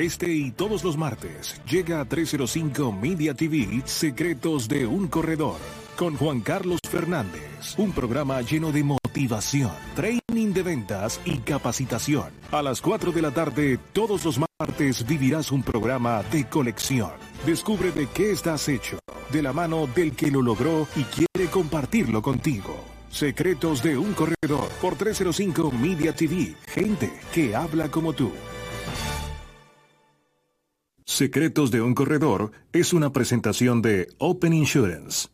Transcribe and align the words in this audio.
Este 0.00 0.32
y 0.32 0.50
todos 0.50 0.82
los 0.82 0.96
martes 0.96 1.60
llega 1.68 2.00
a 2.00 2.06
305 2.06 2.90
Media 2.90 3.34
TV 3.34 3.82
Secretos 3.84 4.66
de 4.66 4.86
un 4.86 5.08
Corredor 5.08 5.58
con 5.94 6.16
Juan 6.16 6.40
Carlos 6.40 6.80
Fernández. 6.88 7.74
Un 7.76 7.92
programa 7.92 8.40
lleno 8.40 8.72
de 8.72 8.82
motivación, 8.82 9.70
training 9.94 10.54
de 10.54 10.62
ventas 10.62 11.20
y 11.26 11.36
capacitación. 11.40 12.30
A 12.50 12.62
las 12.62 12.80
4 12.80 13.12
de 13.12 13.20
la 13.20 13.30
tarde, 13.30 13.78
todos 13.92 14.24
los 14.24 14.40
martes 14.58 15.06
vivirás 15.06 15.52
un 15.52 15.62
programa 15.62 16.22
de 16.32 16.48
colección. 16.48 17.10
Descubre 17.44 17.92
de 17.92 18.06
qué 18.06 18.32
estás 18.32 18.70
hecho, 18.70 19.00
de 19.30 19.42
la 19.42 19.52
mano 19.52 19.86
del 19.86 20.16
que 20.16 20.30
lo 20.30 20.40
logró 20.40 20.88
y 20.96 21.02
quiere 21.02 21.50
compartirlo 21.50 22.22
contigo. 22.22 22.74
Secretos 23.10 23.82
de 23.82 23.98
un 23.98 24.14
corredor 24.14 24.66
por 24.80 24.96
305 24.96 25.70
Media 25.72 26.14
TV. 26.14 26.54
Gente 26.68 27.12
que 27.34 27.54
habla 27.54 27.90
como 27.90 28.14
tú. 28.14 28.32
Secretos 31.10 31.72
de 31.72 31.82
un 31.82 31.92
corredor 31.92 32.52
es 32.72 32.92
una 32.92 33.12
presentación 33.12 33.82
de 33.82 34.06
Open 34.18 34.52
Insurance. 34.52 35.26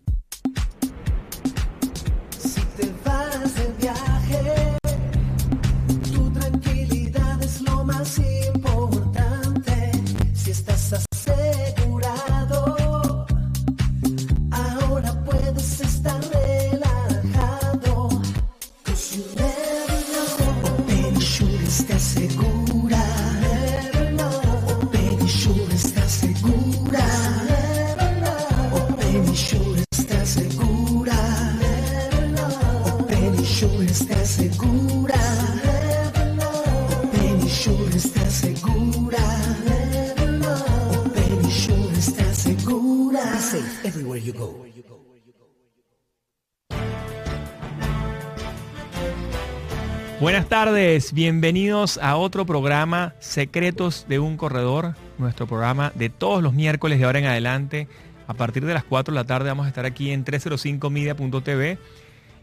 Buenas 50.19 50.49
tardes, 50.49 51.13
bienvenidos 51.13 51.99
a 51.99 52.17
otro 52.17 52.47
programa 52.47 53.15
Secretos 53.21 54.07
de 54.09 54.19
un 54.19 54.39
Corredor, 54.39 54.95
nuestro 55.19 55.47
programa 55.47 55.93
de 55.95 56.09
todos 56.09 56.43
los 56.43 56.55
miércoles 56.55 56.99
de 56.99 57.05
ahora 57.05 57.19
en 57.19 57.27
adelante. 57.27 57.89
A 58.27 58.33
partir 58.33 58.65
de 58.65 58.73
las 58.73 58.85
4 58.85 59.13
de 59.13 59.21
la 59.21 59.27
tarde 59.27 59.51
vamos 59.51 59.67
a 59.67 59.69
estar 59.69 59.85
aquí 59.85 60.11
en 60.11 60.25
305media.tv 60.25 61.79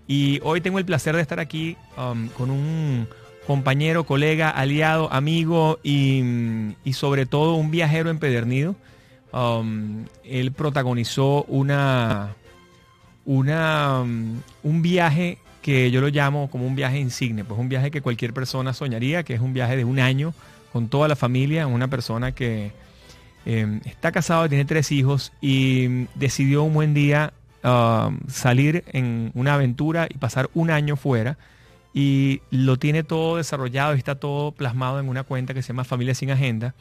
y 0.08 0.40
hoy 0.44 0.62
tengo 0.62 0.78
el 0.78 0.86
placer 0.86 1.16
de 1.16 1.24
estar 1.24 1.40
aquí 1.40 1.76
um, 1.98 2.28
con 2.30 2.52
un 2.52 3.08
compañero, 3.48 4.04
colega, 4.04 4.52
aliado, 4.52 5.12
amigo 5.12 5.80
y, 5.82 6.22
y 6.84 6.94
sobre 6.94 7.26
todo 7.26 7.56
un 7.56 7.72
viajero 7.72 8.12
empedernido. 8.12 8.76
Um, 9.34 10.06
él 10.24 10.52
protagonizó 10.52 11.44
una, 11.48 12.36
una, 13.26 14.02
um, 14.02 14.40
un 14.62 14.82
viaje 14.84 15.40
que 15.64 15.90
yo 15.90 16.02
lo 16.02 16.10
llamo 16.10 16.52
como 16.52 16.68
un 16.68 16.76
viaje 16.76 17.00
insigne, 17.00 17.44
pues 17.44 17.60
un 17.60 17.68
viaje 17.68 17.90
que 17.90 18.02
cualquier 18.02 18.34
persona 18.34 18.74
soñaría, 18.74 19.24
que 19.24 19.34
es 19.34 19.42
un 19.42 19.54
viaje 19.54 19.76
de 19.76 19.86
un 19.86 20.00
año 20.00 20.34
con 20.72 20.88
toda 20.88 21.08
la 21.08 21.16
familia, 21.16 21.66
una 21.66 21.88
persona 21.88 22.34
que 22.34 22.74
eh, 23.46 23.80
está 23.86 24.12
casado, 24.12 24.48
tiene 24.48 24.66
tres 24.66 24.92
hijos 24.92 25.34
y 25.42 25.88
mm, 25.88 26.08
decidió 26.16 26.64
un 26.64 26.74
buen 26.74 26.94
día 26.94 27.34
uh, 27.64 28.12
salir 28.28 28.84
en 28.88 29.32
una 29.34 29.56
aventura 29.56 30.08
y 30.10 30.18
pasar 30.18 30.50
un 30.54 30.70
año 30.70 30.96
fuera 30.96 31.38
y 31.94 32.42
lo 32.52 32.78
tiene 32.78 33.04
todo 33.04 33.38
desarrollado 33.38 33.96
y 33.96 33.98
está 33.98 34.16
todo 34.16 34.52
plasmado 34.52 35.00
en 35.00 35.10
una 35.10 35.24
cuenta 35.24 35.54
que 35.54 35.62
se 35.62 35.70
llama 35.70 35.84
Familia 35.84 36.14
Sin 36.14 36.32
Agenda. 36.32 36.76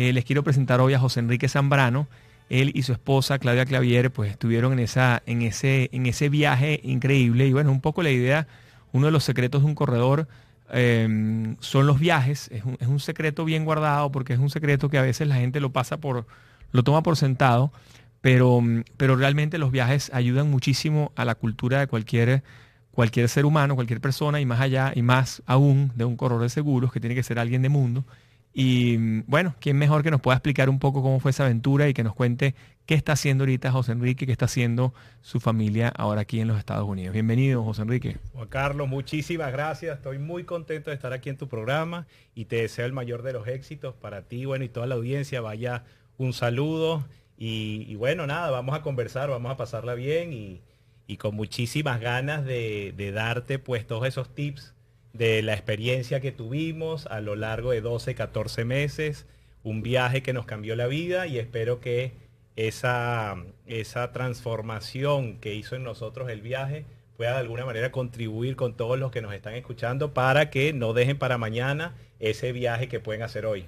Eh, 0.00 0.12
les 0.12 0.24
quiero 0.24 0.44
presentar 0.44 0.80
hoy 0.80 0.94
a 0.94 1.00
José 1.00 1.18
Enrique 1.18 1.48
Zambrano. 1.48 2.06
Él 2.50 2.70
y 2.72 2.84
su 2.84 2.92
esposa 2.92 3.40
Claudia 3.40 3.66
Clavier 3.66 4.12
pues 4.12 4.30
estuvieron 4.30 4.72
en, 4.74 4.78
esa, 4.78 5.24
en, 5.26 5.42
ese, 5.42 5.90
en 5.90 6.06
ese 6.06 6.28
viaje 6.28 6.78
increíble 6.84 7.48
y 7.48 7.52
bueno, 7.52 7.72
un 7.72 7.80
poco 7.80 8.04
la 8.04 8.12
idea, 8.12 8.46
uno 8.92 9.06
de 9.06 9.10
los 9.12 9.24
secretos 9.24 9.62
de 9.62 9.66
un 9.66 9.74
corredor 9.74 10.28
eh, 10.72 11.56
son 11.58 11.88
los 11.88 11.98
viajes, 11.98 12.48
es 12.52 12.62
un, 12.62 12.76
es 12.78 12.86
un 12.86 13.00
secreto 13.00 13.44
bien 13.44 13.64
guardado 13.64 14.12
porque 14.12 14.34
es 14.34 14.38
un 14.38 14.50
secreto 14.50 14.88
que 14.88 14.98
a 14.98 15.02
veces 15.02 15.26
la 15.26 15.34
gente 15.34 15.58
lo 15.58 15.72
pasa 15.72 15.96
por, 15.96 16.26
lo 16.70 16.84
toma 16.84 17.02
por 17.02 17.16
sentado, 17.16 17.72
pero, 18.20 18.62
pero 18.96 19.16
realmente 19.16 19.58
los 19.58 19.72
viajes 19.72 20.12
ayudan 20.14 20.48
muchísimo 20.48 21.10
a 21.16 21.24
la 21.24 21.34
cultura 21.34 21.80
de 21.80 21.88
cualquier, 21.88 22.44
cualquier 22.92 23.28
ser 23.28 23.44
humano, 23.44 23.74
cualquier 23.74 24.00
persona 24.00 24.40
y 24.40 24.46
más 24.46 24.60
allá 24.60 24.92
y 24.94 25.02
más 25.02 25.42
aún 25.44 25.90
de 25.96 26.04
un 26.04 26.16
corredor 26.16 26.44
de 26.44 26.50
seguros 26.50 26.92
que 26.92 27.00
tiene 27.00 27.16
que 27.16 27.24
ser 27.24 27.40
alguien 27.40 27.62
de 27.62 27.68
mundo. 27.68 28.04
Y 28.52 29.20
bueno, 29.22 29.54
¿quién 29.60 29.76
mejor 29.76 30.02
que 30.02 30.10
nos 30.10 30.20
pueda 30.20 30.36
explicar 30.36 30.68
un 30.68 30.78
poco 30.78 31.02
cómo 31.02 31.20
fue 31.20 31.30
esa 31.30 31.44
aventura 31.44 31.88
y 31.88 31.94
que 31.94 32.02
nos 32.02 32.14
cuente 32.14 32.54
qué 32.86 32.94
está 32.94 33.12
haciendo 33.12 33.42
ahorita 33.42 33.70
José 33.70 33.92
Enrique, 33.92 34.26
qué 34.26 34.32
está 34.32 34.46
haciendo 34.46 34.94
su 35.20 35.40
familia 35.40 35.88
ahora 35.90 36.22
aquí 36.22 36.40
en 36.40 36.48
los 36.48 36.58
Estados 36.58 36.88
Unidos? 36.88 37.12
Bienvenido, 37.12 37.62
José 37.62 37.82
Enrique. 37.82 38.16
Juan 38.32 38.48
Carlos, 38.48 38.88
muchísimas 38.88 39.52
gracias. 39.52 39.98
Estoy 39.98 40.18
muy 40.18 40.44
contento 40.44 40.90
de 40.90 40.96
estar 40.96 41.12
aquí 41.12 41.28
en 41.28 41.36
tu 41.36 41.48
programa 41.48 42.06
y 42.34 42.46
te 42.46 42.56
deseo 42.56 42.86
el 42.86 42.92
mayor 42.92 43.22
de 43.22 43.34
los 43.34 43.46
éxitos 43.46 43.94
para 43.94 44.22
ti, 44.22 44.44
bueno, 44.44 44.64
y 44.64 44.68
toda 44.68 44.86
la 44.86 44.94
audiencia. 44.94 45.40
Vaya 45.40 45.84
un 46.16 46.32
saludo 46.32 47.04
y, 47.36 47.94
bueno, 47.94 48.26
nada, 48.26 48.50
vamos 48.50 48.74
a 48.74 48.82
conversar, 48.82 49.30
vamos 49.30 49.52
a 49.52 49.56
pasarla 49.56 49.94
bien 49.94 50.32
y, 50.32 50.62
y 51.06 51.18
con 51.18 51.36
muchísimas 51.36 52.00
ganas 52.00 52.44
de, 52.44 52.92
de 52.96 53.12
darte 53.12 53.60
pues 53.60 53.86
todos 53.86 54.08
esos 54.08 54.34
tips 54.34 54.74
de 55.18 55.42
la 55.42 55.52
experiencia 55.52 56.20
que 56.20 56.30
tuvimos 56.32 57.06
a 57.06 57.20
lo 57.20 57.34
largo 57.34 57.72
de 57.72 57.80
12, 57.80 58.14
14 58.14 58.64
meses, 58.64 59.26
un 59.64 59.82
viaje 59.82 60.22
que 60.22 60.32
nos 60.32 60.46
cambió 60.46 60.76
la 60.76 60.86
vida 60.86 61.26
y 61.26 61.38
espero 61.38 61.80
que 61.80 62.12
esa, 62.54 63.36
esa 63.66 64.12
transformación 64.12 65.38
que 65.38 65.54
hizo 65.54 65.74
en 65.74 65.82
nosotros 65.82 66.30
el 66.30 66.40
viaje 66.40 66.84
pueda 67.16 67.32
de 67.32 67.38
alguna 67.38 67.66
manera 67.66 67.90
contribuir 67.90 68.54
con 68.54 68.76
todos 68.76 68.96
los 68.96 69.10
que 69.10 69.20
nos 69.20 69.34
están 69.34 69.54
escuchando 69.54 70.14
para 70.14 70.50
que 70.50 70.72
no 70.72 70.92
dejen 70.92 71.18
para 71.18 71.36
mañana 71.36 71.94
ese 72.20 72.52
viaje 72.52 72.88
que 72.88 73.00
pueden 73.00 73.22
hacer 73.22 73.44
hoy. 73.44 73.64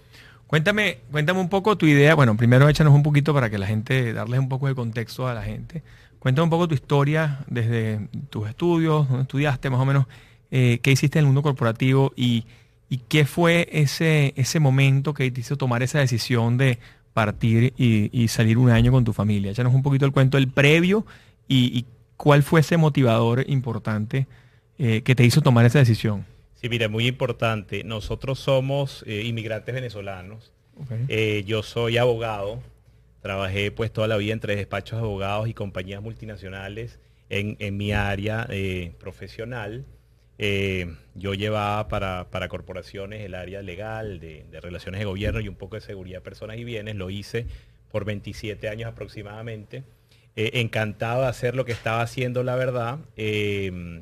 Cuéntame, 0.46 0.98
cuéntame 1.10 1.40
un 1.40 1.48
poco 1.48 1.76
tu 1.76 1.86
idea. 1.86 2.14
Bueno, 2.14 2.36
primero 2.36 2.68
échanos 2.68 2.94
un 2.94 3.02
poquito 3.02 3.34
para 3.34 3.50
que 3.50 3.58
la 3.58 3.66
gente, 3.66 4.12
darles 4.12 4.38
un 4.38 4.48
poco 4.48 4.68
de 4.68 4.76
contexto 4.76 5.26
a 5.26 5.34
la 5.34 5.42
gente. 5.42 5.82
Cuéntame 6.20 6.44
un 6.44 6.50
poco 6.50 6.68
tu 6.68 6.74
historia 6.74 7.40
desde 7.48 8.08
tus 8.30 8.48
estudios, 8.48 9.08
donde 9.08 9.22
estudiaste 9.22 9.70
más 9.70 9.80
o 9.80 9.84
menos, 9.84 10.06
eh, 10.50 10.78
qué 10.82 10.92
hiciste 10.92 11.18
en 11.18 11.24
el 11.24 11.26
mundo 11.26 11.42
corporativo 11.42 12.12
y, 12.16 12.44
y 12.88 12.98
qué 13.08 13.24
fue 13.24 13.68
ese, 13.72 14.32
ese 14.36 14.60
momento 14.60 15.14
que 15.14 15.30
te 15.30 15.40
hizo 15.40 15.56
tomar 15.56 15.82
esa 15.82 16.00
decisión 16.00 16.56
de 16.58 16.78
partir 17.12 17.74
y, 17.76 18.08
y 18.12 18.28
salir 18.28 18.56
un 18.58 18.70
año 18.70 18.92
con 18.92 19.04
tu 19.04 19.12
familia. 19.12 19.50
Échanos 19.50 19.74
un 19.74 19.82
poquito 19.82 20.06
el 20.06 20.12
cuento 20.12 20.36
del 20.36 20.48
previo 20.48 21.04
y, 21.48 21.76
y 21.78 21.84
cuál 22.16 22.42
fue 22.42 22.60
ese 22.60 22.76
motivador 22.76 23.44
importante 23.48 24.26
eh, 24.78 25.02
que 25.02 25.14
te 25.14 25.24
hizo 25.24 25.40
tomar 25.40 25.64
esa 25.66 25.78
decisión. 25.78 26.24
Sí, 26.54 26.68
mira, 26.68 26.88
muy 26.88 27.06
importante. 27.06 27.82
Nosotros 27.84 28.38
somos 28.38 29.04
eh, 29.06 29.24
inmigrantes 29.24 29.74
venezolanos. 29.74 30.52
Okay. 30.84 31.04
Eh, 31.08 31.44
yo 31.46 31.62
soy 31.62 31.96
abogado. 31.96 32.62
Trabajé 33.22 33.70
pues 33.70 33.92
toda 33.92 34.08
la 34.08 34.16
vida 34.16 34.32
entre 34.32 34.56
despachos 34.56 35.00
de 35.00 35.06
abogados 35.06 35.48
y 35.48 35.54
compañías 35.54 36.02
multinacionales 36.02 36.98
en, 37.28 37.56
en 37.58 37.76
mi 37.76 37.92
área 37.92 38.48
profesional. 38.98 39.84
Eh, 40.42 40.96
yo 41.14 41.34
llevaba 41.34 41.86
para, 41.88 42.28
para, 42.30 42.48
corporaciones 42.48 43.20
el 43.20 43.34
área 43.34 43.60
legal, 43.60 44.20
de, 44.20 44.46
relaciones 44.62 45.00
de 45.00 45.04
gobierno 45.04 45.40
y 45.40 45.48
un 45.48 45.54
poco 45.54 45.74
de 45.76 45.82
seguridad 45.82 46.22
personas 46.22 46.56
y 46.56 46.64
bienes. 46.64 46.96
Lo 46.96 47.10
hice 47.10 47.44
por 47.90 48.06
27 48.06 48.66
años 48.70 48.88
aproximadamente. 48.88 49.84
Eh, 50.36 50.52
encantado 50.54 51.22
de 51.22 51.28
hacer 51.28 51.54
lo 51.54 51.66
que 51.66 51.72
estaba 51.72 52.00
haciendo, 52.00 52.42
la 52.42 52.56
verdad. 52.56 53.00
Eh, 53.18 54.00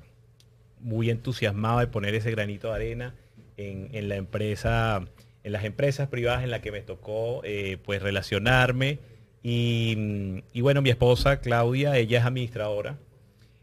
muy 0.79 1.11
entusiasmado 1.11 1.81
de 1.81 1.89
poner 1.89 2.15
ese 2.15 2.31
granito 2.31 2.69
de 2.69 2.75
arena 2.75 3.15
en, 3.57 3.89
en, 3.93 4.09
la 4.09 4.15
empresa, 4.15 5.03
en 5.43 5.51
las 5.51 5.65
empresas 5.65 6.07
privadas 6.07 6.45
en 6.45 6.53
las 6.53 6.61
que 6.61 6.71
me 6.71 6.83
tocó 6.83 7.43
pues 7.85 8.01
relacionarme. 8.01 9.01
Y, 9.43 10.45
y, 10.53 10.61
bueno, 10.61 10.83
mi 10.83 10.91
esposa 10.91 11.41
Claudia, 11.41 11.97
ella 11.97 12.21
es 12.21 12.25
administradora. 12.25 12.97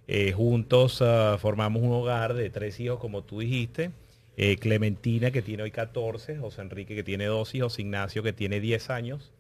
Eh, 0.08 0.34
juntos 0.34 1.02
uh, 1.02 1.38
formamos 1.40 1.82
un 1.82 1.92
hogar 1.92 2.36
de 2.36 2.50
tres 2.50 2.80
hijos, 2.80 3.00
como 3.00 3.24
tú 3.24 3.40
dijiste. 3.40 3.92
Eh, 4.38 4.58
Clementina, 4.58 5.32
que 5.32 5.42
tiene 5.42 5.64
hoy 5.64 5.72
14, 5.72 6.38
José 6.38 6.62
Enrique, 6.62 6.96
que 6.96 7.04
tiene 7.04 7.26
dos 7.26 7.56
hijos, 7.56 7.80
Ignacio, 7.80 8.22
que 8.24 8.34
tiene 8.34 8.60
10 8.60 8.90
años. 8.90 9.32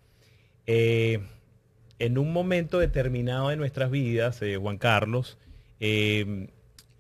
Eh, 0.68 1.20
en 2.00 2.18
un 2.18 2.34
momento 2.34 2.80
determinado 2.80 3.50
de 3.50 3.58
nuestras 3.58 3.92
vidas, 3.92 4.42
Juan 4.60 4.78
Carlos, 4.78 5.38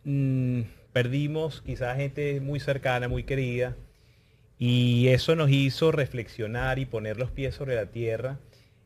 mmm, 0.03 0.61
perdimos 0.93 1.61
quizás 1.61 1.97
gente 1.97 2.39
muy 2.41 2.59
cercana, 2.59 3.07
muy 3.07 3.23
querida, 3.23 3.75
Y 4.59 5.09
eso 5.09 5.35
nos 5.35 5.51
hizo 5.51 5.91
reflexionar 5.91 6.79
y 6.79 6.85
poner 6.85 7.17
los 7.17 7.31
pies 7.31 7.55
sobre 7.55 7.75
la 7.75 7.87
tierra 7.87 8.39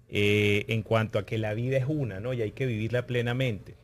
en 0.10 0.84
cuanto 0.84 1.20
a 1.20 1.26
que 1.26 1.38
la 1.38 1.54
vida 1.54 1.78
es 1.78 1.86
una, 1.88 2.20
¿no? 2.20 2.34
Y 2.34 2.42
hay 2.42 2.52
que 2.52 2.66
vivirla 2.66 3.06
plenamente. 3.08 3.76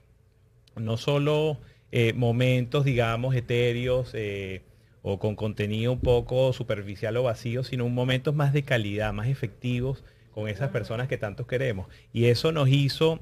No 0.75 0.97
solo 0.97 1.59
eh, 1.91 2.13
momentos, 2.13 2.85
digamos, 2.85 3.35
etéreos 3.35 4.11
eh, 4.13 4.63
o 5.01 5.19
con 5.19 5.35
contenido 5.35 5.91
un 5.91 5.99
poco 5.99 6.51
superficial 6.53 7.15
o 7.17 7.23
vacío, 7.23 7.63
sino 7.63 7.87
momentos 7.89 8.35
más 8.35 8.53
de 8.53 8.63
calidad, 8.63 9.13
más 9.13 9.27
efectivos 9.27 10.03
con 10.33 10.49
esas 10.49 10.69
personas 10.69 11.07
que 11.07 11.17
tantos 11.17 11.47
queremos. 11.47 11.87
Y 12.11 12.25
eso 12.25 12.51
nos 12.51 12.69
hizo 12.69 13.21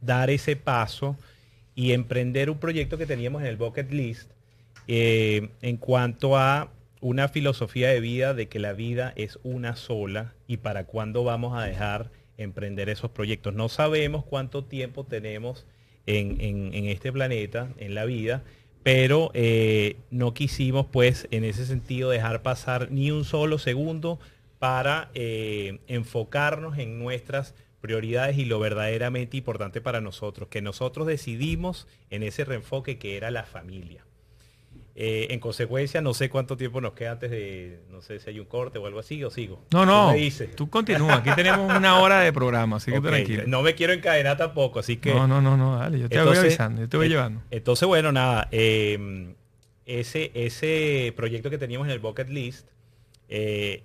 dar 0.00 0.30
ese 0.30 0.56
paso 0.56 1.16
y 1.74 1.92
emprender 1.92 2.48
un 2.48 2.58
proyecto 2.58 2.96
que 2.96 3.06
teníamos 3.06 3.42
en 3.42 3.48
el 3.48 3.56
bucket 3.56 3.92
list 3.92 4.30
en 4.86 5.76
cuanto 5.76 6.38
a 6.38 6.72
una 7.02 7.28
filosofía 7.28 7.88
de 7.88 8.00
vida 8.00 8.32
de 8.32 8.48
que 8.48 8.60
la 8.60 8.72
vida 8.72 9.12
es 9.16 9.38
una 9.42 9.74
sola 9.74 10.34
y 10.46 10.58
para 10.58 10.86
cuándo 10.86 11.24
vamos 11.24 11.58
a 11.58 11.64
dejar 11.64 12.12
emprender 12.38 12.88
esos 12.88 13.10
proyectos. 13.10 13.54
No 13.54 13.68
sabemos 13.68 14.24
cuánto 14.24 14.64
tiempo 14.64 15.04
tenemos 15.04 15.66
en, 16.06 16.72
este 16.88 17.12
planeta, 17.12 17.70
en 17.78 17.94
la 17.94 18.04
vida, 18.04 18.42
pero 18.82 19.30
eh, 19.34 19.96
no 20.10 20.34
quisimos 20.34 20.86
pues 20.86 21.28
en 21.30 21.44
ese 21.44 21.66
sentido 21.66 22.10
dejar 22.10 22.42
pasar 22.42 22.90
ni 22.90 23.10
un 23.10 23.24
solo 23.24 23.58
segundo 23.58 24.18
para 24.58 25.10
eh, 25.14 25.78
enfocarnos 25.86 26.78
en 26.78 26.98
nuestras 26.98 27.54
prioridades 27.80 28.38
y 28.38 28.44
lo 28.44 28.60
verdaderamente 28.60 29.36
importante 29.36 29.80
para 29.80 30.00
nosotros, 30.00 30.48
que 30.48 30.62
nosotros 30.62 31.06
decidimos 31.06 31.88
en 32.10 32.22
ese 32.22 32.44
reenfoque 32.44 32.98
que 32.98 33.16
era 33.16 33.30
la 33.30 33.44
familia. 33.44 34.04
Eh, 34.94 35.28
en 35.30 35.40
consecuencia, 35.40 36.02
no 36.02 36.12
sé 36.12 36.28
cuánto 36.28 36.58
tiempo 36.58 36.82
nos 36.82 36.92
queda 36.92 37.12
antes 37.12 37.30
de, 37.30 37.80
no 37.88 38.02
sé 38.02 38.20
si 38.20 38.28
hay 38.28 38.38
un 38.38 38.44
corte 38.44 38.78
o 38.78 38.86
algo 38.86 38.98
así, 38.98 39.24
o 39.24 39.30
sigo. 39.30 39.64
No, 39.72 39.86
no, 39.86 40.12
tú 40.54 40.68
continúa. 40.68 41.16
Aquí 41.16 41.30
tenemos 41.34 41.74
una 41.74 41.98
hora 42.00 42.20
de 42.20 42.30
programa, 42.30 42.76
así 42.76 42.92
que 42.92 43.00
tranquilo. 43.00 43.44
No 43.46 43.62
me 43.62 43.74
quiero 43.74 43.94
encadenar 43.94 44.36
tampoco, 44.36 44.80
así 44.80 44.98
que... 44.98 45.14
No, 45.14 45.26
no, 45.26 45.40
no, 45.40 45.56
no 45.56 45.78
dale, 45.78 45.98
yo 45.98 46.08
te 46.10 46.20
voy 46.20 46.36
avisando, 46.36 46.82
yo 46.82 46.88
te 46.90 46.98
voy 46.98 47.08
llevando. 47.08 47.40
Entonces, 47.50 47.88
bueno, 47.88 48.12
nada, 48.12 48.48
em, 48.50 49.34
ese, 49.86 50.30
ese 50.34 51.14
proyecto 51.16 51.48
que 51.48 51.56
teníamos 51.56 51.86
en 51.88 51.92
el 51.92 51.98
bucket 51.98 52.28
list, 52.28 52.68
eh, 53.30 53.84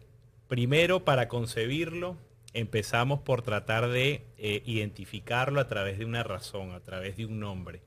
primero 0.49 1.05
para 1.05 1.29
concebirlo, 1.29 2.17
empezamos 2.53 3.19
por 3.21 3.43
tratar 3.43 3.87
de 3.87 4.25
eh, 4.37 4.61
identificarlo 4.65 5.61
a 5.61 5.67
través 5.67 5.99
de 5.99 6.05
una 6.05 6.23
razón, 6.23 6.71
a 6.71 6.81
través 6.81 7.15
de 7.15 7.25
un 7.25 7.39
nombre. 7.39 7.81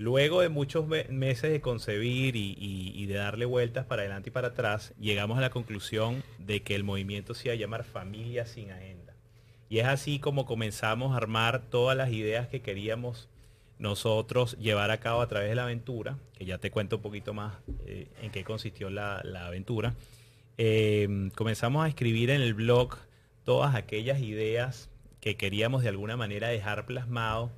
Luego 0.00 0.40
de 0.40 0.48
muchos 0.48 0.86
meses 0.86 1.52
de 1.52 1.60
concebir 1.60 2.34
y, 2.34 3.04
de 3.04 3.14
darle 3.16 3.44
vueltas 3.44 3.84
para 3.84 4.00
adelante 4.00 4.30
y 4.30 4.32
para 4.32 4.48
atrás, 4.48 4.94
llegamos 4.98 5.36
a 5.36 5.42
la 5.42 5.50
conclusión 5.50 6.24
de 6.38 6.62
que 6.62 6.74
el 6.74 6.84
movimiento 6.84 7.34
se 7.34 7.48
iba 7.48 7.52
a 7.52 7.58
llamar 7.58 7.84
Familia 7.84 8.46
sin 8.46 8.70
Agenda. 8.70 9.12
Y 9.68 9.80
es 9.80 9.84
así 9.84 10.18
como 10.18 10.46
comenzamos 10.46 11.12
a 11.12 11.18
armar 11.18 11.68
todas 11.68 11.98
las 11.98 12.12
ideas 12.12 12.48
que 12.48 12.62
queríamos 12.62 13.28
nosotros 13.78 14.56
llevar 14.56 14.90
a 14.90 15.00
cabo 15.00 15.20
a 15.20 15.28
través 15.28 15.50
de 15.50 15.54
la 15.54 15.64
aventura, 15.64 16.16
que 16.32 16.46
ya 16.46 16.56
te 16.56 16.70
cuento 16.70 16.96
un 16.96 17.02
poquito 17.02 17.34
más 17.34 17.58
eh, 17.84 18.08
en 18.22 18.30
qué 18.30 18.42
consistió 18.42 18.88
la, 18.88 19.18
aventura. 19.44 19.96
Em, 20.56 21.28
comenzamos 21.28 21.84
a 21.84 21.88
escribir 21.88 22.30
en 22.30 22.40
el 22.40 22.54
blog 22.54 22.96
todas 23.44 23.74
aquellas 23.74 24.20
ideas 24.20 24.88
que 25.20 25.36
queríamos 25.36 25.82
de 25.82 25.90
alguna 25.90 26.16
manera 26.16 26.48
dejar 26.48 26.86
plasmado 26.86 27.52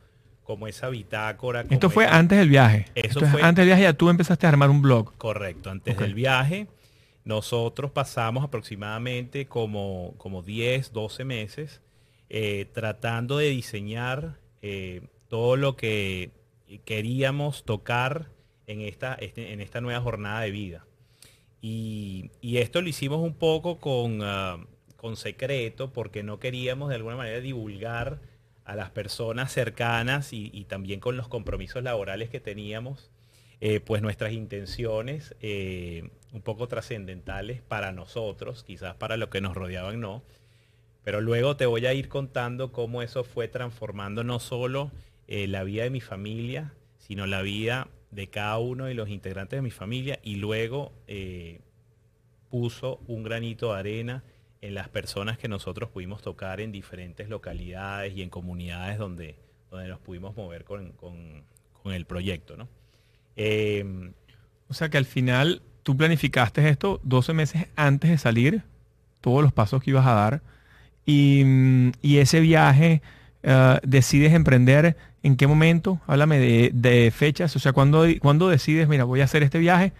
como 0.53 0.67
esa 0.67 0.91
bitácora. 0.91 1.65
Esto 1.71 1.89
fue 1.89 2.07
antes 2.07 2.39
del 2.39 2.51
viaje. 2.51 2.85
Eso 2.95 3.21
fue 3.21 3.43
antes 3.43 3.63
del 3.63 3.69
viaje 3.69 3.85
ya 3.85 3.95
tú 3.95 4.11
empezaste 4.11 4.45
a 4.45 4.51
armar 4.51 4.69
un 4.69 4.83
blog. 4.83 5.17
Correcto, 5.17 5.71
antes 5.71 5.97
del 5.97 6.13
viaje. 6.13 6.67
Nosotros 7.25 7.91
pasamos 7.91 8.45
aproximadamente 8.45 9.47
como, 9.47 10.13
como 10.19 10.43
10, 10.43 10.93
12 10.93 11.25
meses 11.25 11.81
eh, 12.29 12.67
tratando 12.75 13.39
de 13.39 13.49
diseñar 13.49 14.37
eh, 14.61 15.07
todo 15.29 15.57
lo 15.57 15.75
que 15.75 16.33
queríamos 16.85 17.65
tocar 17.65 18.29
en 18.67 18.83
esta, 18.83 19.15
este, 19.15 19.55
en 19.55 19.63
esta 19.63 19.81
nueva 19.81 20.03
jornada 20.03 20.43
de 20.43 20.51
vida. 20.51 20.85
Y, 21.63 22.31
esto 22.43 22.83
lo 22.83 22.91
hicimos 22.91 23.21
un 23.21 23.33
poco 23.33 23.79
con, 23.79 24.21
ah, 24.23 24.59
con 24.99 25.17
secreto 25.17 25.95
porque 25.95 26.23
no 26.23 26.39
queríamos 26.39 26.91
de 26.91 26.97
alguna 26.97 27.17
manera 27.17 27.41
divulgar 27.41 28.21
a 28.65 28.77
las 28.77 28.91
personas 28.91 29.53
cercanas 29.53 30.33
y, 30.33 30.65
también 30.69 31.01
con 31.01 31.17
los 31.17 31.29
compromisos 31.29 31.83
laborales 31.83 32.31
que 32.31 32.41
teníamos, 32.41 33.11
eh, 33.61 33.81
pues 33.81 34.03
nuestras 34.03 34.33
intenciones 34.33 35.35
eh, 35.41 36.11
un 36.33 36.43
poco 36.43 36.69
trascendentales 36.69 37.63
para 37.63 37.93
nosotros, 37.93 38.65
quizás 38.65 38.95
para 38.95 39.17
lo 39.17 39.31
que 39.31 39.41
nos 39.41 39.55
rodeaban 39.55 40.01
no, 40.01 40.23
pero 41.05 41.21
luego 41.21 41.57
te 41.57 41.67
voy 41.67 41.87
a 41.87 41.95
ir 41.95 42.09
contando 42.09 42.73
cómo 42.73 43.03
eso 43.03 43.25
fue 43.25 43.49
transformando 43.49 44.25
no 44.25 44.39
solo 44.41 44.93
eh, 45.27 45.47
la 45.49 45.65
vida 45.65 45.85
de 45.85 45.91
mi 45.91 46.01
familia, 46.01 46.75
sino 46.99 47.27
la 47.27 47.43
vida 47.43 47.89
de 48.11 48.29
cada 48.29 48.59
uno 48.59 48.87
de 48.87 48.95
los 48.95 49.09
integrantes 49.09 49.59
de 49.59 49.63
mi 49.63 49.71
familia 49.71 50.21
y 50.23 50.37
luego 50.37 50.93
puso 52.51 53.01
un 53.07 53.23
granito 53.23 53.73
de 53.73 53.81
arena 53.81 54.25
en 54.63 54.75
las 54.75 54.89
personas 54.89 55.37
que 55.39 55.49
nosotros 55.49 55.91
pudimos 55.91 56.23
tocar 56.23 56.61
en 56.61 56.71
diferentes 56.71 57.29
localidades 57.29 58.17
y 58.17 58.23
en 58.23 58.31
comunidades 58.31 58.97
donde, 58.97 59.35
donde 59.71 59.89
nos 59.89 59.99
pudimos 59.99 60.37
mover 60.37 60.65
con, 60.65 60.95
el 61.85 62.07
proyecto. 62.07 62.57
¿no? 62.57 62.69
Em, 63.35 64.13
o 64.69 64.75
sea 64.75 64.89
que 64.89 64.99
al 64.99 65.05
final 65.05 65.63
tú 65.83 65.97
planificaste 65.97 66.67
esto 66.69 67.01
12 67.03 67.33
meses 67.35 67.67
antes 67.75 68.09
de 68.09 68.19
salir, 68.19 68.63
todos 69.21 69.43
los 69.43 69.53
pasos 69.53 69.83
que 69.83 69.91
ibas 69.91 70.07
a 70.07 70.15
dar, 70.15 70.43
y, 71.05 71.43
ese 72.03 72.39
viaje 72.39 73.03
eh, 73.43 73.81
decides 73.83 74.33
emprender 74.33 74.97
en 75.25 75.37
qué 75.37 75.49
momento, 75.49 76.01
háblame 76.07 76.39
de, 76.39 77.13
fechas, 77.15 77.57
o 77.57 77.59
sea, 77.59 77.73
cuando 77.73 78.05
cuando 78.21 78.49
decides, 78.49 78.87
mira, 78.87 79.03
voy 79.03 79.21
a 79.21 79.25
hacer 79.25 79.43
este 79.43 79.59
viaje? 79.59 79.93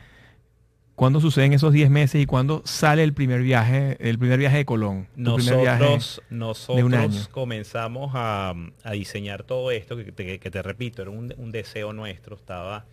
¿Cuándo 0.95 1.21
suceden 1.21 1.55
esos 1.55 1.73
10 1.73 1.91
meses 1.91 2.21
y 2.21 2.27
cuándo 2.27 2.63
sale 2.67 3.03
el 3.03 3.15
primer 3.15 3.41
viaje, 3.43 3.97
el 3.99 4.19
primer 4.19 4.39
viaje 4.39 4.59
de 4.59 4.65
Colón? 4.67 5.09
Nosotros, 5.17 6.23
nosotros 6.29 7.29
comenzamos 7.29 8.13
a, 8.15 8.55
diseñar 8.93 9.43
todo 9.43 9.71
esto, 9.71 9.97
que 9.97 10.13
te, 10.13 10.63
repito, 10.63 11.03
era 11.03 11.11
un, 11.11 11.51
deseo 11.51 11.93
nuestro, 11.95 12.37
estaba 12.37 12.85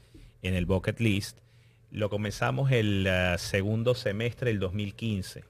en 0.41 0.53
el 0.53 0.65
bucket 0.65 0.99
list. 1.01 1.39
Lo 1.91 2.09
comenzamos 2.09 2.71
el 2.71 3.07
uh, 3.07 3.37
segundo 3.37 3.95
semestre 3.95 4.51
del 4.51 4.59
2015 4.59 5.43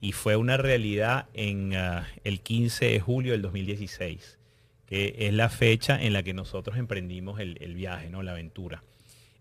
y 0.00 0.12
fue 0.12 0.36
una 0.36 0.56
realidad 0.58 1.26
en 1.34 1.74
uh, 1.74 2.04
el 2.22 2.40
15 2.40 2.84
de 2.84 3.00
julio 3.00 3.32
del 3.32 3.42
2016, 3.42 4.38
que 4.86 5.16
es 5.18 5.32
la 5.32 5.48
fecha 5.48 6.00
en 6.00 6.12
la 6.12 6.22
que 6.22 6.34
nosotros 6.34 6.76
emprendimos 6.76 7.40
el, 7.40 7.74
viaje, 7.74 8.10
¿no? 8.10 8.22
la 8.22 8.32
aventura. 8.32 8.84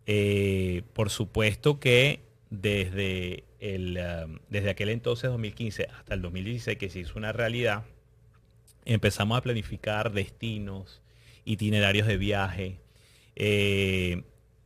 Eh, 0.08 0.82
por 0.94 1.12
supuesto 1.12 1.80
que 1.80 2.29
desde, 2.50 3.44
el, 3.60 4.00
um, 4.26 4.40
desde 4.50 4.72
aquel 4.72 4.90
entonces, 4.90 5.30
2015, 5.30 5.88
hasta 5.98 6.14
el 6.14 6.22
2016, 6.22 6.78
que 6.78 6.90
se 6.90 7.00
hizo 7.00 7.14
una 7.18 7.32
realidad, 7.32 7.84
empezamos 8.86 9.38
a 9.38 9.42
planificar 9.42 10.12
destinos, 10.12 11.02
itinerarios 11.46 12.08
de 12.08 12.18
viaje, 12.18 12.80
eh, 13.36 14.24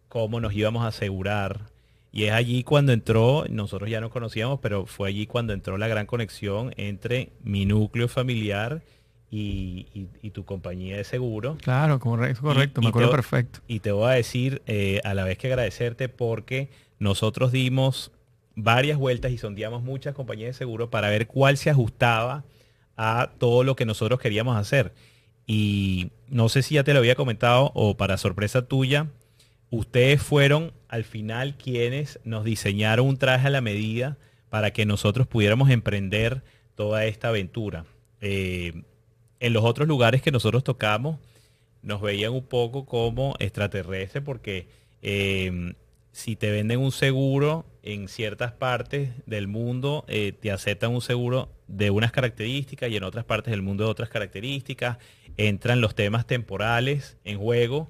cómo 0.10 0.40
nos 0.40 0.54
íbamos 0.54 0.84
a 0.84 0.88
asegurar. 0.88 1.72
Y 2.12 2.26
es 2.26 2.32
allí 2.32 2.64
cuando 2.64 2.94
entró, 2.94 3.46
nosotros 3.50 3.90
ya 3.90 4.00
nos 4.00 4.12
conocíamos, 4.12 4.60
pero 4.60 4.86
fue 4.86 5.10
allí 5.10 5.26
cuando 5.26 5.54
entró 5.54 5.78
la 5.78 5.88
gran 5.88 6.06
conexión 6.06 6.74
entre 6.78 7.32
mi 7.44 7.66
núcleo 7.66 8.08
familiar 8.08 8.84
y, 9.32 10.30
tu 10.32 10.46
compañía 10.46 10.98
de 10.98 11.04
seguro. 11.04 11.58
Claro, 11.62 12.00
correcto, 12.00 12.42
correcto, 12.42 12.82
me 12.82 12.90
acuerdo 12.90 13.10
perfecto. 13.10 13.60
Y 13.68 13.80
te 13.80 13.92
voy 13.92 14.12
a 14.12 14.14
decir 14.14 14.62
eh, 14.68 15.02
a 15.04 15.16
la 15.16 15.24
vez 15.24 15.40
que 15.40 15.48
agradecerte 15.48 16.08
porque 16.08 16.70
nosotros 17.04 17.52
dimos 17.52 18.12
varias 18.56 18.98
vueltas 18.98 19.32
y 19.32 19.38
sondeamos 19.38 19.84
muchas 19.84 20.16
compañías 20.16 20.50
de 20.50 20.54
seguro 20.54 20.90
para 20.90 21.10
ver 21.10 21.28
cuál 21.28 21.58
se 21.58 21.70
ajustaba 21.70 22.46
a 22.96 23.32
todo 23.38 23.64
lo 23.64 23.76
que 23.76 23.86
nosotros 23.86 24.20
queríamos 24.20 24.58
hacer. 24.58 24.94
Y 25.46 26.12
no 26.30 26.50
sé 26.50 26.62
si 26.62 26.76
ya 26.76 26.84
te 26.84 26.94
lo 26.94 27.00
había 27.00 27.16
comentado 27.16 27.72
o 27.76 27.98
para 27.98 28.18
sorpresa 28.18 28.68
tuya, 28.68 29.08
ustedes 29.70 30.22
fueron 30.22 30.72
al 30.88 31.04
final 31.04 31.58
quienes 31.58 32.20
nos 32.24 32.46
diseñaron 32.46 33.08
un 33.08 33.18
traje 33.18 33.48
a 33.48 33.52
la 33.52 33.62
medida 33.62 34.18
para 34.50 34.72
que 34.72 34.86
nosotros 34.86 35.28
pudiéramos 35.28 35.70
emprender 35.70 36.44
toda 36.76 37.06
esta 37.06 37.30
aventura. 37.30 37.86
Eh, 38.22 38.84
en 39.40 39.54
los 39.54 39.66
otros 39.66 39.88
lugares 39.88 40.22
que 40.22 40.32
nosotros 40.32 40.64
tocamos 40.64 41.20
nos 41.82 42.02
veían 42.02 42.32
un 42.32 42.46
poco 42.46 42.86
como 42.86 43.36
extraterrestres 43.40 44.24
porque 44.24 44.68
eh, 45.02 45.74
si 46.14 46.38
te 46.38 46.52
venden 46.52 46.80
un 46.80 46.94
seguro 46.94 47.66
en 47.84 48.08
ciertas 48.08 48.54
partes 48.54 49.10
del 49.26 49.48
mundo, 49.50 50.06
eh, 50.08 50.32
te 50.40 50.52
aceptan 50.52 50.92
un 50.92 51.02
seguro 51.02 51.50
de 51.68 51.90
unas 51.92 52.14
características 52.14 52.90
y 52.90 52.96
en 52.98 53.04
otras 53.04 53.26
partes 53.26 53.52
del 53.52 53.62
mundo 53.64 53.84
de 53.86 53.92
otras 53.92 54.10
características. 54.10 55.00
Entran 55.38 55.82
los 55.82 55.96
temas 55.96 56.26
temporales 56.28 57.18
en 57.26 57.40
juego 57.40 57.90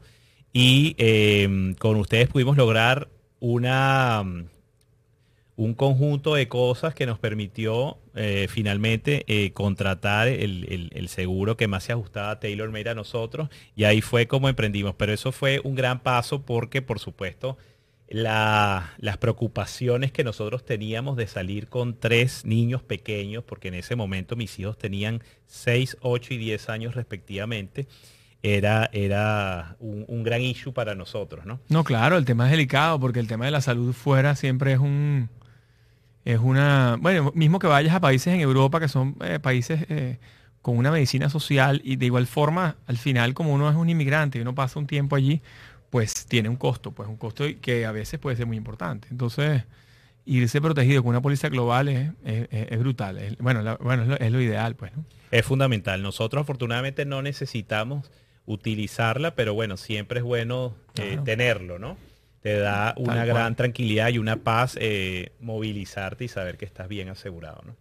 y 0.53 0.95
eh, 0.97 1.75
con 1.79 1.97
ustedes 1.97 2.29
pudimos 2.29 2.57
lograr 2.57 3.09
una, 3.41 4.23
un 5.55 5.75
conjunto 5.75 6.33
de 6.33 6.47
cosas 6.47 6.95
que 6.95 7.05
nos 7.05 7.19
permitió 7.19 7.99
eh, 8.15 8.47
finalmente 8.49 9.23
eh, 9.27 9.51
contratar 9.51 10.27
el, 10.27 10.65
el- 10.71 10.89
el 10.93 11.09
seguro 11.09 11.57
que 11.57 11.67
más 11.67 11.83
se 11.83 11.91
ajustaba 11.93 12.31
a 12.31 12.39
Taylor 12.39 12.71
Made 12.71 12.89
a 12.89 12.95
nosotros 12.95 13.49
y 13.75 13.83
ahí 13.83 14.01
fue 14.01 14.27
como 14.27 14.49
emprendimos. 14.49 14.95
Pero 14.97 15.13
eso 15.13 15.31
fue 15.31 15.61
un 15.63 15.75
gran 15.75 16.01
paso 16.01 16.41
porque, 16.43 16.81
por 16.81 16.99
supuesto, 16.99 17.57
la- 18.13 18.93
las 18.99 19.17
preocupaciones 19.17 20.11
que 20.11 20.23
nosotros 20.23 20.63
teníamos 20.63 21.17
de 21.17 21.25
salir 21.25 21.67
con 21.67 21.99
tres 21.99 22.45
niños 22.45 22.83
pequeños, 22.83 23.43
porque 23.43 23.69
en 23.69 23.73
ese 23.73 23.95
momento 23.95 24.35
mis 24.35 24.57
hijos 24.59 24.77
tenían 24.77 25.23
6, 25.47 25.97
8 26.01 26.35
y 26.35 26.37
10 26.37 26.69
años 26.69 26.93
respectivamente, 26.93 27.87
era, 28.43 28.89
era 28.93 29.77
un, 29.79 30.23
gran 30.23 30.41
issue 30.41 30.73
para 30.73 30.93
nosotros, 30.93 31.45
¿no? 31.45 31.59
No, 31.69 31.83
claro, 31.83 32.17
el 32.17 32.25
tema 32.25 32.45
es 32.45 32.51
delicado 32.51 32.99
porque 32.99 33.19
el 33.19 33.27
tema 33.27 33.45
de 33.45 33.51
la 33.51 33.61
salud 33.61 33.93
fuera 33.93 34.35
siempre 34.35 34.73
es 34.73 34.79
un 34.79 35.29
es 36.25 36.39
una 36.39 36.97
bueno 37.01 37.33
mismo 37.35 37.59
que 37.59 37.67
vayas 37.67 37.93
a 37.95 37.99
países 37.99 38.33
en 38.33 38.39
Europa 38.39 38.79
que 38.79 38.87
son 38.87 39.17
eh, 39.25 39.39
países 39.39 39.85
eh, 39.89 40.19
con 40.61 40.77
una 40.77 40.89
medicina 40.89 41.29
social 41.29 41.81
y 41.83 41.97
de 41.97 42.05
igual 42.05 42.27
forma 42.27 42.77
al 42.87 42.97
final 42.97 43.33
como 43.33 43.53
uno 43.53 43.69
es 43.69 43.75
un 43.75 43.89
inmigrante 43.89 44.37
y 44.37 44.41
uno 44.41 44.55
pasa 44.55 44.79
un 44.79 44.87
tiempo 44.87 45.17
allí 45.17 45.41
pues 45.93 46.25
tiene 46.25 46.49
un 46.49 46.55
costo 46.57 46.91
pues 46.91 47.07
un 47.07 47.17
costo 47.17 47.45
que 47.61 47.85
a 47.85 47.91
veces 47.91 48.19
puede 48.19 48.35
ser 48.35 48.47
muy 48.47 48.57
importante 48.57 49.07
entonces 49.11 49.63
irse 50.25 50.59
protegido 50.59 51.03
con 51.03 51.11
una 51.11 51.21
póliza 51.21 51.49
global 51.49 51.87
es, 51.87 52.09
es- 52.25 52.79
brutal 52.79 53.19
Es- 53.19 53.37
bueno 53.37 53.61
la- 53.61 53.75
bueno 53.75 54.01
es 54.01 54.07
lo, 54.09 54.17
es 54.19 54.31
lo 54.31 54.41
ideal 54.41 54.75
pues 54.75 54.91
¿no? 54.97 55.05
Es 55.31 55.45
fundamental. 55.45 56.01
Nosotros 56.03 56.41
afortunadamente 56.41 57.05
no 57.05 57.21
necesitamos 57.23 58.11
utilizarla, 58.45 59.33
pero 59.35 59.53
bueno, 59.55 59.77
siempre 59.77 60.19
es 60.19 60.23
bueno 60.23 60.75
eh, 60.89 61.07
Claro. 61.09 61.23
tenerlo, 61.23 61.79
¿no? 61.79 61.97
Te 62.41 62.57
da 62.59 62.93
una 62.97 63.25
gran 63.25 63.55
tranquilidad 63.55 64.09
y 64.09 64.17
una 64.19 64.37
paz 64.43 64.77
eh, 64.79 65.31
movilizarte 65.39 66.25
y 66.25 66.27
saber 66.27 66.57
que 66.57 66.65
estás 66.65 66.87
bien 66.87 67.09
asegurado, 67.09 67.63
¿no? 67.65 67.75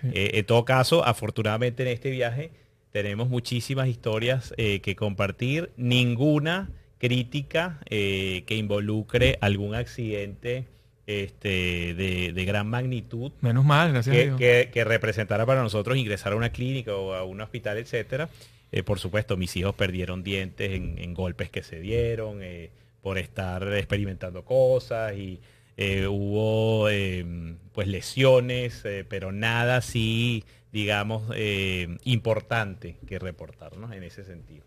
Sí. 0.00 0.08
Eh, 0.12 0.30
en 0.34 0.44
todo 0.46 0.64
caso, 0.64 1.04
afortunadamente 1.04 1.82
en 1.82 1.88
este 1.88 2.10
viaje 2.10 2.52
tenemos 2.92 3.28
muchísimas 3.28 3.88
historias 3.88 4.54
que 4.56 4.94
compartir, 4.96 5.72
ninguna 5.76 6.70
crítica 7.08 7.78
eh, 7.90 8.44
que 8.46 8.56
involucre 8.56 9.36
algún 9.42 9.74
accidente 9.74 10.64
este, 11.06 11.92
de, 11.94 12.32
de 12.32 12.44
gran 12.46 12.66
magnitud 12.68 13.30
menos 13.42 13.62
mal 13.64 13.92
gracias 13.92 14.14
a 14.14 14.18
que, 14.18 14.24
Dios 14.24 14.38
que- 14.38 14.70
que 14.72 14.84
representara 14.84 15.44
para 15.44 15.62
nosotros 15.62 15.98
ingresar 15.98 16.32
a 16.32 16.36
una 16.36 16.50
clínica 16.50 16.94
o 16.96 17.12
a 17.12 17.24
un 17.24 17.42
hospital, 17.42 17.76
etcétera. 17.76 18.30
Eh, 18.72 18.82
por 18.82 18.98
supuesto, 18.98 19.36
mis 19.36 19.54
hijos 19.56 19.74
perdieron 19.74 20.22
dientes 20.24 20.72
en, 20.72 20.96
en 20.98 21.12
golpes 21.12 21.50
que 21.50 21.62
se 21.62 21.78
dieron 21.78 22.38
eh, 22.42 22.70
por 23.02 23.18
estar 23.18 23.62
experimentando 23.74 24.44
cosas 24.44 25.14
y 25.16 25.40
hubo 26.08 26.88
eh, 26.88 27.24
pues 27.72 27.86
lesiones, 27.88 28.82
pero 29.08 29.30
nada 29.32 29.76
así, 29.78 30.44
digamos, 30.72 31.22
importante 32.04 32.96
que 33.06 33.18
reportar, 33.18 33.76
¿no? 33.76 33.92
En 33.92 34.02
ese 34.04 34.24
sentido. 34.24 34.64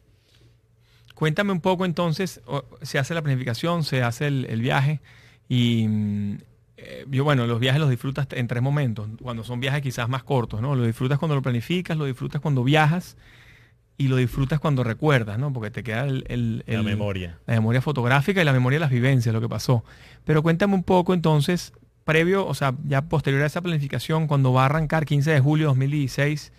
Cuéntame 1.17 1.51
un 1.51 1.61
poco 1.61 1.83
entonces, 1.85 2.41
se 2.83 2.99
hace 2.99 3.15
la 3.15 3.23
planificación, 3.23 3.83
se 3.83 4.03
hace 4.03 4.27
el, 4.27 4.45
el 4.49 4.61
viaje 4.61 5.01
y 5.49 5.87
mm, 5.87 6.37
eh, 6.77 7.05
yo, 7.09 7.23
bueno, 7.23 7.47
los 7.47 7.59
viajes 7.59 7.81
los 7.81 7.89
disfrutas 7.89 8.27
en 8.31 8.47
tres 8.47 8.61
momentos, 8.61 9.09
cuando 9.21 9.43
son 9.43 9.59
viajes 9.59 9.81
quizás 9.81 10.07
más 10.09 10.21
cortos, 10.23 10.61
¿no? 10.61 10.75
Lo 10.75 10.85
disfrutas 10.85 11.17
cuando 11.17 11.33
lo 11.33 11.41
planificas, 11.41 11.97
lo 11.97 12.05
disfrutas 12.05 12.39
cuando 12.39 12.63
viajas 12.63 13.17
y 13.97 14.09
lo 14.09 14.15
disfrutas 14.17 14.59
cuando 14.59 14.83
recuerdas, 14.83 15.39
¿no? 15.39 15.51
Porque 15.51 15.71
te 15.71 15.81
queda 15.81 16.03
el, 16.05 16.23
el- 16.27 16.63
La 16.67 16.83
memoria. 16.83 17.39
la 17.47 17.55
memoria 17.55 17.81
fotográfica 17.81 18.39
y 18.39 18.45
la 18.45 18.53
memoria 18.53 18.75
de 18.77 18.81
las 18.81 18.91
vivencias, 18.91 19.33
lo 19.33 19.41
que 19.41 19.49
pasó. 19.49 19.83
Pero 20.23 20.43
cuéntame 20.43 20.75
un 20.75 20.83
poco 20.83 21.15
entonces, 21.15 21.73
previo, 22.03 22.45
o 22.45 22.53
sea, 22.53 22.75
ya 22.87 23.01
posterior 23.09 23.41
a 23.41 23.47
esa 23.47 23.61
planificación, 23.61 24.27
cuando 24.27 24.53
va 24.53 24.61
a 24.61 24.65
arrancar 24.65 25.05
15 25.07 25.31
de 25.31 25.39
julio 25.39 25.63
de 25.65 25.69
2016, 25.69 26.53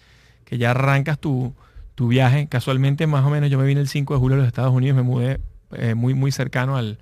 que 0.44 0.58
ya 0.58 0.72
arrancas 0.72 1.20
tu, 1.20 1.54
tu 1.98 2.06
viaje, 2.06 2.46
casualmente 2.46 3.08
más 3.08 3.24
o 3.24 3.30
menos 3.30 3.50
yo 3.50 3.58
me 3.58 3.66
vine 3.66 3.80
el 3.80 3.88
5 3.88 4.14
de 4.14 4.20
julio 4.20 4.36
a 4.36 4.38
los 4.38 4.46
Estados 4.46 4.72
Unidos, 4.72 4.94
me 4.94 5.02
mudé 5.02 5.40
eh, 5.72 5.96
muy, 5.96 6.14
muy 6.14 6.30
cercano 6.30 6.76
al, 6.76 7.00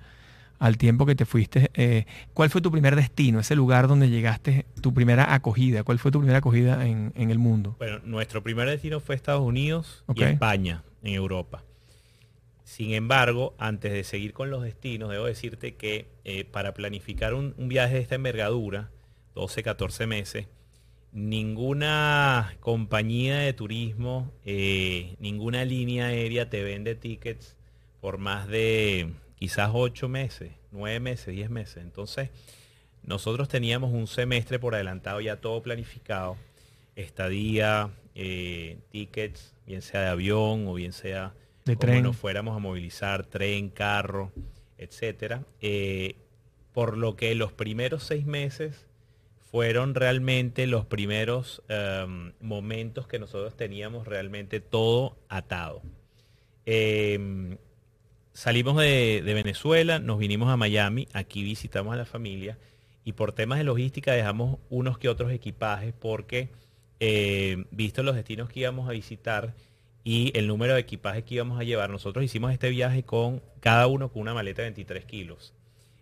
al 0.57 0.79
tiempo 0.79 1.05
que 1.05 1.13
te 1.13 1.23
fuiste. 1.27 1.69
Eh, 1.75 2.07
¿Cuál 2.33 2.49
fue 2.49 2.61
tu 2.61 2.71
primer 2.71 2.95
destino, 2.95 3.39
ese 3.39 3.55
lugar 3.55 3.87
donde 3.87 4.09
llegaste, 4.09 4.65
tu 4.81 4.95
primera 4.95 5.35
acogida? 5.35 5.83
¿Cuál 5.83 5.99
fue 5.99 6.09
tu 6.09 6.17
primera 6.17 6.39
acogida 6.39 6.87
en, 6.87 7.13
en 7.15 7.29
el 7.29 7.37
mundo? 7.37 7.75
Bueno, 7.77 7.99
nuestro 8.05 8.41
primer 8.41 8.67
destino 8.67 8.99
fue 8.99 9.13
Estados 9.13 9.43
Unidos 9.43 10.03
y 10.15 10.23
España, 10.23 10.83
en 11.03 11.13
Europa. 11.13 11.63
Sin 12.63 12.95
embargo, 12.95 13.53
antes 13.59 13.93
de 13.93 14.03
seguir 14.03 14.33
con 14.33 14.49
los 14.49 14.63
destinos, 14.63 15.11
debo 15.11 15.27
decirte 15.27 15.75
que 15.75 16.07
eh, 16.23 16.43
para 16.43 16.73
planificar 16.73 17.35
un, 17.35 17.53
un 17.59 17.67
viaje 17.67 17.93
de 17.93 18.01
esta 18.01 18.15
envergadura, 18.15 18.89
12, 19.35 19.61
14 19.61 20.07
meses, 20.07 20.47
ninguna 21.17 22.55
compañía 22.59 23.39
de 23.39 23.51
turismo, 23.51 24.31
eh, 24.45 25.15
ninguna 25.19 25.65
línea 25.65 26.05
aérea 26.07 26.51
te 26.51 26.61
vende 26.63 26.93
tickets 26.93 27.57
por 27.99 28.19
más 28.19 28.47
de 28.47 29.09
quizás 29.35 29.71
8 29.73 30.09
meses, 30.09 30.51
9 30.71 30.99
meses, 30.99 31.33
10 31.33 31.49
meses. 31.49 31.77
Entonces, 31.77 32.29
nosotros 33.01 33.47
teníamos 33.49 33.93
un 33.93 34.05
semestre 34.05 34.59
por 34.59 34.75
adelantado 34.75 35.19
ya 35.19 35.41
todo 35.41 35.63
planificado, 35.63 36.37
estadía, 36.95 37.89
eh, 38.13 38.77
tickets, 38.91 39.55
bien 39.65 39.81
sea 39.81 40.01
de 40.01 40.09
avión 40.09 40.67
o 40.67 40.75
bien 40.75 40.93
sea 40.93 41.33
De 41.65 41.75
como 41.75 41.79
tren. 41.93 42.03
nos 42.03 42.15
fuéramos 42.15 42.55
a 42.55 42.59
movilizar, 42.59 43.25
tren, 43.25 43.69
carro, 43.69 44.31
etcétera. 44.77 45.43
Eh, 45.61 46.15
por 46.73 46.95
lo 46.95 47.15
que 47.15 47.33
los 47.33 47.51
primeros 47.53 48.03
seis 48.03 48.27
meses 48.27 48.86
fueron 49.51 49.95
realmente 49.95 50.67
los 50.67 50.85
primeros 50.85 51.63
em, 51.69 52.33
momentos 52.41 53.07
que 53.07 53.19
nosotros 53.19 53.55
teníamos 53.55 54.07
realmente 54.07 54.59
todo 54.59 55.17
atado. 55.29 55.81
Em, 56.65 57.57
salimos 58.33 58.77
de, 58.77 59.21
Venezuela, 59.23 59.99
nos 59.99 60.19
vinimos 60.19 60.49
a 60.49 60.57
Miami, 60.57 61.07
aquí 61.13 61.43
visitamos 61.43 61.93
a 61.93 61.97
la 61.97 62.05
familia 62.05 62.57
y 63.05 63.13
por 63.13 63.31
temas 63.31 63.57
de 63.57 63.63
logística 63.63 64.11
dejamos 64.11 64.59
unos 64.69 64.97
que 64.97 65.07
otros 65.07 65.31
equipajes 65.31 65.93
porque, 65.97 66.49
eh, 66.99 67.65
visto 67.71 68.03
los 68.03 68.15
destinos 68.15 68.49
que 68.49 68.61
íbamos 68.61 68.89
a 68.89 68.91
visitar 68.91 69.53
y 70.03 70.37
el 70.37 70.47
número 70.47 70.73
de 70.73 70.81
equipajes 70.81 71.23
que 71.23 71.35
íbamos 71.35 71.59
a 71.59 71.63
llevar, 71.63 71.89
nosotros 71.89 72.23
hicimos 72.23 72.51
este 72.51 72.69
viaje 72.69 73.03
con 73.03 73.41
cada 73.61 73.87
uno 73.87 74.09
con 74.11 74.23
una 74.23 74.33
maleta 74.33 74.61
de 74.61 74.69
23 74.69 75.05
kilos. 75.05 75.53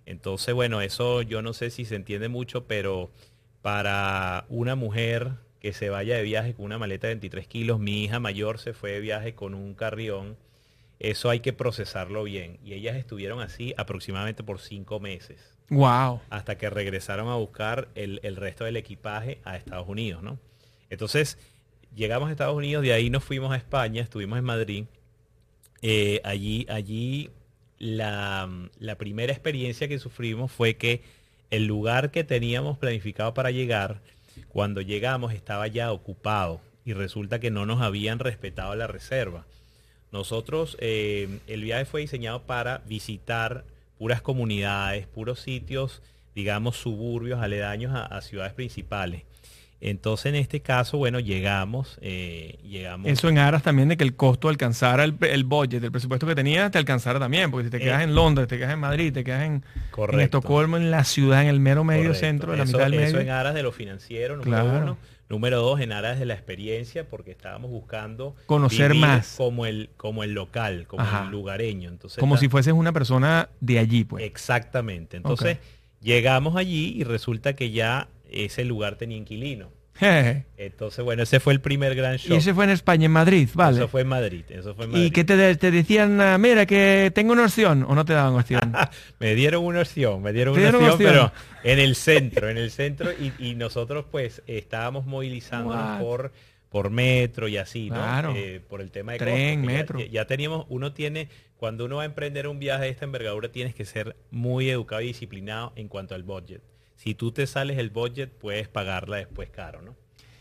Entonces, 0.06 0.54
bueno, 0.54 0.82
eso 0.82 1.22
yo 1.22 1.42
no 1.42 1.54
sé 1.54 1.70
si 1.70 1.86
se 1.86 1.96
entiende 1.96 2.30
mucho, 2.30 2.66
pero 2.66 3.10
para 3.66 4.46
una 4.48 4.76
mujer 4.76 5.32
que 5.60 5.74
se 5.74 5.90
vaya 5.90 6.16
de 6.18 6.22
viaje 6.22 6.54
con 6.54 6.66
una 6.66 6.78
maleta 6.78 7.08
de 7.08 7.16
23 7.16 7.48
kilos, 7.48 7.80
mi 7.80 8.04
hija 8.04 8.20
mayor 8.20 8.60
se 8.60 8.74
fue 8.74 8.92
de 8.92 9.00
viaje 9.00 9.34
con 9.34 9.56
un 9.56 9.74
carrión, 9.74 10.38
eso 11.00 11.32
hay 11.32 11.40
que 11.40 11.52
procesarlo 11.52 12.24
bien. 12.26 12.60
Y 12.64 12.74
ellas 12.74 12.96
estuvieron 12.96 13.40
así 13.42 13.74
aproximadamente 13.76 14.44
por 14.44 14.60
cinco 14.60 15.00
meses, 15.00 15.40
Wow. 15.72 16.22
hasta 16.30 16.60
que 16.60 16.70
regresaron 16.70 17.28
a 17.28 17.38
buscar 17.38 17.88
el, 17.96 18.20
el 18.22 18.36
resto 18.36 18.66
del 18.66 18.78
equipaje 18.78 19.40
a 19.46 19.58
Estados 19.58 19.90
Unidos, 19.90 20.22
¿no? 20.22 20.38
Entonces, 20.92 21.40
llegamos 21.96 22.30
a 22.30 22.34
Estados 22.34 22.56
Unidos, 22.56 22.84
de 22.84 22.94
ahí 22.94 23.10
nos 23.10 23.24
fuimos 23.24 23.52
a 23.52 23.56
España, 23.56 24.04
estuvimos 24.04 24.38
en 24.38 24.46
Madrid. 24.46 24.86
Eh, 25.82 26.22
allí, 26.24 26.68
allí 26.70 27.32
la, 27.80 28.48
la 28.78 28.96
primera 29.00 29.34
experiencia 29.34 29.88
que 29.88 29.98
sufrimos 29.98 30.52
fue 30.52 30.76
que 30.76 31.02
el 31.52 31.66
lugar 31.66 32.12
que 32.12 32.24
teníamos 32.24 32.78
planificado 32.78 33.34
para 33.34 33.52
llegar, 33.52 34.02
cuando 34.50 34.82
llegamos 34.82 35.34
estaba 35.34 35.68
ya 35.68 35.92
ocupado 35.92 36.62
y 36.86 36.94
resulta 36.94 37.40
que 37.40 37.52
no 37.52 37.66
nos 37.66 37.82
habían 37.82 38.20
respetado 38.20 38.76
la 38.76 38.88
reserva. 38.88 39.46
Nosotros, 40.12 40.78
eh, 40.80 41.40
el 41.48 41.64
viaje 41.64 41.86
fue 41.86 42.02
diseñado 42.02 42.44
para 42.44 42.80
visitar 42.88 43.66
puras 43.98 44.22
comunidades, 44.22 45.08
puros 45.08 45.40
sitios, 45.40 46.02
digamos, 46.36 46.78
suburbios, 46.78 47.42
aledaños 47.42 47.94
a, 47.94 48.06
a 48.06 48.22
ciudades 48.22 48.54
principales. 48.54 49.24
Entonces, 49.82 50.28
en 50.28 50.36
este 50.36 50.62
caso, 50.62 50.98
bueno, 50.98 51.20
llegamos, 51.20 51.98
eh, 52.02 52.58
llegamos. 52.64 53.08
Eso 53.08 53.30
en 53.30 53.38
aras 53.38 53.62
también 53.62 53.90
de 53.90 53.98
que 53.98 54.04
el 54.04 54.16
costo 54.16 54.48
alcanzara 54.50 55.04
el, 55.04 55.16
el 55.22 55.44
budget, 55.44 55.84
el 55.84 55.92
presupuesto 55.92 56.26
que 56.26 56.34
tenías, 56.34 56.72
te 56.72 56.78
alcanzara 56.78 57.20
también. 57.20 57.52
Porque 57.52 57.66
si 57.66 57.72
te 57.72 57.80
quedas 57.80 58.02
Eh. 58.02 58.06
en 58.06 58.16
Londres, 58.16 58.48
te 58.48 58.58
quedas 58.58 58.72
en 58.74 58.80
Madrid, 58.80 59.14
te 59.14 59.24
quedas 59.24 59.44
en, 59.44 59.64
en. 60.12 60.20
Estocolmo, 60.22 60.78
en 60.78 60.90
la 60.92 61.04
ciudad, 61.04 61.42
en 61.44 61.50
el 61.50 61.60
mero 61.60 61.84
medio 61.84 62.04
Correcto. 62.06 62.20
centro, 62.26 62.52
de 62.54 62.58
la 62.58 62.64
Eso- 62.64 62.78
mitad 62.78 62.90
del 62.90 62.94
Eso 62.96 63.14
medio. 63.18 63.20
en 63.22 63.30
aras 63.30 63.54
de 63.54 63.64
lo 63.64 63.72
financiero, 63.72 64.38
número 64.38 64.64
Claro. 64.64 64.82
uno. 64.84 64.98
Número 65.28 65.60
dos, 65.60 65.80
en 65.82 65.92
aras 65.92 66.20
de 66.20 66.26
la 66.26 66.36
experiencia, 66.36 67.10
porque 67.10 67.32
estábamos 67.32 67.72
buscando 67.72 68.36
Conocer 68.46 68.94
más. 68.94 69.34
como 69.38 69.66
el, 69.66 69.90
como 69.98 70.24
el 70.24 70.34
local, 70.34 70.86
como 70.88 71.02
Ajá. 71.02 71.24
el 71.26 71.32
lugareño. 71.32 71.90
Entonces, 71.90 72.20
Como 72.20 72.38
si 72.38 72.48
fueses 72.48 72.74
una 72.74 72.94
persona 72.94 73.50
de 73.60 73.80
allí, 73.80 74.04
pues. 74.04 74.24
Exactamente. 74.24 75.18
Entonces, 75.18 75.58
llegamos 76.00 76.56
allí 76.56 76.94
y 76.96 77.04
resulta 77.04 77.56
que 77.56 77.72
ya 77.72 78.08
ese 78.32 78.66
lugar 78.66 78.96
tenía 78.96 79.18
inquilino. 79.18 79.72
Entonces, 80.58 81.04
bueno, 81.06 81.24
ese 81.24 81.40
fue 81.40 81.54
el 81.54 81.62
primer 81.62 81.96
gran 81.96 82.18
show. 82.18 82.36
Y 82.36 82.40
ese 82.40 82.54
fue 82.54 82.66
en 82.66 82.72
España, 82.72 83.06
en 83.06 83.12
Madrid, 83.12 83.48
vale. 83.54 83.78
Eso 83.78 83.88
fue 83.88 84.02
en 84.02 84.08
Madrid. 84.08 84.44
Eso 84.50 84.76
fue 84.76 84.86
en 84.86 84.92
Madrid. 84.92 85.06
¿Y 85.06 85.12
que 85.12 85.24
te, 85.24 85.56
te 85.56 85.72
decían, 85.72 86.20
ah, 86.20 86.38
mira, 86.38 86.66
que 86.66 87.12
tengo 87.16 87.34
una 87.34 87.46
opción 87.46 87.86
o 87.88 87.96
no 87.96 88.04
te 88.04 88.14
daban 88.14 88.34
opción? 88.36 88.74
Me 89.20 89.36
dieron 89.36 89.64
una 89.64 89.82
opción, 89.82 90.22
me 90.22 90.34
dieron 90.34 90.54
una 90.54 90.62
dieron 90.62 90.84
opción, 90.84 90.94
opción. 90.94 91.32
pero 91.64 91.72
en 91.74 91.80
el 91.80 91.96
centro, 91.96 92.50
en 92.50 92.58
el 92.58 92.72
centro, 92.72 93.12
y, 93.12 93.32
y 93.40 93.56
nosotros 93.56 94.06
pues 94.12 94.42
estábamos 94.48 95.06
movilizándonos 95.06 95.94
What? 95.94 96.00
por, 96.00 96.32
por 96.70 96.90
metro 96.90 97.48
y 97.48 97.58
así, 97.58 97.90
¿no? 97.90 97.96
Claro. 97.96 98.34
Eh, 98.36 98.62
por 98.68 98.82
el 98.82 98.92
tema 98.92 99.14
de 99.14 99.20
Tren, 99.20 99.62
costos, 99.62 99.76
metro. 99.76 100.00
Ya, 100.00 100.08
ya 100.08 100.28
teníamos, 100.28 100.66
uno 100.70 100.92
tiene, 100.94 101.30
cuando 101.56 101.86
uno 101.86 101.98
va 101.98 102.04
a 102.04 102.06
emprender 102.06 102.48
un 102.48 102.60
viaje 102.60 102.84
de 102.84 102.90
esta 102.90 103.06
envergadura, 103.06 103.50
tienes 103.50 103.74
que 103.74 103.86
ser 103.86 104.18
muy 104.30 104.70
educado 104.70 105.02
y 105.02 105.08
disciplinado 105.08 105.72
en 105.78 105.88
cuanto 105.88 106.16
al 106.16 106.24
budget. 106.24 106.62
Si 106.96 107.14
tú 107.16 107.32
te 107.32 107.46
sales 107.48 107.78
el 107.78 107.90
budget, 107.90 108.32
puedes 108.32 108.68
pagarla 108.68 109.18
después 109.18 109.50
caro, 109.50 109.82
¿no? 109.82 109.96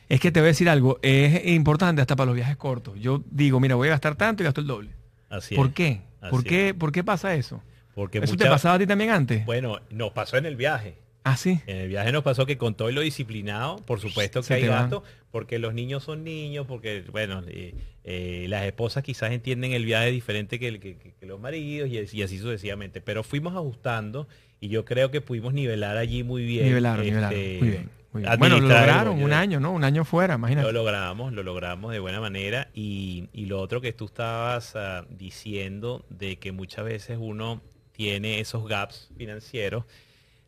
es 0.08 0.20
que 0.20 0.30
te 0.30 0.38
voy 0.40 0.48
a 0.48 0.48
decir 0.48 0.68
algo, 0.68 0.98
es 1.02 1.46
importante 1.46 2.00
hasta 2.02 2.14
para 2.14 2.26
los 2.26 2.36
viajes 2.36 2.56
cortos. 2.58 2.94
Yo 3.00 3.24
digo, 3.30 3.58
mira, 3.58 3.74
voy 3.74 3.88
a 3.88 3.92
gastar 3.92 4.14
tanto 4.16 4.42
y 4.42 4.44
gasto 4.44 4.60
el 4.60 4.66
doble. 4.66 4.90
Así 5.30 5.54
¿Por 5.56 5.68
es. 5.68 5.74
qué? 5.74 6.00
Así 6.20 6.30
¿Por 6.30 6.40
es. 6.40 6.46
qué, 6.46 6.74
¿Por 6.74 6.92
qué 6.92 7.02
pasa 7.02 7.34
eso? 7.34 7.62
Porque 7.94 8.18
¿Eso 8.18 8.36
te 8.36 8.46
pasaba 8.46 8.74
a 8.74 8.78
ti 8.78 8.86
también 8.86 9.10
antes? 9.10 9.44
Bueno, 9.46 9.80
nos 9.90 10.12
pasó 10.12 10.36
en 10.36 10.44
el 10.46 10.56
viaje. 10.56 10.98
ah, 11.24 11.36
sí. 11.38 11.58
En 11.66 11.78
el 11.78 11.88
viaje 11.88 12.12
nos 12.12 12.22
pasó 12.22 12.44
que 12.44 12.58
con 12.58 12.74
todo 12.74 12.90
lo 12.90 13.00
disciplinado, 13.00 13.76
por 13.76 13.98
supuesto 13.98 14.40
que 14.40 14.46
Se 14.46 14.54
hay 14.54 14.68
van. 14.68 14.82
gasto, 14.82 15.02
porque 15.30 15.58
los 15.58 15.72
niños 15.72 16.04
son 16.04 16.22
niños, 16.22 16.66
porque, 16.66 17.02
bueno, 17.10 17.42
eh, 17.48 17.74
eh, 18.04 18.44
las 18.50 18.64
esposas 18.66 19.02
quizás 19.02 19.32
entienden 19.32 19.72
el 19.72 19.84
viaje 19.86 20.10
diferente 20.10 20.58
que, 20.58 20.68
el- 20.68 20.80
que- 20.80 21.14
los 21.22 21.40
maridos 21.40 21.88
y, 21.88 21.98
así- 21.98 22.18
y 22.18 22.22
así 22.22 22.38
sucesivamente. 22.38 23.00
Pero 23.00 23.22
fuimos 23.24 23.54
ajustando 23.54 24.28
y 24.64 24.68
yo 24.68 24.86
creo 24.86 25.10
que 25.10 25.20
pudimos 25.20 25.52
nivelar 25.52 25.98
allí 25.98 26.22
muy 26.22 26.42
bien. 26.42 26.64
Nivelaron, 26.64 27.04
este, 27.04 27.10
nivelaron. 27.10 27.38
Muy 27.38 27.68
bien. 27.68 27.90
muy 28.12 28.22
bien. 28.22 28.38
Bueno, 28.38 28.58
lo 28.60 28.68
lograron 28.68 29.22
un 29.22 29.34
año, 29.34 29.60
¿no? 29.60 29.72
Un 29.72 29.84
año 29.84 30.06
fuera, 30.06 30.36
imagínate. 30.36 30.66
Lo 30.66 30.72
logramos, 30.72 31.34
lo 31.34 31.42
logramos 31.42 31.92
de 31.92 31.98
buena 31.98 32.18
manera. 32.18 32.68
Y, 32.72 33.28
y 33.34 33.44
lo 33.44 33.60
otro 33.60 33.82
que 33.82 33.92
tú 33.92 34.06
estabas 34.06 34.74
ah, 34.74 35.04
diciendo 35.10 36.06
de 36.08 36.36
que 36.36 36.52
muchas 36.52 36.86
veces 36.86 37.18
uno 37.20 37.60
tiene 37.92 38.40
esos 38.40 38.66
gaps 38.66 39.10
financieros, 39.18 39.84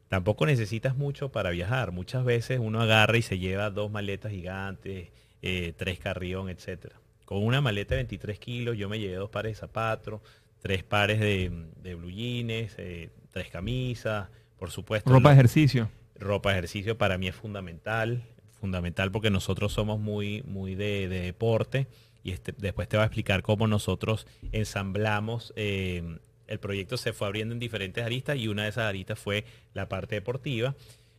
tampoco 0.08 0.46
necesitas 0.46 0.96
mucho 0.96 1.30
para 1.30 1.50
viajar. 1.50 1.92
Muchas 1.92 2.24
veces 2.24 2.58
uno 2.58 2.80
agarra 2.80 3.18
y 3.18 3.22
se 3.22 3.38
lleva 3.38 3.68
dos 3.68 3.90
maletas 3.90 4.32
gigantes, 4.32 5.10
eh, 5.42 5.74
tres 5.76 5.98
carrión, 5.98 6.48
etcétera. 6.48 6.96
Con 7.26 7.44
una 7.44 7.60
maleta 7.60 7.96
de 7.96 7.98
23 7.98 8.38
kilos 8.38 8.78
yo 8.78 8.88
me 8.88 8.98
llevé 8.98 9.16
dos 9.16 9.28
pares 9.28 9.56
de 9.56 9.60
zapatos, 9.60 10.22
tres 10.62 10.84
pares 10.84 11.20
de, 11.20 11.52
de 11.82 11.94
blue 11.94 12.10
jeans, 12.10 12.74
eh, 12.78 13.10
tres 13.36 13.50
camisas, 13.50 14.28
por 14.58 14.70
supuesto. 14.70 15.10
Ropa 15.10 15.28
de 15.28 15.34
ejercicio. 15.34 15.90
ropa 16.18 16.50
de 16.52 16.56
ejercicio 16.58 16.96
para 16.96 17.18
mí 17.18 17.28
es 17.28 17.34
fundamental, 17.34 18.22
fundamental 18.58 19.12
porque 19.12 19.28
nosotros 19.30 19.74
somos 19.74 20.00
muy, 20.00 20.42
muy 20.46 20.74
de, 20.74 21.06
de 21.08 21.20
deporte 21.20 21.86
y 22.24 22.30
este, 22.32 22.54
después 22.56 22.88
te 22.88 22.96
va 22.96 23.02
a 23.02 23.06
explicar 23.06 23.42
cómo 23.42 23.66
nosotros 23.66 24.26
ensamblamos. 24.52 25.52
eh, 25.56 26.18
el 26.48 26.60
proyecto 26.60 26.96
se 26.96 27.12
fue 27.12 27.26
abriendo 27.26 27.52
en 27.54 27.58
diferentes 27.58 28.04
aristas 28.04 28.36
y 28.38 28.46
una 28.48 28.62
de 28.62 28.68
esas 28.70 28.84
aristas 28.84 29.18
fue 29.18 29.44
la 29.74 29.88
parte 29.88 30.14
deportiva, 30.14 30.74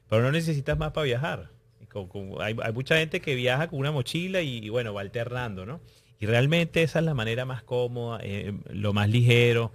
pero 0.09 0.21
no 0.23 0.31
necesitas 0.31 0.77
más 0.77 0.93
para 0.93 1.03
viajar. 1.05 1.49
Con- 1.89 2.07
con- 2.07 2.41
hay, 2.41 2.55
hay 2.63 2.73
mucha 2.73 2.95
gente 2.97 3.19
que 3.19 3.35
viaja 3.35 3.67
con 3.67 3.77
una 3.79 3.91
mochila 3.91 4.41
y, 4.41 4.57
y 4.59 4.69
bueno, 4.69 4.93
va 4.93 5.01
alternando, 5.01 5.65
¿no? 5.65 5.81
Y 6.19 6.25
realmente 6.25 6.81
esa 6.81 6.99
es 6.99 7.05
la 7.05 7.13
manera 7.13 7.45
más 7.45 7.61
cómoda, 7.61 8.19
eh, 8.23 8.53
lo 8.71 8.91
más 8.93 9.09
ligero, 9.09 9.71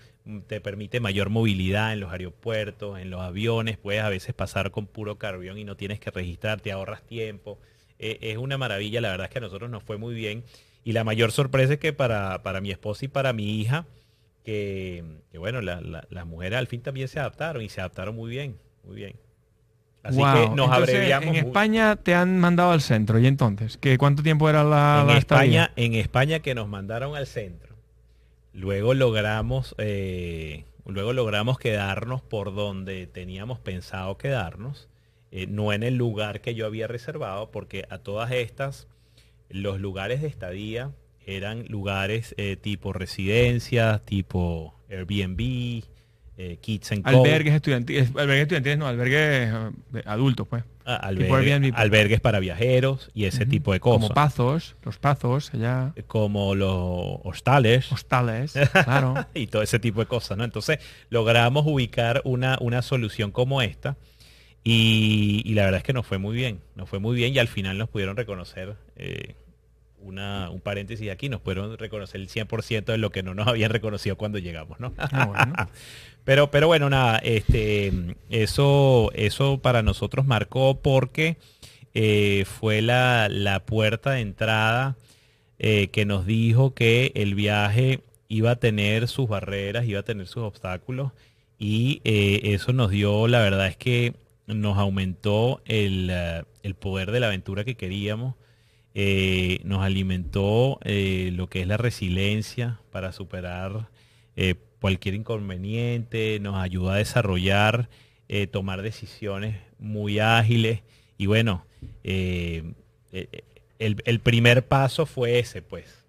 te 0.46 0.60
permite 0.60 1.00
mayor 1.00 1.30
movilidad 1.30 1.92
en 1.92 2.00
los 2.00 2.12
aeropuertos, 2.12 2.98
en 3.00 3.10
los 3.10 3.20
aviones, 3.20 3.76
puedes 3.76 4.02
a 4.02 4.08
veces 4.08 4.34
pasar 4.34 4.70
con 4.70 4.86
puro 4.86 5.18
carrión 5.18 5.58
y 5.58 5.64
no 5.64 5.76
tienes 5.76 5.98
que 6.00 6.10
registrar, 6.10 6.60
te 6.60 6.70
ahorras 6.72 7.02
tiempo. 7.02 7.58
Eh, 7.98 8.18
es 8.20 8.36
una 8.38 8.56
maravilla, 8.58 9.00
la 9.00 9.10
verdad 9.10 9.26
es 9.26 9.30
que 9.32 9.38
a 9.38 9.42
nosotros 9.42 9.68
nos 9.70 9.82
fue 9.82 9.96
muy 9.98 10.14
bien. 10.14 10.44
Y 10.84 10.92
la 10.92 11.04
mayor 11.04 11.32
sorpresa 11.32 11.74
es 11.74 11.78
que 11.78 11.92
para, 11.92 12.42
para 12.42 12.60
mi 12.60 12.70
esposa 12.70 13.04
y 13.04 13.08
para 13.08 13.32
mi 13.32 13.60
hija, 13.60 13.86
que, 14.44 15.04
que 15.30 15.38
bueno, 15.38 15.60
la- 15.60 15.80
la- 15.80 16.06
las 16.10 16.26
mujeres 16.26 16.58
al 16.58 16.66
fin 16.66 16.82
también 16.82 17.08
se 17.08 17.20
adaptaron 17.20 17.62
y 17.62 17.68
se 17.68 17.80
adaptaron 17.80 18.14
muy 18.16 18.30
bien, 18.30 18.58
muy 18.84 18.96
bien. 18.96 19.16
Así 20.02 20.18
Wow. 20.18 20.34
que 20.34 20.40
nos 20.56 20.66
Entonces, 20.68 20.94
abreviamos. 20.96 21.36
En. 21.36 21.46
España 21.46 21.94
te 21.96 22.14
han 22.14 22.40
mandado 22.40 22.72
al 22.72 22.80
centro. 22.80 23.20
¿Y 23.20 23.26
entonces? 23.28 23.76
¿Qué, 23.76 23.98
¿Cuánto 23.98 24.22
tiempo 24.24 24.50
era 24.50 24.64
la, 24.64 24.98
en 25.02 25.06
la 25.06 25.18
estadía? 25.18 25.62
España, 25.64 25.72
en 25.76 25.94
España 25.94 26.38
que 26.40 26.54
nos 26.56 26.66
mandaron 26.68 27.14
al 27.14 27.26
centro. 27.28 27.71
Luego 28.52 28.92
logramos, 28.94 29.74
eh, 29.78 30.64
luego 30.84 31.12
logramos 31.12 31.58
quedarnos 31.58 32.20
por 32.20 32.54
donde 32.54 33.06
teníamos 33.06 33.58
pensado 33.58 34.18
quedarnos, 34.18 34.88
eh, 35.30 35.46
no 35.46 35.72
en 35.72 35.82
el 35.82 35.96
lugar 35.96 36.42
que 36.42 36.54
yo 36.54 36.66
había 36.66 36.86
reservado, 36.86 37.50
porque 37.50 37.86
a 37.88 37.98
todas 37.98 38.30
estas, 38.32 38.88
los 39.48 39.80
lugares 39.80 40.20
de 40.20 40.28
estadía 40.28 40.92
eran 41.24 41.64
lugares 41.66 42.34
eh, 42.36 42.56
tipo 42.56 42.92
residencia, 42.92 44.02
tipo 44.04 44.74
Airbnb, 44.90 45.84
eh, 46.44 46.56
Kids 46.60 46.92
and. 46.92 47.06
Albergues 47.06 47.54
estudiantiles. 47.54 48.08
Albergues 48.10 48.42
estudiantiles, 48.42 48.78
no, 48.78 48.86
albergues 48.88 49.18
eh, 49.94 50.02
adultos, 50.06 50.46
pues. 50.48 50.64
Ah, 50.84 51.00
albergue- 51.08 51.52
Airbnb. 51.52 51.74
albergues 51.76 52.20
para 52.20 52.40
viajeros 52.40 53.10
y 53.14 53.26
ese 53.26 53.46
tipo 53.46 53.72
de 53.72 53.78
cosas. 53.78 54.02
Como 54.02 54.14
pazos, 54.14 54.74
los 54.82 54.98
pazos, 54.98 55.54
allá. 55.54 55.92
como 56.08 56.56
los 56.56 57.20
hostales. 57.22 57.92
Hostales, 57.92 58.54
claro. 58.84 59.14
y 59.32 59.46
todo 59.46 59.62
ese 59.62 59.78
tipo 59.78 60.00
de 60.00 60.06
cosas, 60.06 60.36
¿no? 60.36 60.42
Entonces 60.42 60.78
logramos 61.08 61.64
ubicar 61.66 62.20
una, 62.24 62.58
una 62.60 62.82
solución 62.82 63.30
como 63.30 63.62
esta 63.62 63.96
y, 64.64 65.42
y 65.44 65.54
la 65.54 65.64
verdad 65.64 65.78
es 65.78 65.84
que 65.84 65.92
nos 65.92 66.06
fue 66.06 66.18
muy 66.18 66.34
bien, 66.36 66.60
nos 66.74 66.88
fue 66.88 66.98
muy 66.98 67.14
bien 67.16 67.32
y 67.34 67.38
al 67.38 67.48
final 67.48 67.78
nos 67.78 67.88
pudieron 67.88 68.16
reconocer, 68.16 68.74
eh, 68.96 69.34
una, 70.02 70.50
un 70.50 70.60
paréntesis 70.60 71.10
aquí, 71.10 71.28
nos 71.28 71.40
pudieron 71.40 71.76
reconocer 71.78 72.20
el 72.20 72.28
100% 72.28 72.84
de 72.84 72.98
lo 72.98 73.10
que 73.10 73.22
no 73.22 73.34
nos 73.34 73.48
habían 73.48 73.70
reconocido 73.70 74.16
cuando 74.16 74.38
llegamos, 74.38 74.80
¿no? 74.80 74.92
Ah, 74.98 75.26
bueno. 75.26 75.54
Pero, 76.24 76.52
pero 76.52 76.68
bueno, 76.68 76.88
nada, 76.88 77.18
este, 77.18 77.92
eso, 78.30 79.10
eso 79.12 79.58
para 79.58 79.82
nosotros 79.82 80.24
marcó 80.24 80.80
porque 80.80 81.36
eh, 81.94 82.44
fue 82.46 82.80
la, 82.80 83.28
la 83.28 83.66
puerta 83.66 84.12
de 84.12 84.20
entrada 84.20 84.96
eh, 85.58 85.88
que 85.88 86.04
nos 86.04 86.24
dijo 86.24 86.74
que 86.74 87.10
el 87.16 87.34
viaje 87.34 88.02
iba 88.28 88.52
a 88.52 88.56
tener 88.56 89.08
sus 89.08 89.28
barreras, 89.28 89.84
iba 89.86 89.98
a 89.98 90.04
tener 90.04 90.28
sus 90.28 90.44
obstáculos 90.44 91.10
y 91.58 92.00
eh, 92.04 92.40
eso 92.54 92.72
nos 92.72 92.90
dio, 92.90 93.26
la 93.26 93.40
verdad 93.40 93.66
es 93.66 93.76
que 93.76 94.14
nos 94.46 94.78
aumentó 94.78 95.60
el, 95.64 96.12
el 96.62 96.74
poder 96.74 97.10
de 97.10 97.18
la 97.18 97.26
aventura 97.26 97.64
que 97.64 97.74
queríamos, 97.74 98.36
eh, 98.94 99.60
nos 99.64 99.82
alimentó 99.82 100.78
eh, 100.84 101.30
lo 101.34 101.48
que 101.48 101.62
es 101.62 101.66
la 101.66 101.76
resiliencia 101.76 102.80
para 102.90 103.12
superar 103.12 103.88
eh, 104.36 104.54
cualquier 104.80 105.14
inconveniente, 105.14 106.38
nos 106.40 106.56
ayudó 106.56 106.90
a 106.90 106.96
desarrollar, 106.96 107.88
eh, 108.28 108.46
tomar 108.46 108.82
decisiones 108.82 109.56
muy 109.78 110.18
ágiles. 110.18 110.82
Y 111.18 111.26
bueno, 111.26 111.64
eh, 112.04 112.72
eh, 113.12 113.44
el, 113.78 114.02
el 114.04 114.20
primer 114.20 114.66
paso 114.66 115.06
fue 115.06 115.38
ese, 115.38 115.62
pues, 115.62 116.04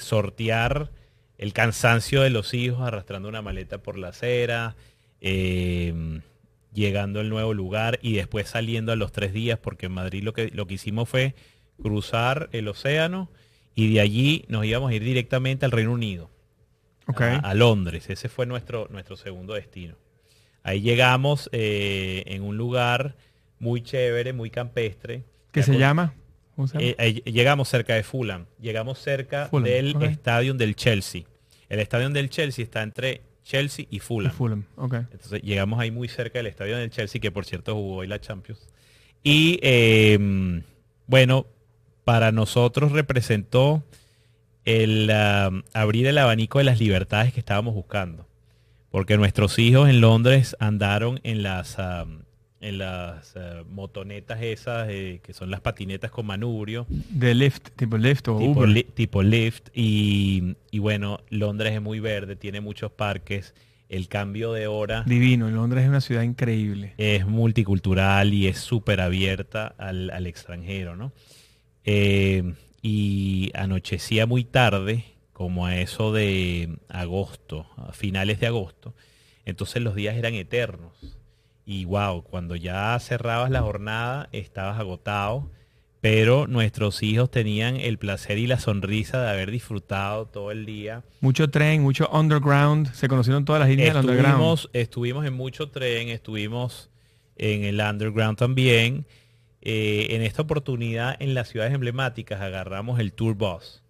sortear 0.00 0.90
el 1.38 1.52
cansancio 1.52 2.22
de 2.22 2.30
los 2.30 2.54
hijos 2.54 2.80
arrastrando 2.86 3.28
una 3.28 3.42
maleta 3.42 3.78
por 3.78 3.98
la 3.98 4.08
acera, 4.08 4.76
eh, 5.20 6.20
llegando 6.74 7.20
al 7.20 7.28
nuevo 7.28 7.54
lugar 7.54 7.98
y 8.02 8.14
después 8.14 8.48
saliendo 8.48 8.92
a 8.92 8.96
los 8.96 9.12
tres 9.12 9.32
días, 9.32 9.58
porque 9.58 9.86
en 9.86 9.92
Madrid 9.92 10.22
lo 10.22 10.32
que, 10.32 10.48
lo 10.52 10.66
que 10.66 10.74
hicimos 10.74 11.08
fue 11.08 11.34
cruzar 11.82 12.48
el 12.52 12.68
océano 12.68 13.30
y 13.74 13.92
de 13.94 14.00
allí 14.00 14.44
nos 14.48 14.64
íbamos 14.64 14.90
a 14.90 14.94
ir 14.94 15.02
directamente 15.02 15.64
al 15.66 15.72
Reino 15.72 15.92
Unido 15.92 16.30
a, 17.06 17.36
a 17.36 17.54
Londres. 17.54 18.08
Ese 18.10 18.28
fue 18.28 18.46
nuestro, 18.46 18.88
nuestro 18.90 19.16
segundo 19.16 19.54
destino. 19.54 19.96
Ahí 20.62 20.80
llegamos 20.80 21.50
eh, 21.52 22.22
en 22.26 22.42
un 22.42 22.56
lugar 22.56 23.16
muy 23.58 23.82
chévere, 23.82 24.32
muy 24.32 24.50
campestre. 24.50 25.24
¿Qué 25.52 25.62
se 25.62 25.72
con- 25.72 25.80
llama? 25.80 26.14
¿Cómo 26.56 26.68
se 26.68 26.74
llama? 26.78 26.86
eh, 26.86 27.22
eh, 27.26 27.30
llegamos 27.32 27.68
cerca 27.68 27.94
de 27.94 28.02
Fulham. 28.02 28.46
Llegamos 28.60 28.98
cerca 29.00 29.46
Fulham, 29.48 29.64
del 29.64 30.02
estadio 30.04 30.54
del 30.54 30.74
Chelsea. 30.76 31.22
El 31.68 31.80
estadio 31.80 32.08
del 32.10 32.30
Chelsea 32.30 32.62
está 32.62 32.82
entre 32.82 33.22
Chelsea 33.42 33.86
y 33.90 33.98
Fulham. 33.98 34.32
Fulham. 34.32 34.64
Ok. 34.76 34.94
Entonces 34.94 35.42
llegamos 35.42 35.80
ahí 35.80 35.90
muy 35.90 36.08
cerca 36.08 36.38
del 36.38 36.46
estadio 36.46 36.76
del 36.78 36.90
Chelsea, 36.90 37.20
que 37.20 37.30
por 37.30 37.44
cierto 37.44 37.74
jugó 37.74 37.96
hoy 37.96 38.06
la 38.06 38.20
Champions. 38.20 38.68
Y 39.22 39.58
eh, 39.62 40.62
bueno, 41.06 41.46
para 42.04 42.32
nosotros 42.32 42.92
representó 42.92 43.82
el 44.64 45.10
ah, 45.10 45.50
abrir 45.72 46.06
el 46.06 46.18
abanico 46.18 46.58
de 46.58 46.64
las 46.64 46.78
libertades 46.78 47.32
que 47.32 47.40
estábamos 47.40 47.74
buscando. 47.74 48.26
Porque 48.90 49.16
nuestros 49.16 49.58
hijos 49.58 49.88
en 49.88 50.00
Londres 50.00 50.56
andaron 50.60 51.18
en 51.24 51.42
las, 51.42 51.78
ah, 51.78 52.06
en 52.60 52.78
las 52.78 53.36
ah, 53.36 53.62
motonetas 53.68 54.40
esas, 54.42 54.88
eh, 54.88 55.20
que 55.22 55.32
son 55.32 55.50
las 55.50 55.60
patinetas 55.60 56.10
con 56.10 56.26
manubrio, 56.26 56.86
De 56.88 57.34
Lyft, 57.34 57.70
tipo 57.76 57.98
Lyft 57.98 58.28
o 58.28 58.38
tipo, 58.38 58.60
Uber. 58.60 58.68
li- 58.68 58.84
tipo 58.94 59.22
lift 59.22 59.68
y, 59.74 60.56
y 60.70 60.78
bueno, 60.78 61.20
Londres 61.30 61.72
es 61.74 61.82
muy 61.82 61.98
verde, 62.00 62.36
tiene 62.36 62.60
muchos 62.60 62.92
parques, 62.92 63.54
el 63.90 64.08
cambio 64.08 64.52
de 64.52 64.66
hora 64.66 65.02
Divino, 65.06 65.50
Londres 65.50 65.82
es 65.84 65.88
una 65.90 66.00
ciudad 66.00 66.22
increíble. 66.22 66.94
es 66.96 67.26
multicultural 67.26 68.32
y 68.32 68.46
es 68.46 68.58
súper 68.58 69.00
abierta 69.00 69.74
al, 69.76 70.10
al 70.10 70.26
extranjero, 70.26 70.96
¿no? 70.96 71.12
Eh, 71.84 72.54
y 72.82 73.50
anochecía 73.54 74.26
muy 74.26 74.44
tarde, 74.44 75.04
como 75.32 75.66
a 75.66 75.76
eso 75.78 76.12
de 76.12 76.78
agosto, 76.88 77.66
a 77.76 77.92
finales 77.92 78.40
de 78.40 78.46
agosto. 78.46 78.94
Entonces 79.44 79.82
los 79.82 79.94
días 79.94 80.16
eran 80.16 80.34
eternos. 80.34 80.92
Y 81.66 81.86
wow, 81.86 82.22
cuando 82.22 82.56
ya 82.56 82.98
cerrabas 83.00 83.50
la 83.50 83.62
jornada 83.62 84.28
estabas 84.32 84.78
agotado, 84.78 85.50
pero 86.04 86.46
nuestros 86.46 87.02
hijos 87.02 87.30
tenían 87.30 87.76
el 87.76 87.96
placer 87.96 88.36
y 88.36 88.46
la 88.46 88.60
sonrisa 88.60 89.22
de 89.22 89.30
haber 89.30 89.50
disfrutado 89.50 90.26
todo 90.26 90.50
el 90.50 90.66
día. 90.66 91.02
Mucho 91.22 91.48
tren, 91.48 91.80
mucho 91.80 92.10
underground. 92.12 92.92
Se 92.92 93.08
conocieron 93.08 93.46
todas 93.46 93.60
las 93.60 93.70
líneas 93.70 93.94
del 93.94 94.04
underground. 94.04 94.34
Estuvimos, 94.34 94.70
estuvimos 94.74 95.24
en 95.24 95.32
mucho 95.32 95.70
tren, 95.70 96.10
estuvimos 96.10 96.90
en 97.36 97.64
el 97.64 97.80
underground 97.80 98.36
también. 98.36 99.06
Eh, 99.64 100.08
en 100.10 100.22
esta 100.22 100.42
oportunidad 100.42 101.16
en 101.20 101.32
las 101.34 101.48
ciudades 101.48 101.72
emblemáticas 101.74 102.40
agarramos 102.40 103.00
el 103.00 103.12
tour 103.12 103.34
bus. 103.34 103.82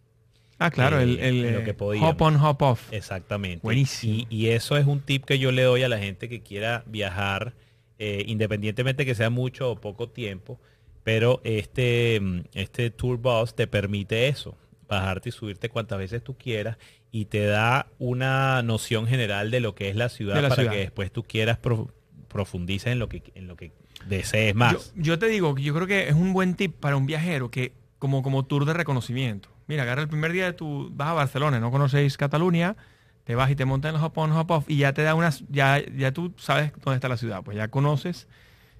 Ah, 0.61 0.71
claro, 0.71 1.01
el, 1.01 1.19
eh, 1.19 1.29
el, 1.29 1.53
lo 1.53 1.59
eh, 1.61 1.65
que 1.65 1.75
podíamos. 1.75 2.13
hop 2.15 2.23
on, 2.23 2.37
hop 2.37 2.63
off. 2.63 2.93
Exactamente. 2.93 3.61
Buenísimo. 3.63 4.15
Y, 4.15 4.27
y 4.31 4.49
eso 4.51 4.77
es 4.77 4.87
un 4.87 5.01
tip 5.01 5.25
que 5.25 5.39
yo 5.41 5.51
le 5.51 5.63
doy 5.63 5.83
a 5.83 5.89
la 5.89 5.99
gente 5.99 6.29
que 6.29 6.43
quiera 6.43 6.85
viajar, 6.87 7.55
eh, 7.99 8.23
independientemente 8.29 9.05
que 9.05 9.17
sea 9.17 9.31
mucho 9.31 9.73
o 9.73 9.81
poco 9.81 10.09
tiempo, 10.09 10.61
pero 11.03 11.41
este, 11.43 12.21
mm, 12.23 12.41
este 12.55 12.91
tour 12.91 13.19
bus 13.19 13.55
te 13.57 13.67
permite 13.67 14.29
eso, 14.29 14.57
bajarte 14.89 15.31
y 15.31 15.33
subirte 15.33 15.69
cuantas 15.71 15.99
veces 15.99 16.23
tú 16.23 16.37
quieras 16.39 16.79
y 17.11 17.25
te 17.25 17.45
da 17.47 17.89
una 17.99 18.63
noción 18.63 19.09
general 19.09 19.51
de 19.51 19.59
lo 19.61 19.75
que 19.75 19.89
es 19.89 19.97
la 19.97 20.09
ciudad 20.09 20.37
la 20.37 20.49
para 20.51 20.55
ciudad. 20.63 20.73
que 20.73 20.79
después 20.79 21.11
tú 21.11 21.25
quieras 21.25 21.59
pro- 21.59 21.91
profundices 22.29 22.93
en 22.93 23.01
lo 23.01 23.09
que 23.09 23.23
en 23.35 23.47
lo 23.49 23.57
que 23.57 23.73
desees 24.09 24.55
más. 24.55 24.73
Yo, 24.95 25.03
yo 25.03 25.19
te 25.19 25.27
digo, 25.27 25.55
que 25.55 25.63
yo 25.63 25.75
creo 25.75 25.87
que 25.87 26.09
es 26.09 26.15
un 26.15 26.33
buen 26.33 26.55
tip 26.55 26.75
para 26.77 26.97
un 26.97 27.07
viajero 27.07 27.51
que 27.51 27.73
como, 27.99 28.23
como 28.23 28.45
tour 28.45 28.65
de 28.67 28.75
reconocimiento. 28.75 29.49
Mira, 29.67 29.83
agarra 29.85 30.03
el 30.03 30.09
primer 30.09 30.33
día 30.33 30.45
de 30.45 30.53
tu, 30.53 30.91
vas 30.93 31.09
a 31.09 31.13
Barcelona, 31.15 31.59
no 31.59 31.71
conocéis 31.71 32.17
Cataluña, 32.17 32.77
te 33.25 33.35
vas 33.35 33.51
y 33.51 33.57
te 33.57 33.65
montas 33.65 33.91
en 33.91 33.97
el 33.97 34.05
hop 34.05 34.19
on, 34.19 34.33
hop 34.33 34.51
off 34.51 34.65
y 34.69 34.77
ya 34.77 34.93
te 34.93 35.03
da 35.03 35.15
unas, 35.15 35.45
ya, 35.49 35.83
ya 35.97 36.13
tú 36.13 36.35
sabes 36.37 36.73
dónde 36.85 36.97
está 36.97 37.09
la 37.09 37.17
ciudad, 37.17 37.43
pues 37.43 37.57
ya 37.57 37.69
conoces, 37.69 38.29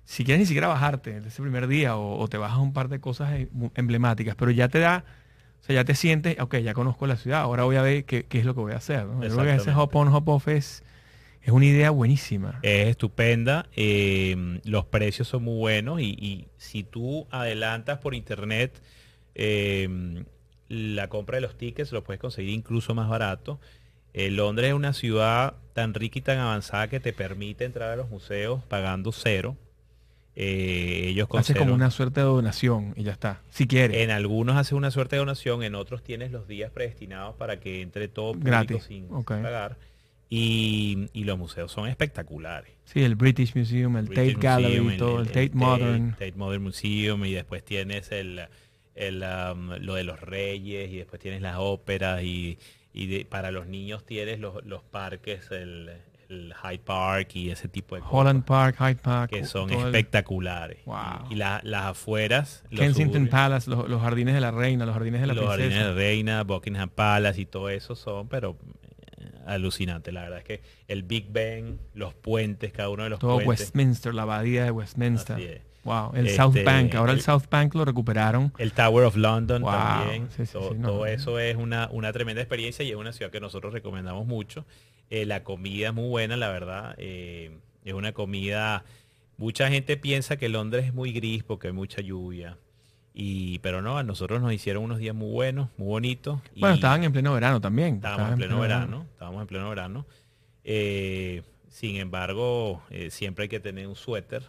si 0.05 0.25
quieres 0.25 0.41
ni 0.41 0.47
siquiera 0.47 0.69
bajarte 0.69 1.17
ese 1.27 1.41
primer 1.41 1.67
día 1.67 1.97
o, 1.97 2.19
o 2.19 2.29
te 2.29 2.37
bajas 2.37 2.59
un 2.59 2.75
par 2.75 2.89
de 2.89 3.01
cosas 3.01 3.33
emblemáticas, 3.75 4.35
pero 4.37 4.51
ya 4.51 4.69
te 4.69 4.79
da, 4.79 5.05
o 5.63 5.65
sea, 5.65 5.75
ya 5.77 5.85
te 5.85 5.95
sientes, 5.95 6.39
ok, 6.39 6.57
ya 6.57 6.75
conozco 6.75 7.07
la 7.07 7.17
ciudad, 7.17 7.41
ahora 7.41 7.65
voy 7.65 7.77
a 7.77 7.83
ver 7.83 8.05
qué, 8.05 8.27
qué 8.27 8.41
es 8.41 8.45
lo 8.45 8.55
que 8.55 8.61
voy 8.61 8.73
a 8.73 8.77
hacer. 8.77 9.07
¿no? 9.07 9.23
Yo 9.27 9.35
creo 9.35 9.45
que 9.47 9.55
ese 9.55 9.73
hop 9.73 9.97
on, 9.97 10.09
hop 10.09 10.29
off 10.29 10.49
es, 10.49 10.84
es 11.45 11.53
una 11.53 11.67
idea 11.67 11.91
buenísima. 11.91 12.59
Es 12.63 12.89
estupenda, 12.89 13.67
eh, 13.77 14.61
los 14.65 14.87
precios 14.87 15.29
son 15.29 15.45
muy 15.45 15.59
buenos 15.59 16.01
y, 16.01 16.17
y 16.19 16.49
si 16.57 16.83
tú 16.83 17.27
adelantas 17.31 17.99
por 17.99 18.15
internet 18.15 18.83
eh, 19.35 20.25
la 20.69 21.09
compra 21.09 21.37
de 21.37 21.43
los 21.43 21.57
tickets, 21.57 21.93
lo 21.93 22.03
puedes 22.03 22.21
conseguir 22.21 22.55
incluso 22.55 22.95
más 22.95 23.09
barato. 23.09 23.61
Eh, 24.13 24.31
Londres 24.31 24.69
es 24.69 24.75
una 24.75 24.93
ciudad 24.93 25.55
tan 25.73 25.93
rica 25.93 26.19
y 26.19 26.23
tan 26.23 26.39
avanzada 26.39 26.89
que 26.89 27.01
te 27.01 27.13
permite 27.13 27.65
entrar 27.65 27.91
a 27.91 27.97
los 27.97 28.09
museos 28.09 28.63
pagando 28.65 29.13
cero. 29.13 29.57
Eh, 30.37 31.09
ellos 31.09 31.29
con 31.29 31.41
Hace 31.41 31.55
como 31.55 31.75
una 31.75 31.91
suerte 31.91 32.21
de 32.21 32.27
donación 32.27 32.93
y 32.97 33.05
ya 33.05 33.13
está, 33.13 33.43
si 33.51 33.69
quieres. 33.69 33.99
En 33.99 34.11
algunos 34.11 34.57
hace 34.57 34.75
una 34.75 34.91
suerte 34.91 35.17
de 35.17 35.21
donación, 35.21 35.63
en 35.63 35.75
otros 35.75 36.03
tienes 36.03 36.33
los 36.33 36.49
días 36.49 36.73
predestinados 36.73 37.37
para 37.37 37.61
que 37.61 37.83
entre 37.83 38.09
todo 38.09 38.33
público 38.33 38.51
Gratis, 38.51 38.85
sin 38.85 39.09
pagar. 39.25 39.77
Y, 40.35 41.09
y 41.13 41.25
los 41.25 41.39
museos 41.39 41.71
son 41.71 41.89
espectaculares. 41.89 42.73
Sí, 42.85 43.03
el 43.03 43.15
British 43.15 43.55
Museum, 43.55 43.97
el 43.97 44.07
British 44.07 44.35
Tate 44.35 44.47
Gallery, 44.47 44.81
Museum, 44.81 44.99
todo, 44.99 45.21
el, 45.21 45.27
Tate 45.29 45.51
Modern. 45.55 46.11
Tate 46.13 46.33
Modern 46.33 46.63
Museum 46.63 47.25
y 47.25 47.33
después 47.33 47.65
tienes 47.65 48.11
el, 48.13 48.41
el, 48.95 49.23
um, 49.25 49.71
lo 49.81 49.95
de 49.95 50.05
los 50.05 50.21
reyes 50.21 50.91
y 50.91 50.97
después 50.97 51.21
tienes 51.21 51.41
las 51.43 51.57
óperas 51.59 52.23
y, 52.23 52.59
y 52.93 53.07
de- 53.07 53.25
para 53.25 53.51
los 53.51 53.67
niños 53.67 54.05
tienes 54.05 54.39
los, 54.41 54.65
los 54.65 54.83
parques, 54.83 55.51
el, 55.51 55.91
el 56.29 56.55
Hyde 56.63 56.79
Park 56.79 57.37
y 57.37 57.51
ese 57.51 57.69
tipo 57.69 57.95
de 57.95 58.01
cosas 58.03 58.15
Holland 58.15 58.45
Park, 58.45 58.77
Hyde 58.79 58.97
Park. 58.97 59.31
que 59.31 59.45
son 59.45 59.71
el- 59.71 59.79
espectaculares. 59.79 60.79
Wow. 60.85 60.97
Y, 61.31 61.35
y 61.35 61.37
la- 61.37 61.61
las 61.65 61.85
afueras, 61.87 62.65
los 62.71 62.81
Kensington 62.81 63.13
suburbios, 63.27 63.31
Palace, 63.31 63.71
los, 63.71 63.89
los 63.89 64.01
jardines 64.03 64.35
de 64.35 64.41
la 64.41 64.51
reina, 64.51 64.85
los 64.87 64.95
jardines 64.95 65.21
de 65.21 65.27
la 65.29 65.35
los 65.35 65.45
princesa. 65.45 65.63
jardines 65.63 65.85
de 65.85 65.91
la 65.91 65.97
reina, 65.97 66.43
Buckingham 66.45 66.89
Palace 66.91 67.41
y 67.41 67.47
todo 67.47 67.69
eso 67.71 67.95
son, 67.97 68.29
pero 68.29 68.57
alucinante. 69.47 70.13
La 70.13 70.23
verdad 70.23 70.39
es 70.39 70.45
que 70.45 70.61
el 70.89 71.03
Big 71.03 71.29
Ben, 71.31 71.79
los 71.95 72.15
puentes, 72.15 72.73
cada 72.73 72.89
uno 72.91 73.05
de 73.05 73.11
los 73.11 73.19
todo 73.19 73.37
puentes. 73.41 73.67
Westminster, 73.67 74.15
la 74.15 74.23
abadía 74.23 74.65
de 74.65 74.71
Westminster. 74.71 75.37
Así 75.37 75.45
es. 75.45 75.61
Wow, 75.85 76.13
el 76.15 76.27
Este, 76.27 76.39
South 76.39 76.57
Bank. 76.65 76.95
Ahora 76.95 77.13
el, 77.13 77.19
el- 77.19 77.25
South 77.25 77.45
Bank 77.51 77.75
lo 77.75 77.85
recuperaron. 77.85 78.53
El 78.57 78.73
Tower 78.73 79.05
of 79.05 79.17
London 79.17 79.61
Wow, 79.63 79.71
también. 79.71 80.29
sí, 80.35 80.47
sí, 80.47 80.53
todo, 80.53 80.71
sí, 80.73 80.79
no, 80.79 80.89
todo 80.89 80.99
no. 81.01 81.07
eso 81.07 81.39
es 81.39 81.57
una, 81.57 81.89
una 81.93 82.11
tremenda 82.13 82.41
experiencia 82.41 82.83
y 82.85 82.91
es 82.91 82.97
una 82.97 83.13
ciudad 83.13 83.31
que 83.31 83.41
nosotros 83.41 83.73
recomendamos 83.75 84.27
mucho. 84.27 84.65
Eh, 85.11 85.27
la 85.27 85.45
comida 85.45 85.89
es 85.89 85.95
muy 85.95 86.09
buena, 86.09 86.37
la 86.39 86.49
verdad. 86.49 86.95
Eh, 86.99 87.59
es 87.85 87.93
una 87.93 88.13
comida... 88.13 88.85
Mucha 89.37 89.69
gente 89.69 89.97
piensa 89.97 90.37
que 90.39 90.49
Londres 90.49 90.87
es 90.87 90.95
muy 90.95 91.13
gris 91.13 91.43
porque 91.43 91.67
hay 91.67 91.73
mucha 91.75 92.01
lluvia. 92.01 92.57
Y, 93.17 93.61
pero 93.61 93.81
no, 93.81 93.97
a 93.97 94.03
nosotros 94.03 94.43
nos 94.43 94.53
hicieron 94.53 94.83
unos 94.83 94.99
días 94.99 95.15
muy 95.15 95.31
buenos, 95.31 95.69
muy 95.77 95.87
bonitos. 95.87 96.41
y 96.53 96.61
Bueno, 96.61 96.75
estaban 96.75 97.05
en 97.05 97.13
pleno 97.13 97.33
verano 97.33 97.61
también. 97.61 97.95
estábamos 97.95 98.33
en 98.33 98.39
pleno 98.39 98.61
verano. 98.61 99.07
Estábamos 99.13 99.41
en 99.43 99.47
pleno 99.47 99.69
verano. 99.69 100.07
Eh, 100.65 101.43
sin 101.69 101.97
embargo, 101.97 102.83
eh, 102.91 103.11
siempre 103.11 103.45
hay 103.45 103.49
que 103.49 103.61
tener 103.61 103.87
un 103.87 103.95
suéter 103.95 104.43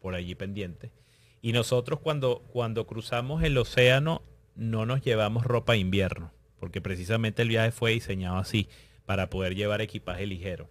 por 0.00 0.14
allí 0.14 0.36
pendiente. 0.36 0.92
Y 1.40 1.52
nosotros 1.52 1.98
cuando, 1.98 2.44
cuando 2.52 2.86
cruzamos 2.86 3.42
el 3.42 3.58
océano 3.58 4.22
no 4.54 4.86
nos 4.86 5.02
llevamos 5.02 5.44
ropa 5.44 5.72
de 5.72 5.80
invierno, 5.80 6.30
porque 6.60 6.80
precisamente 6.80 7.42
el 7.42 7.48
viaje 7.48 7.72
fue 7.72 7.90
diseñado 7.90 8.36
así, 8.36 8.68
para 9.04 9.30
poder 9.30 9.56
llevar 9.56 9.80
equipaje 9.80 10.26
ligero. 10.26 10.70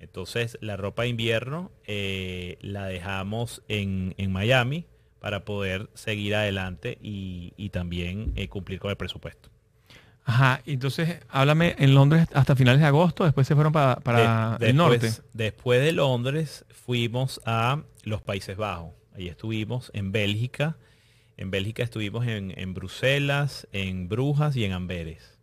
Entonces 0.00 0.58
la 0.60 0.76
ropa 0.76 1.02
de 1.02 1.08
invierno 1.08 1.70
eh, 1.86 2.58
la 2.60 2.84
dejamos 2.84 3.62
en, 3.68 4.14
en 4.18 4.32
Miami 4.32 4.84
para 5.20 5.44
poder 5.44 5.88
seguir 5.94 6.34
adelante 6.34 6.98
y, 7.02 7.52
y 7.56 7.68
también 7.70 8.32
eh, 8.36 8.48
cumplir 8.48 8.80
con 8.80 8.90
el 8.90 8.96
presupuesto. 8.96 9.48
Ajá, 10.24 10.62
entonces 10.66 11.18
háblame 11.28 11.74
en 11.78 11.94
Londres 11.94 12.26
hasta 12.34 12.54
finales 12.54 12.80
de 12.80 12.86
agosto, 12.86 13.24
después 13.24 13.46
se 13.46 13.54
fueron 13.54 13.72
pa- 13.72 13.96
para 14.00 14.58
De- 14.58 14.70
el 14.70 14.76
norte. 14.76 14.98
después- 14.98 15.22
Después 15.32 15.80
de 15.82 15.92
Londres 15.92 16.64
fuimos 16.70 17.40
a 17.46 17.82
los 18.04 18.22
Países 18.22 18.56
Bajos. 18.56 18.92
Ahí 19.14 19.28
estuvimos 19.28 19.90
en 19.94 20.12
Bélgica. 20.12 20.76
En 21.36 21.50
Bélgica 21.50 21.82
estuvimos 21.82 22.26
en, 22.26 22.52
en 22.58 22.74
Bruselas, 22.74 23.66
en 23.72 24.08
Brujas 24.08 24.56
y 24.56 24.64
en 24.64 24.72
Amberes. 24.72 25.38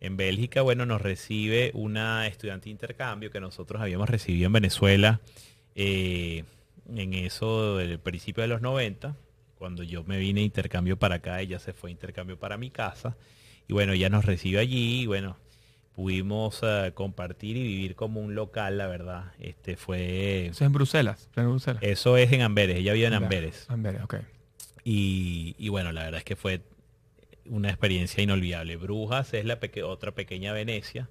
En 0.00 0.16
Bélgica, 0.16 0.62
bueno, 0.62 0.84
nos 0.84 1.00
recibe 1.00 1.70
una 1.74 2.26
estudiante 2.26 2.64
de 2.64 2.70
intercambio 2.72 3.30
que 3.30 3.40
nosotros 3.40 3.80
habíamos 3.80 4.08
recibido 4.10 4.46
en 4.46 4.52
Venezuela 4.52 5.20
eh, 5.74 6.44
en 6.94 7.14
eso 7.14 7.76
del 7.76 7.98
principio 7.98 8.42
de 8.42 8.48
los 8.48 8.60
90. 8.60 9.16
Cuando 9.58 9.82
yo 9.82 10.02
me 10.04 10.18
vine 10.18 10.40
de 10.40 10.46
intercambio 10.46 10.98
para 10.98 11.16
acá, 11.16 11.40
ella 11.40 11.58
se 11.58 11.72
fue 11.72 11.90
a 11.90 11.92
intercambio 11.92 12.38
para 12.38 12.56
mi 12.56 12.70
casa. 12.70 13.16
Y 13.68 13.72
bueno, 13.72 13.92
ella 13.92 14.08
nos 14.10 14.24
recibe 14.24 14.58
allí 14.58 15.02
y 15.02 15.06
bueno, 15.06 15.36
pudimos 15.94 16.58
eh, 16.62 16.90
compartir 16.94 17.56
y 17.56 17.62
vivir 17.62 17.94
como 17.94 18.20
un 18.20 18.34
local, 18.34 18.76
la 18.78 18.88
verdad. 18.88 19.32
Este 19.38 19.76
fue 19.76 20.46
Eso 20.46 20.64
es 20.64 20.66
en 20.66 20.72
Bruselas, 20.72 21.28
en 21.36 21.48
Bruselas. 21.48 21.82
eso 21.82 22.16
es 22.16 22.32
en 22.32 22.42
Amberes, 22.42 22.76
ella 22.78 22.92
vive 22.92 23.06
en 23.06 23.14
Amberes. 23.14 23.66
Amberes, 23.70 24.02
ok. 24.02 24.16
Y, 24.84 25.54
y 25.58 25.68
bueno, 25.68 25.92
la 25.92 26.02
verdad 26.04 26.18
es 26.18 26.24
que 26.24 26.34
fue 26.34 26.62
una 27.46 27.68
experiencia 27.68 28.22
inolvidable. 28.22 28.76
Brujas 28.76 29.32
es 29.34 29.44
la 29.44 29.60
peque- 29.60 29.82
otra 29.84 30.12
pequeña 30.12 30.52
Venecia. 30.52 31.08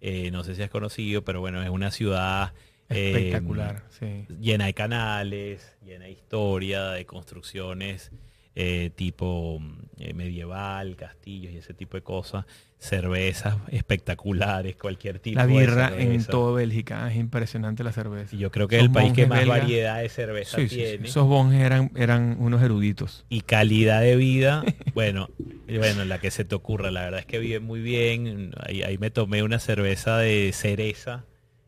Eh, 0.00 0.30
no 0.30 0.44
sé 0.44 0.54
si 0.54 0.62
has 0.62 0.70
conocido, 0.70 1.22
pero 1.24 1.40
bueno, 1.40 1.62
es 1.62 1.68
una 1.70 1.90
ciudad 1.90 2.54
eh, 2.94 3.08
Espectacular, 3.08 3.84
sí. 3.90 4.26
llena 4.40 4.66
de 4.66 4.74
canales, 4.74 5.76
llena 5.84 6.04
de 6.06 6.12
historia, 6.12 6.90
de 6.90 7.04
construcciones 7.06 8.10
eh, 8.54 8.90
tipo 8.94 9.60
eh, 9.96 10.12
medieval, 10.12 10.94
castillos 10.96 11.52
y 11.54 11.56
ese 11.58 11.72
tipo 11.72 11.96
de 11.96 12.02
cosas. 12.02 12.44
Cervezas 12.78 13.56
espectaculares, 13.68 14.76
cualquier 14.76 15.20
tipo 15.20 15.38
La 15.38 15.46
de 15.46 15.52
birra 15.58 15.88
en 15.96 15.98
cerveza. 16.20 16.30
toda 16.32 16.52
Bélgica, 16.56 17.10
es 17.10 17.16
impresionante 17.16 17.82
la 17.82 17.92
cerveza. 17.92 18.34
Y 18.36 18.38
yo 18.40 18.50
creo 18.50 18.68
que 18.68 18.76
es 18.76 18.82
el 18.82 18.90
país 18.90 19.12
que 19.14 19.26
más 19.26 19.46
variedad 19.46 20.02
de 20.02 20.08
cerveza 20.10 20.56
Sí, 20.58 20.68
sí, 20.68 20.76
sí. 20.76 20.82
tiene. 20.82 21.08
Esos 21.08 21.26
monjes 21.26 21.62
eran, 21.62 21.92
eran 21.96 22.36
unos 22.40 22.60
eruditos. 22.62 23.24
y 23.30 23.40
calidad 23.40 24.02
de 24.02 24.16
vida, 24.16 24.62
bueno, 24.94 25.30
bueno, 25.68 26.04
la 26.04 26.18
que 26.18 26.30
se 26.30 26.44
te 26.44 26.54
ocurra, 26.54 26.90
la 26.90 27.04
verdad 27.04 27.20
es 27.20 27.26
que 27.26 27.38
vive 27.38 27.60
muy 27.60 27.80
bien. 27.80 28.50
Ahí, 28.66 28.82
ahí 28.82 28.98
me 28.98 29.10
tomé 29.10 29.42
una 29.42 29.60
cerveza 29.60 30.18
de 30.18 30.50
cereza, 30.52 31.24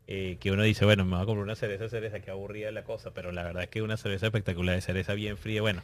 eh, 0.06 0.36
que 0.40 0.50
uno 0.50 0.62
dice, 0.62 0.84
bueno, 0.84 1.04
me 1.04 1.12
voy 1.12 1.22
a 1.22 1.26
comprar 1.26 1.44
una 1.44 1.54
cerveza 1.56 1.84
de 1.84 1.90
cereza, 1.90 2.20
qué 2.20 2.30
aburrida 2.30 2.70
la 2.70 2.84
cosa, 2.84 3.12
pero 3.14 3.32
la 3.32 3.42
verdad 3.42 3.62
es 3.64 3.68
que 3.70 3.82
una 3.82 3.96
cerveza 3.96 4.26
espectacular 4.26 4.74
de 4.74 4.80
cereza 4.80 5.14
bien 5.14 5.36
fría, 5.36 5.62
bueno, 5.62 5.82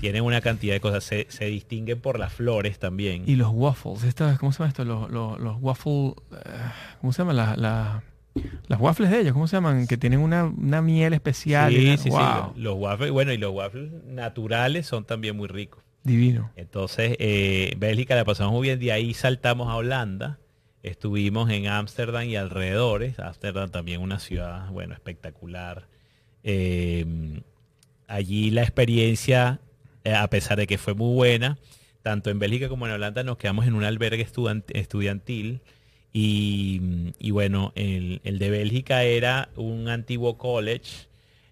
tienen 0.00 0.24
una 0.24 0.40
cantidad 0.40 0.74
de 0.74 0.80
cosas, 0.80 1.04
se, 1.04 1.26
se 1.28 1.44
distinguen 1.46 2.00
por 2.00 2.18
las 2.18 2.32
flores 2.32 2.78
también. 2.78 3.24
Y 3.26 3.36
los 3.36 3.50
waffles, 3.52 4.04
esta, 4.04 4.36
¿cómo 4.38 4.52
se 4.52 4.58
llama 4.58 4.68
esto? 4.68 4.84
Los, 4.84 5.10
los, 5.10 5.38
los 5.38 5.56
waffle, 5.60 6.14
eh, 6.32 6.48
¿cómo 7.00 7.12
se 7.12 7.18
llama? 7.22 7.32
La, 7.34 7.56
la- 7.56 8.02
Las 8.68 8.80
waffles 8.80 9.10
de 9.10 9.20
ellos, 9.20 9.34
¿cómo 9.34 9.46
se 9.46 9.56
llaman? 9.56 9.86
Que 9.86 9.98
tienen 9.98 10.20
una, 10.20 10.44
una 10.44 10.80
miel 10.80 11.12
especial. 11.12 11.72
y 11.74 11.76
Sí, 11.80 11.86
una- 11.88 11.96
sí, 11.98 12.02
sí. 12.04 12.08
wow, 12.10 12.52
los 12.56 12.74
waffles, 12.78 13.10
bueno, 13.10 13.32
y 13.32 13.36
los 13.36 13.52
waffles 13.52 13.92
naturales 14.06 14.86
son 14.86 15.04
también 15.04 15.36
muy 15.36 15.48
ricos. 15.48 15.82
Divino. 16.02 16.50
Entonces, 16.56 17.14
eh, 17.20 17.74
Bélgica 17.76 18.16
la 18.16 18.24
pasamos 18.24 18.52
muy 18.54 18.62
bien. 18.68 18.80
De 18.80 18.90
ahí 18.90 19.12
saltamos 19.14 19.68
a 19.68 19.76
Holanda. 19.76 20.38
Estuvimos 20.82 21.48
en 21.50 21.68
Ámsterdam 21.68 22.24
y 22.24 22.36
alrededores. 22.36 23.18
Ámsterdam 23.18 23.70
también 23.70 24.00
una 24.00 24.18
ciudad, 24.18 24.68
bueno, 24.70 24.94
espectacular. 24.94 25.86
Eh, 26.42 27.40
allí 28.08 28.50
la 28.50 28.62
experiencia, 28.62 29.60
eh, 30.04 30.14
a 30.14 30.28
pesar 30.28 30.58
de 30.58 30.66
que 30.66 30.78
fue 30.78 30.94
muy 30.94 31.14
buena, 31.14 31.58
tanto 32.02 32.30
en 32.30 32.40
Bélgica 32.40 32.68
como 32.68 32.86
en 32.86 32.92
Holanda 32.94 33.22
nos 33.22 33.36
quedamos 33.36 33.66
en 33.66 33.74
un 33.74 33.84
albergue 33.84 34.26
estudiantil. 34.74 35.60
Y, 36.12 37.12
y 37.18 37.30
bueno, 37.30 37.72
el, 37.74 38.20
el 38.24 38.38
de 38.38 38.50
Bélgica 38.50 39.04
era 39.04 39.50
un 39.56 39.88
antiguo 39.88 40.36
college. 40.36 41.06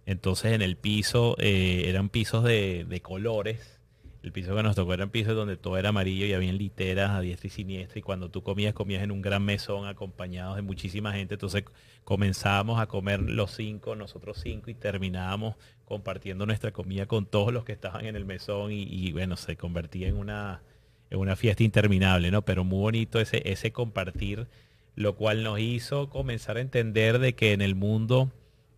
Entonces 0.06 0.52
en 0.52 0.62
el 0.62 0.76
piso 0.76 1.36
eh, 1.38 1.84
eran 1.86 2.08
pisos 2.08 2.44
de 2.44 3.00
colores. 3.02 3.79
El 4.22 4.32
piso 4.32 4.54
que 4.54 4.62
nos 4.62 4.76
tocó 4.76 4.92
eran 4.92 5.08
pisos 5.08 5.34
donde 5.34 5.56
todo 5.56 5.78
era 5.78 5.88
amarillo 5.88 6.26
y 6.26 6.34
había 6.34 6.52
literas 6.52 7.10
a 7.10 7.20
diestra 7.20 7.46
y 7.46 7.50
siniestra. 7.50 7.98
Y 7.98 8.02
cuando 8.02 8.30
tú 8.30 8.42
comías, 8.42 8.74
comías 8.74 9.02
en 9.02 9.12
un 9.12 9.22
gran 9.22 9.42
mesón 9.42 9.86
acompañados 9.86 10.56
de 10.56 10.62
muchísima 10.62 11.12
gente. 11.12 11.34
Entonces 11.34 11.64
comenzábamos 12.04 12.80
a 12.80 12.86
comer 12.86 13.20
los 13.20 13.52
cinco, 13.52 13.96
nosotros 13.96 14.38
cinco, 14.42 14.70
y 14.70 14.74
terminábamos 14.74 15.56
compartiendo 15.86 16.44
nuestra 16.44 16.70
comida 16.70 17.06
con 17.06 17.24
todos 17.24 17.52
los 17.52 17.64
que 17.64 17.72
estaban 17.72 18.04
en 18.04 18.14
el 18.14 18.26
mesón. 18.26 18.72
Y, 18.72 18.82
y, 18.82 19.12
bueno, 19.12 19.36
se 19.36 19.56
convertía 19.56 20.08
en 20.08 20.18
una, 20.18 20.60
en 21.08 21.18
una 21.18 21.34
fiesta 21.34 21.62
interminable, 21.62 22.30
¿no? 22.30 22.42
Pero 22.42 22.62
muy 22.62 22.80
bonito 22.80 23.20
ese, 23.20 23.42
ese 23.50 23.72
compartir, 23.72 24.48
lo 24.96 25.16
cual 25.16 25.42
nos 25.42 25.60
hizo 25.60 26.10
comenzar 26.10 26.58
a 26.58 26.60
entender 26.60 27.20
de 27.20 27.34
que 27.34 27.54
en 27.54 27.62
el 27.62 27.74
mundo 27.74 28.30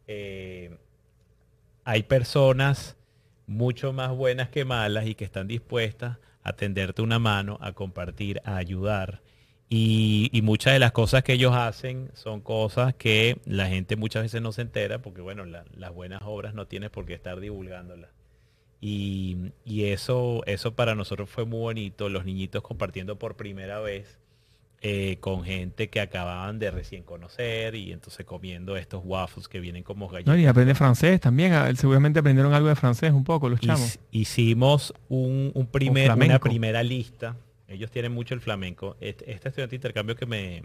eh, 0.06 0.76
hay 1.84 2.04
personas 2.04 2.96
mucho 3.52 3.92
más 3.92 4.10
buenas 4.16 4.48
que 4.50 4.64
malas 4.64 5.06
y 5.06 5.14
que 5.14 5.24
están 5.24 5.48
dispuestas 5.48 6.18
a 6.42 6.54
tenderte 6.54 7.02
una 7.02 7.18
mano, 7.18 7.58
a 7.60 7.72
compartir, 7.72 8.40
a 8.44 8.56
ayudar. 8.56 9.22
Y, 9.68 10.28
y 10.32 10.42
muchas 10.42 10.74
de 10.74 10.78
las 10.80 10.92
cosas 10.92 11.22
que 11.22 11.32
ellos 11.34 11.54
hacen 11.54 12.10
son 12.14 12.40
cosas 12.42 12.94
que 12.94 13.38
la 13.46 13.68
gente 13.68 13.96
muchas 13.96 14.22
veces 14.24 14.42
no 14.42 14.52
se 14.52 14.62
entera 14.62 15.00
porque, 15.00 15.22
bueno, 15.22 15.44
la- 15.46 15.64
las 15.76 15.92
buenas 15.94 16.22
obras 16.24 16.54
no 16.54 16.66
tienes 16.66 16.90
por 16.90 17.06
qué 17.06 17.14
estar 17.14 17.40
divulgándolas. 17.40 18.10
Y, 18.80 19.52
y 19.64 19.84
eso, 19.86 20.42
eso 20.46 20.74
para 20.74 20.94
nosotros 20.94 21.30
fue 21.30 21.44
muy 21.46 21.60
bonito, 21.60 22.08
los 22.08 22.24
niñitos 22.24 22.62
compartiendo 22.62 23.18
por 23.18 23.36
primera 23.36 23.80
vez 23.80 24.18
eh, 24.84 25.18
con 25.20 25.44
gente 25.44 25.88
que 25.90 26.00
acababan 26.00 26.58
de 26.58 26.72
recién 26.72 27.04
conocer 27.04 27.76
y 27.76 27.92
entonces 27.92 28.26
comiendo 28.26 28.76
estos 28.76 29.00
waffles 29.04 29.46
que 29.46 29.60
vienen 29.60 29.84
como 29.84 30.08
galletas. 30.08 30.34
No, 30.34 30.40
y 30.40 30.44
aprende 30.46 30.74
francés 30.74 31.20
también. 31.20 31.52
ah, 31.52 31.72
Seguramente 31.76 32.18
aprendieron 32.18 32.52
algo 32.52 32.68
de 32.68 32.74
francés 32.74 33.12
un 33.12 33.22
poco, 33.22 33.48
los 33.48 33.60
chamos. 33.60 34.00
Hicimos 34.10 34.92
un, 35.08 35.52
un 35.54 35.66
primer, 35.68 36.10
una 36.10 36.40
primera 36.40 36.82
lista. 36.82 37.36
Ellos 37.68 37.92
tienen 37.92 38.12
mucho 38.12 38.34
el 38.34 38.40
flamenco. 38.40 38.96
Este, 39.00 39.30
este 39.32 39.48
estudiante 39.50 39.70
de 39.70 39.76
intercambio 39.76 40.16
que 40.16 40.26
me, 40.26 40.64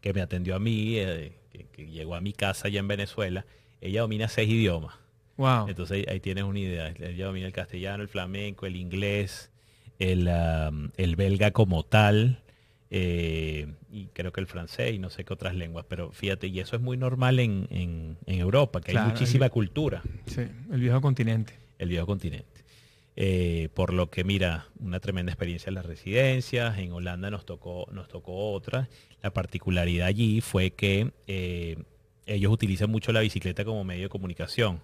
que 0.00 0.14
me 0.14 0.22
atendió 0.22 0.56
a 0.56 0.58
mí, 0.58 0.96
eh, 0.96 1.32
que, 1.52 1.66
que 1.66 1.86
llegó 1.90 2.14
a 2.14 2.20
mi 2.22 2.32
casa 2.32 2.68
allá 2.68 2.80
en 2.80 2.88
Venezuela, 2.88 3.44
ella 3.82 4.00
domina 4.00 4.28
seis 4.28 4.48
idiomas. 4.48 4.94
Wow. 5.36 5.68
Entonces 5.68 6.06
ahí, 6.08 6.20
tienes 6.20 6.44
una 6.44 6.58
idea. 6.58 6.88
Ella 6.98 7.26
domina 7.26 7.46
el 7.46 7.52
castellano, 7.52 8.02
el 8.02 8.08
flamenco, 8.08 8.66
el 8.66 8.76
inglés, 8.76 9.50
el, 9.98 10.26
el 10.96 11.16
belga 11.16 11.50
como 11.50 11.82
tal, 11.84 12.42
eh, 12.90 13.66
y 13.92 14.06
creo 14.06 14.32
que 14.32 14.40
el 14.40 14.46
francés 14.46 14.92
y 14.94 14.98
no 14.98 15.10
sé 15.10 15.24
qué 15.24 15.32
otras 15.32 15.54
lenguas. 15.54 15.86
Pero 15.88 16.10
fíjate, 16.12 16.48
y 16.48 16.60
eso 16.60 16.76
es 16.76 16.82
muy 16.82 16.96
normal 16.96 17.38
en, 17.38 17.66
en- 17.70 18.16
en 18.26 18.40
Europa, 18.40 18.80
que 18.80 18.92
Claro, 18.92 19.06
hay 19.06 19.12
muchísima 19.12 19.46
el- 19.46 19.52
cultura 19.52 20.02
Sí, 20.26 20.42
el 20.72 20.80
viejo 20.80 21.00
continente. 21.00 21.54
el 21.78 21.88
viejo 21.88 22.06
continente. 22.06 22.46
Eh, 23.16 23.68
por 23.74 23.92
lo 23.92 24.08
que, 24.10 24.24
mira, 24.24 24.66
una 24.78 24.98
tremenda 25.00 25.32
experiencia 25.32 25.68
en 25.68 25.74
las 25.74 25.84
residencias. 25.84 26.78
En 26.78 26.92
Holanda 26.92 27.30
nos 27.30 27.44
tocó, 27.44 27.86
nos 27.92 28.08
tocó 28.08 28.52
otra. 28.52 28.88
La 29.22 29.30
particularidad 29.32 30.06
allí 30.06 30.40
fue 30.40 30.70
que 30.70 31.10
eh, 31.26 31.76
ellos 32.26 32.52
utilizan 32.52 32.90
mucho 32.90 33.12
la 33.12 33.20
bicicleta 33.20 33.64
como 33.64 33.84
medio 33.84 34.04
de 34.04 34.08
comunicación. 34.08 34.80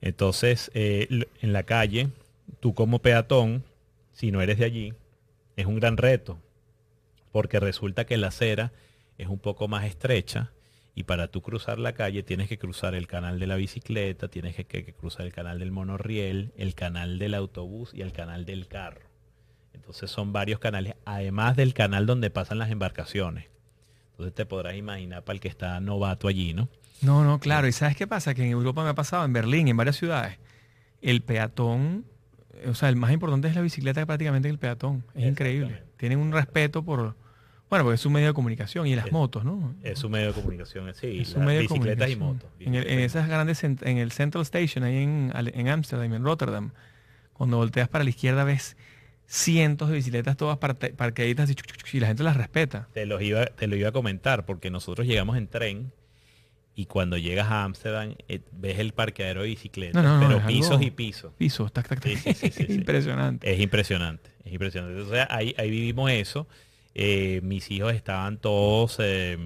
Entonces, 0.00 0.70
en 0.74 1.52
la 1.52 1.62
calle, 1.64 2.08
tú 2.60 2.74
como 2.74 3.00
peatón, 3.00 3.62
si 4.12 4.32
no 4.32 4.40
eres 4.40 4.58
de 4.58 4.64
allí, 4.64 4.94
es 5.56 5.66
un 5.66 5.76
gran 5.76 5.96
reto. 5.98 6.38
Porque 7.32 7.60
resulta 7.60 8.04
que 8.06 8.16
la 8.16 8.28
acera 8.28 8.72
es 9.18 9.28
un 9.28 9.38
poco 9.38 9.68
más 9.68 9.84
estrecha 9.84 10.52
y 10.94 11.04
para 11.04 11.28
tú 11.28 11.40
cruzar 11.42 11.78
la 11.78 11.92
calle 11.92 12.22
tienes 12.22 12.48
que 12.48 12.58
cruzar 12.58 12.94
el 12.94 13.06
canal 13.06 13.38
de 13.38 13.46
la 13.46 13.56
bicicleta, 13.56 14.28
tienes 14.28 14.56
que, 14.56 14.64
que- 14.66 14.84
que 14.84 14.92
cruzar 14.92 15.24
el 15.26 15.32
canal 15.32 15.58
del 15.58 15.70
monorriel, 15.70 16.52
el 16.56 16.74
canal 16.74 17.18
del 17.18 17.34
autobús 17.34 17.92
y 17.94 18.00
el 18.02 18.12
canal 18.12 18.44
del 18.44 18.66
carro. 18.66 19.08
Entonces 19.72 20.10
son 20.10 20.32
varios 20.32 20.58
canales, 20.58 20.94
además 21.04 21.56
del 21.56 21.74
canal 21.74 22.06
donde 22.06 22.30
pasan 22.30 22.58
las 22.58 22.70
embarcaciones. 22.70 23.46
Entonces 24.12 24.34
te 24.34 24.44
podrás 24.46 24.74
imaginar 24.74 25.22
para 25.24 25.34
el 25.34 25.40
que 25.40 25.48
está 25.48 25.78
novato 25.80 26.26
allí, 26.28 26.52
¿no? 26.52 26.68
No, 27.02 27.24
no, 27.24 27.38
claro. 27.38 27.66
¿Y 27.68 27.72
sabes 27.72 27.96
qué 27.96 28.06
pasa? 28.06 28.34
Que 28.34 28.44
en 28.44 28.50
Europa 28.50 28.82
me 28.82 28.90
ha 28.90 28.94
pasado, 28.94 29.24
en 29.24 29.32
Berlín, 29.32 29.68
en 29.68 29.76
varias 29.76 29.96
ciudades, 29.96 30.38
el 31.00 31.22
peatón, 31.22 32.04
o 32.66 32.74
sea, 32.74 32.88
el 32.90 32.96
más 32.96 33.12
importante 33.12 33.48
es 33.48 33.54
la 33.54 33.62
bicicleta 33.62 34.04
prácticamente 34.04 34.48
que 34.48 34.52
el 34.52 34.58
peatón. 34.58 35.04
Es 35.14 35.24
increíble. 35.26 35.84
Tienen 35.96 36.18
un 36.18 36.32
respeto 36.32 36.82
por, 36.84 37.16
bueno, 37.70 37.84
porque 37.84 37.94
es 37.94 38.04
un 38.04 38.12
medio 38.12 38.26
de 38.26 38.34
comunicación 38.34 38.86
y 38.86 38.94
las 38.96 39.06
Es- 39.06 39.12
motos, 39.12 39.44
¿no? 39.44 39.74
Es 39.82 40.04
un 40.04 40.10
medio 40.12 40.26
de 40.28 40.32
comunicación, 40.34 40.92
sí, 40.94 41.20
Es 41.20 41.34
un 41.34 41.44
medio 41.46 41.60
de 41.60 41.66
bicicletas 41.68 42.10
y 42.10 42.16
motos. 42.16 42.50
En, 42.58 42.74
el- 42.74 42.86
en 42.88 42.98
esas 42.98 43.28
grandes, 43.28 43.64
en 43.64 43.78
el 43.98 44.12
Central 44.12 44.42
Station, 44.42 44.84
ahí 44.84 44.96
en 45.02 45.30
Ale- 45.34 45.52
en 45.54 45.68
Ámsterdam, 45.68 46.12
en 46.12 46.24
Rotterdam, 46.24 46.72
cuando 47.32 47.56
volteas 47.56 47.88
para 47.88 48.04
la 48.04 48.10
izquierda 48.10 48.44
ves 48.44 48.76
cientos 49.26 49.88
de 49.88 49.94
bicicletas 49.94 50.36
todas 50.36 50.58
parqueaditas 50.58 51.48
y, 51.50 51.54
y 51.96 52.00
la 52.00 52.08
gente 52.08 52.22
las 52.24 52.36
respeta. 52.36 52.88
Te, 52.92 53.06
los 53.06 53.22
iba, 53.22 53.46
te 53.46 53.66
lo 53.68 53.76
iba 53.76 53.88
a 53.88 53.92
comentar 53.92 54.44
porque 54.44 54.70
nosotros 54.70 55.06
llegamos 55.06 55.36
en 55.38 55.46
tren 55.46 55.92
y 56.74 56.86
cuando 56.86 57.16
llegas 57.16 57.48
a 57.50 57.64
Ámsterdam 57.64 58.14
eh, 58.28 58.40
ves 58.52 58.78
el 58.80 58.92
parqueadero 58.92 59.42
de 59.42 59.48
bicicletas, 59.48 59.94
No, 59.94 60.02
no, 60.02 60.20
no, 60.20 60.26
pero 60.36 60.46
pisos 60.48 60.72
algo- 60.72 60.82
y 60.84 60.90
pisos. 60.90 61.32
Pisos, 61.38 61.72
tac, 61.72 61.86
tac, 61.88 62.00
tac. 62.00 62.10
Sí, 62.12 62.16
sí, 62.16 62.34
sí, 62.34 62.50
sí, 62.50 62.64
sí. 62.66 62.72
Impresionante. 62.74 63.52
Es 63.52 63.60
impresionante, 63.60 64.30
es 64.44 64.52
impresionante. 64.52 65.00
O 65.00 65.08
sea, 65.08 65.28
ahí, 65.30 65.54
ahí 65.58 65.70
vivimos 65.70 66.10
eso. 66.10 66.48
Eh, 66.94 67.40
mis 67.42 67.70
hijos 67.70 67.94
estaban 67.94 68.38
todos 68.38 68.96
eh, 69.00 69.38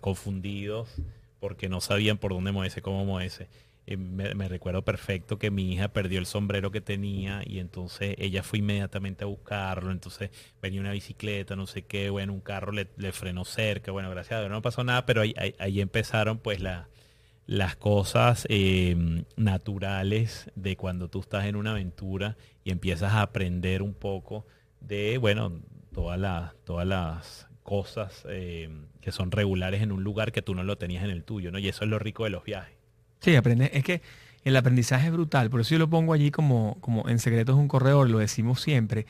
confundidos 0.00 0.96
porque 1.40 1.68
no 1.68 1.80
sabían 1.80 2.18
por 2.18 2.32
dónde 2.32 2.52
moverse, 2.52 2.82
cómo 2.82 3.04
moverse. 3.04 3.48
Eh, 3.86 3.96
me, 3.96 4.48
recuerdo 4.48 4.82
perfecto 4.84 5.38
que 5.38 5.50
mi 5.50 5.72
hija 5.72 5.88
perdió 5.88 6.20
el 6.20 6.26
sombrero 6.26 6.70
que 6.70 6.80
tenía 6.80 7.42
y 7.44 7.58
entonces 7.58 8.14
ella 8.18 8.42
fue 8.42 8.60
inmediatamente 8.60 9.24
a 9.24 9.26
buscarlo. 9.26 9.90
Entonces 9.90 10.30
venía 10.62 10.80
una 10.80 10.92
bicicleta, 10.92 11.56
no 11.56 11.66
sé 11.66 11.82
qué, 11.82 12.10
bueno, 12.10 12.32
un 12.32 12.40
carro 12.40 12.72
le, 12.72 12.86
frenó 13.12 13.44
cerca. 13.44 13.90
Bueno, 13.90 14.10
gracias 14.10 14.36
a 14.38 14.40
Dios 14.40 14.50
no 14.50 14.62
pasó 14.62 14.84
nada, 14.84 15.06
pero 15.06 15.22
ahí, 15.22 15.34
ahí- 15.58 15.80
empezaron 15.80 16.38
pues 16.38 16.60
la, 16.60 16.88
las 17.46 17.74
cosas 17.76 18.46
eh, 18.50 19.24
naturales 19.36 20.50
de 20.54 20.76
cuando 20.76 21.08
tú 21.08 21.20
estás 21.20 21.46
en 21.46 21.56
una 21.56 21.72
aventura 21.72 22.36
y 22.64 22.70
empiezas 22.70 23.12
a 23.14 23.22
aprender 23.22 23.82
un 23.82 23.94
poco 23.94 24.46
de, 24.80 25.18
bueno, 25.18 25.60
todas 25.92 26.18
las, 26.18 26.52
todas 26.64 26.86
las 26.86 27.48
cosas 27.62 28.24
eh, 28.28 28.68
que 29.00 29.12
son 29.12 29.30
regulares 29.30 29.82
en 29.82 29.92
un 29.92 30.02
lugar 30.02 30.32
que 30.32 30.42
tú 30.42 30.54
no 30.54 30.64
lo 30.64 30.76
tenías 30.76 31.04
en 31.04 31.10
el 31.10 31.24
tuyo, 31.24 31.52
¿no? 31.52 31.58
Y 31.58 31.68
eso 31.68 31.84
es 31.84 31.90
lo 31.90 31.98
rico 31.98 32.24
de 32.24 32.30
los 32.30 32.44
viajes. 32.44 32.74
Sí, 33.20 33.36
aprende. 33.36 33.70
Es 33.74 33.84
que 33.84 34.02
el 34.44 34.56
aprendizaje 34.56 35.06
es 35.06 35.12
brutal. 35.12 35.50
Por 35.50 35.60
eso 35.60 35.70
yo 35.70 35.78
lo 35.78 35.90
pongo 35.90 36.12
allí 36.12 36.30
como, 36.30 36.78
como 36.80 37.08
en 37.08 37.18
secretos 37.18 37.56
de 37.56 37.60
un 37.62 37.68
corredor, 37.68 38.08
lo 38.08 38.18
decimos 38.18 38.60
siempre. 38.60 39.06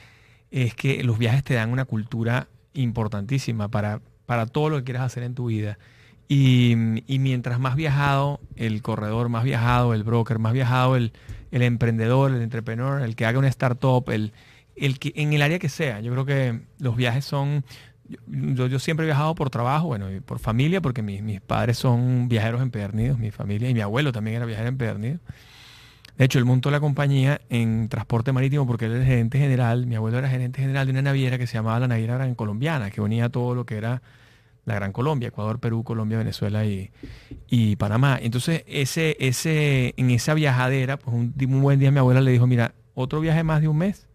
Es 0.51 0.75
que 0.75 1.03
los 1.05 1.19
viajes 1.19 1.45
te 1.45 1.55
dan 1.55 1.71
una 1.71 1.85
cultura 1.85 2.49
importantísima 2.75 3.69
para, 3.69 4.01
para 4.27 4.47
todo 4.47 4.71
lo 4.71 4.79
que 4.79 4.85
quieras 4.85 5.05
hacer 5.05 5.23
en 5.23 5.35
tu 5.35 5.47
vida. 5.47 5.79
Y, 6.29 6.75
y 7.12 7.19
mientras 7.19 7.59
más 7.59 7.77
viajado 7.77 8.40
el 8.57 8.83
corredor, 8.83 9.29
más 9.29 9.45
viajado 9.45 9.95
el 9.95 10.05
broker, 10.05 10.38
más 10.38 10.53
viajado 10.53 10.97
el, 10.97 11.12
el 11.51 11.62
emprendedor, 11.62 12.33
el 12.33 12.43
entrepreneur, 12.43 13.03
el 13.03 13.16
que 13.16 13.27
haga 13.27 13.38
una 13.38 13.49
startup, 13.49 14.11
el, 14.11 14.33
el 14.81 14.99
que, 14.99 15.12
en 15.14 15.33
el 15.33 15.43
área 15.43 15.59
que 15.59 15.69
sea. 15.69 16.01
Yo 16.01 16.11
creo 16.12 16.25
que 16.25 16.61
los 16.79 16.97
viajes 16.97 17.25
son, 17.25 17.64
yo, 18.27 18.79
siempre 18.79 19.05
he 19.05 19.09
viajado 19.09 19.35
por 19.35 19.51
trabajo, 19.51 19.88
bueno, 19.88 20.11
y 20.11 20.21
por 20.21 20.38
familia, 20.38 20.81
porque 20.81 21.03
mis, 21.03 21.23
mis 21.23 21.40
padres 21.40 21.79
son 21.79 22.29
viajeros 22.29 22.62
empedernidos, 22.62 23.19
mi 23.19 23.31
familia, 23.31 23.69
y 23.69 23.75
mi 23.75 23.81
abuelo 23.81 24.12
también 24.12 24.37
era 24.37 24.47
viajero 24.47 24.69
empedernido. 24.69 25.19
De 26.16 26.25
hecho, 26.25 26.38
él 26.38 26.45
montó 26.45 26.71
la 26.71 26.81
compañía 26.81 27.40
en 27.49 27.88
transporte 27.88 28.33
marítimo 28.33 28.66
porque 28.66 28.87
él 28.87 28.93
era 28.93 29.01
el 29.01 29.07
gerente 29.07 29.38
general, 29.38 29.87
mi 29.87 29.95
abuelo 29.95 30.19
era 30.19 30.29
gerente 30.29 30.61
general 30.61 30.87
de 30.87 30.93
una 30.93 31.03
naviera 31.03 31.38
que 31.38 31.47
se 31.47 31.55
llamaba 31.55 31.81
la 31.81 31.88
Naviera 31.88 32.16
Gran 32.16 32.35
Colombiana, 32.35 32.90
que 32.90 33.01
unía 33.01 33.31
todo 33.31 33.55
lo 33.55 33.64
que 33.64 33.77
era 33.77 34.03
la 34.66 34.75
Gran 34.75 34.93
Colombia, 34.93 35.29
Ecuador, 35.29 35.61
Perú, 35.61 35.83
Colombia, 35.83 36.19
Venezuela 36.19 36.66
y, 36.66 36.90
y 37.49 37.77
Panamá. 37.77 38.19
Entonces, 38.21 38.64
ese, 38.66 39.16
ese, 39.19 39.95
en 39.97 40.11
esa 40.11 40.35
viajadera, 40.35 40.99
pues 40.99 41.16
un, 41.16 41.35
un 41.40 41.62
buen 41.62 41.79
día 41.79 41.90
mi 41.90 41.99
abuela 41.99 42.21
le 42.21 42.33
dijo, 42.33 42.47
mira, 42.47 42.75
otro 42.95 43.21
viaje 43.21 43.43
más 43.43 43.62
de 43.62 43.69
un 43.69 43.79
mes 43.79 44.07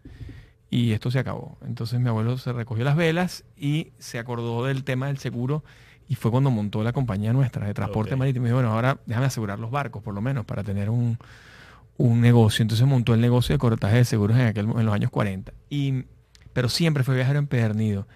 y 0.70 0.92
esto 0.92 1.12
se 1.12 1.20
acabó. 1.20 1.58
Entonces 1.66 2.00
mi 2.00 2.10
abuelo 2.10 2.38
se 2.38 2.54
recogió 2.54 2.84
las 2.84 2.96
velas 2.96 3.44
y 3.58 3.92
se 3.98 4.20
acordó 4.20 4.66
del 4.66 4.84
tema 4.84 5.08
del 5.08 5.18
seguro 5.18 5.64
Y 6.08 6.16
fue 6.16 6.32
cuando 6.32 6.52
montó 6.52 6.84
la 6.84 6.94
compañía 6.94 7.34
nuestra 7.34 7.66
de 7.66 7.74
transporte 7.74 8.16
marítimo. 8.16 8.46
Y 8.46 8.50
dijo, 8.50 8.58
bueno, 8.58 8.72
ahora 8.72 9.00
déjame 9.06 9.28
asegurar 9.28 9.60
los 9.60 9.72
barcos, 9.72 10.04
por 10.04 10.14
lo 10.14 10.22
menos, 10.22 10.46
para 10.46 10.64
tener 10.64 10.90
un, 10.90 11.18
un 11.98 12.22
negocio. 12.22 12.62
Entonces 12.62 12.86
montó 12.86 13.14
el 13.14 13.22
negocio 13.22 13.54
de 13.54 13.60
corretaje 13.60 13.98
de 13.98 14.06
seguros 14.06 14.38
en, 14.38 14.48
aquel, 14.48 14.66
en 14.66 14.86
los 14.86 14.94
años 14.94 15.10
40. 15.12 15.54
Y, 15.70 16.04
pero 16.54 16.70
siempre 16.70 17.04
fue 17.04 17.16
viajero 17.16 17.40
empedernido. 17.40 18.08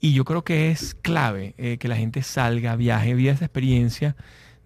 Y 0.00 0.12
yo 0.12 0.24
creo 0.24 0.44
que 0.44 0.70
es 0.70 0.94
clave 0.94 1.54
eh, 1.58 1.78
que 1.78 1.88
la 1.88 1.96
gente 1.96 2.22
salga, 2.22 2.76
viaje, 2.76 3.14
viva 3.14 3.32
esa 3.32 3.46
experiencia 3.46 4.16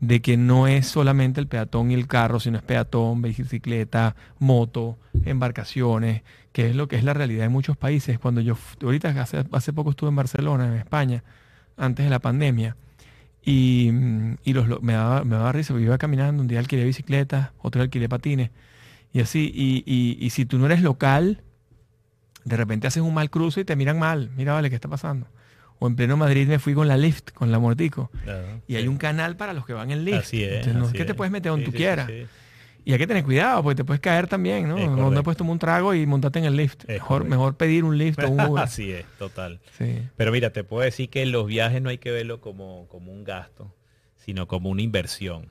de 0.00 0.22
que 0.22 0.36
no 0.36 0.66
es 0.66 0.86
solamente 0.86 1.40
el 1.40 1.46
peatón 1.46 1.90
y 1.90 1.94
el 1.94 2.06
carro, 2.06 2.40
sino 2.40 2.56
es 2.58 2.64
peatón, 2.64 3.20
bicicleta, 3.22 4.16
moto, 4.38 4.98
embarcaciones, 5.24 6.22
que 6.52 6.68
es 6.70 6.76
lo 6.76 6.88
que 6.88 6.96
es 6.96 7.04
la 7.04 7.12
realidad 7.14 7.46
en 7.46 7.52
muchos 7.52 7.76
países. 7.76 8.18
Cuando 8.18 8.40
yo, 8.40 8.56
ahorita 8.82 9.10
hace, 9.20 9.44
hace 9.52 9.72
poco 9.72 9.90
estuve 9.90 10.08
en 10.10 10.16
Barcelona, 10.16 10.66
en 10.66 10.74
España, 10.74 11.22
antes 11.76 12.04
de 12.06 12.10
la 12.10 12.18
pandemia, 12.18 12.76
y, 13.44 13.90
mm, 13.92 14.36
y 14.44 14.52
los, 14.54 14.68
lo- 14.68 14.80
me, 14.80 14.94
daba, 14.94 15.24
me 15.24 15.36
daba 15.36 15.52
risa, 15.52 15.72
porque 15.74 15.84
iba 15.86 15.98
caminando, 15.98 16.42
un 16.42 16.48
día 16.48 16.58
alquilé 16.60 16.84
bicicletas, 16.84 17.50
otro 17.60 17.82
alquilé 17.82 18.08
patines, 18.08 18.50
y 19.12 19.20
así, 19.20 19.50
y, 19.54 19.82
y- 19.86 20.18
y 20.24 20.30
si 20.30 20.46
tú 20.46 20.58
no 20.58 20.66
eres 20.66 20.82
local, 20.82 21.42
de 22.44 22.56
repente 22.56 22.86
haces 22.86 23.02
un 23.02 23.14
mal 23.14 23.30
cruce 23.30 23.60
y 23.60 23.64
te 23.64 23.76
miran 23.76 23.98
mal, 23.98 24.30
mira, 24.36 24.54
vale, 24.54 24.70
¿qué 24.70 24.76
está 24.76 24.88
pasando? 24.88 25.26
O 25.80 25.86
en 25.88 25.96
pleno 25.96 26.16
Madrid 26.16 26.46
me 26.46 26.58
fui 26.60 26.74
con 26.74 26.86
la 26.86 26.96
lift, 26.96 27.32
con 27.32 27.50
la 27.50 27.58
mortico. 27.58 28.10
Claro, 28.24 28.46
Y 28.68 28.76
hay 28.76 28.86
un 28.86 28.98
canal 28.98 29.36
para 29.36 29.52
los 29.54 29.66
que 29.66 29.72
van 29.72 29.90
en 29.90 30.04
lift. 30.04 30.18
Así 30.18 30.44
es. 30.44 30.52
Entonces, 30.66 30.74
no 30.76 30.86
es 30.86 30.92
que 30.92 31.04
te 31.04 31.12
es. 31.12 31.16
puedes 31.16 31.32
meter 31.32 31.50
donde 31.50 31.64
Sí, 31.66 31.70
tú 31.72 31.76
sí, 31.76 31.78
quieras. 31.78 32.10
Y 32.84 32.92
hay 32.92 32.98
que 32.98 33.06
tener 33.06 33.24
cuidado, 33.24 33.62
porque 33.62 33.76
te 33.76 33.84
puedes 33.84 34.00
caer 34.00 34.26
también, 34.26 34.68
¿no? 34.68 34.76
No, 34.78 34.96
correcto. 34.96 35.22
puedes 35.22 35.36
tomar 35.38 35.52
un 35.52 35.58
trago 35.58 35.94
y 35.94 36.06
montarte 36.06 36.38
en 36.38 36.44
el 36.46 36.56
lift. 36.56 36.82
Es 36.84 36.88
Mejor, 36.88 37.08
correcto. 37.08 37.30
mejor 37.30 37.56
pedir 37.56 37.84
un 37.84 37.98
lift 37.98 38.22
o 38.22 38.28
un 38.30 38.40
Uber. 38.40 38.62
Así 38.64 38.90
es, 38.92 39.04
total. 39.18 39.60
Sí. 39.78 40.02
Pero 40.16 40.32
mira, 40.32 40.50
te 40.52 40.64
puedo 40.64 40.82
decir 40.82 41.10
que 41.10 41.24
los 41.26 41.46
viajes 41.46 41.80
no 41.82 41.88
hay 41.90 41.98
que 41.98 42.10
verlo 42.10 42.40
como, 42.40 42.86
como 42.88 43.12
un 43.12 43.24
gasto, 43.24 43.74
sino 44.16 44.46
como 44.48 44.70
una 44.70 44.82
inversión. 44.82 45.50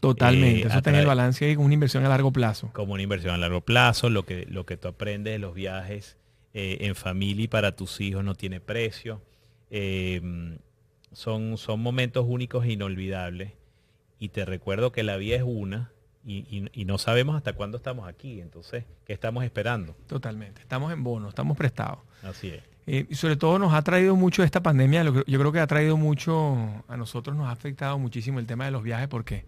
Totalmente. 0.00 0.62
Eh, 0.62 0.66
Eso 0.68 0.78
está 0.78 0.90
en 0.90 0.96
el 0.96 1.06
balance 1.06 1.44
ahí 1.44 1.56
con 1.56 1.64
una 1.64 1.74
inversión 1.74 2.04
a 2.04 2.08
largo 2.08 2.32
plazo. 2.32 2.70
Como 2.72 2.92
una 2.94 3.02
inversión 3.02 3.34
a 3.34 3.38
largo 3.38 3.60
plazo, 3.62 4.10
lo 4.10 4.24
que, 4.24 4.46
lo 4.48 4.64
que 4.66 4.76
tú 4.76 4.88
aprendes 4.88 5.32
de 5.32 5.38
los 5.40 5.54
viajes 5.54 6.16
eh, 6.54 6.78
en 6.82 6.94
familia 6.94 7.44
y 7.44 7.48
para 7.48 7.74
tus 7.74 8.00
hijos 8.00 8.22
no 8.24 8.34
tiene 8.34 8.60
precio. 8.60 9.20
Eh, 9.70 10.58
son, 11.12 11.56
son 11.58 11.80
momentos 11.80 12.24
únicos 12.28 12.64
e 12.64 12.72
inolvidables. 12.72 13.52
Y 14.18 14.30
te 14.30 14.44
recuerdo 14.44 14.92
que 14.92 15.02
la 15.02 15.16
vida 15.16 15.36
es 15.36 15.42
una 15.44 15.90
y, 16.24 16.38
y- 16.50 16.68
y 16.72 16.84
no 16.84 16.98
sabemos 16.98 17.36
hasta 17.36 17.52
cuándo 17.52 17.76
estamos 17.76 18.08
aquí. 18.08 18.40
Entonces, 18.40 18.84
¿qué 19.06 19.12
estamos 19.12 19.44
esperando? 19.44 19.94
Totalmente. 20.06 20.60
Estamos 20.60 20.92
en 20.92 21.04
bono, 21.04 21.28
estamos 21.28 21.56
prestados. 21.56 21.98
Así 22.22 22.48
es. 22.48 22.62
Eh, 22.86 23.06
y 23.08 23.14
sobre 23.14 23.36
todo 23.36 23.58
nos 23.58 23.74
ha 23.74 23.82
traído 23.82 24.16
mucho 24.16 24.42
esta 24.42 24.62
pandemia, 24.62 25.04
lo 25.04 25.12
que- 25.12 25.30
yo 25.30 25.38
creo 25.38 25.52
que 25.52 25.60
ha 25.60 25.66
traído 25.66 25.96
mucho, 25.96 26.56
a 26.88 26.96
nosotros 26.96 27.36
nos 27.36 27.46
ha 27.46 27.50
afectado 27.52 27.98
muchísimo 27.98 28.38
el 28.38 28.46
tema 28.46 28.64
de 28.64 28.70
los 28.70 28.82
viajes 28.82 29.08
porque, 29.08 29.44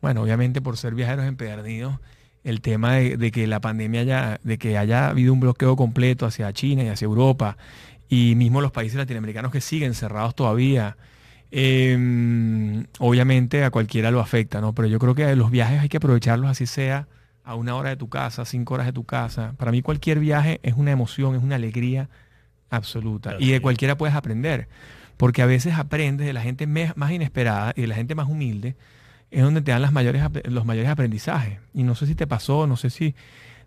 bueno, 0.00 0.22
obviamente 0.22 0.60
por 0.60 0.76
ser 0.76 0.94
viajeros 0.94 1.24
empedernidos, 1.26 1.98
el 2.44 2.60
tema 2.60 2.94
de, 2.96 3.16
de 3.16 3.30
que 3.30 3.46
la 3.46 3.60
pandemia 3.60 4.00
haya, 4.00 4.40
de 4.42 4.58
que 4.58 4.76
haya 4.76 5.08
habido 5.08 5.32
un 5.32 5.38
bloqueo 5.38 5.76
completo 5.76 6.26
hacia 6.26 6.52
China 6.52 6.82
y 6.82 6.88
hacia 6.88 7.04
Europa, 7.06 7.56
y 8.12 8.34
mismo 8.34 8.60
los 8.60 8.72
países 8.72 8.98
latinoamericanos 8.98 9.50
que 9.50 9.62
siguen 9.62 9.94
cerrados 9.94 10.34
todavía, 10.34 10.98
eh, 11.50 12.84
obviamente 12.98 13.64
a 13.64 13.70
cualquiera 13.70 14.10
lo 14.10 14.20
afecta, 14.20 14.60
¿no? 14.60 14.74
Pero 14.74 14.86
yo 14.86 14.98
creo 14.98 15.14
que 15.14 15.34
los 15.34 15.50
viajes 15.50 15.80
hay 15.80 15.88
que 15.88 15.96
aprovecharlos 15.96 16.50
así 16.50 16.66
sea 16.66 17.08
a 17.42 17.54
una 17.54 17.74
hora 17.74 17.88
de 17.88 17.96
tu 17.96 18.10
casa, 18.10 18.44
cinco 18.44 18.74
horas 18.74 18.84
de 18.84 18.92
tu 18.92 19.04
casa. 19.04 19.54
Para 19.56 19.72
mí 19.72 19.80
cualquier 19.80 20.18
viaje 20.18 20.60
es 20.62 20.74
una 20.74 20.90
emoción, 20.90 21.36
es 21.36 21.42
una 21.42 21.54
alegría 21.54 22.10
absoluta. 22.68 23.36
Y 23.38 23.50
de 23.50 23.62
cualquiera 23.62 23.96
puedes 23.96 24.14
aprender. 24.14 24.68
Porque 25.16 25.40
a 25.40 25.46
veces 25.46 25.72
aprendes 25.78 26.26
de 26.26 26.34
la 26.34 26.42
gente 26.42 26.66
más 26.66 27.10
inesperada 27.12 27.72
y 27.74 27.80
de 27.80 27.86
la 27.86 27.94
gente 27.94 28.14
más 28.14 28.28
humilde, 28.28 28.76
es 29.30 29.42
donde 29.42 29.62
te 29.62 29.70
dan 29.70 29.80
las 29.80 29.92
mayores, 29.92 30.22
los 30.44 30.66
mayores 30.66 30.90
aprendizajes. 30.90 31.60
Y 31.72 31.82
no 31.82 31.94
sé 31.94 32.06
si 32.06 32.14
te 32.14 32.26
pasó, 32.26 32.66
no 32.66 32.76
sé 32.76 32.90
si 32.90 33.14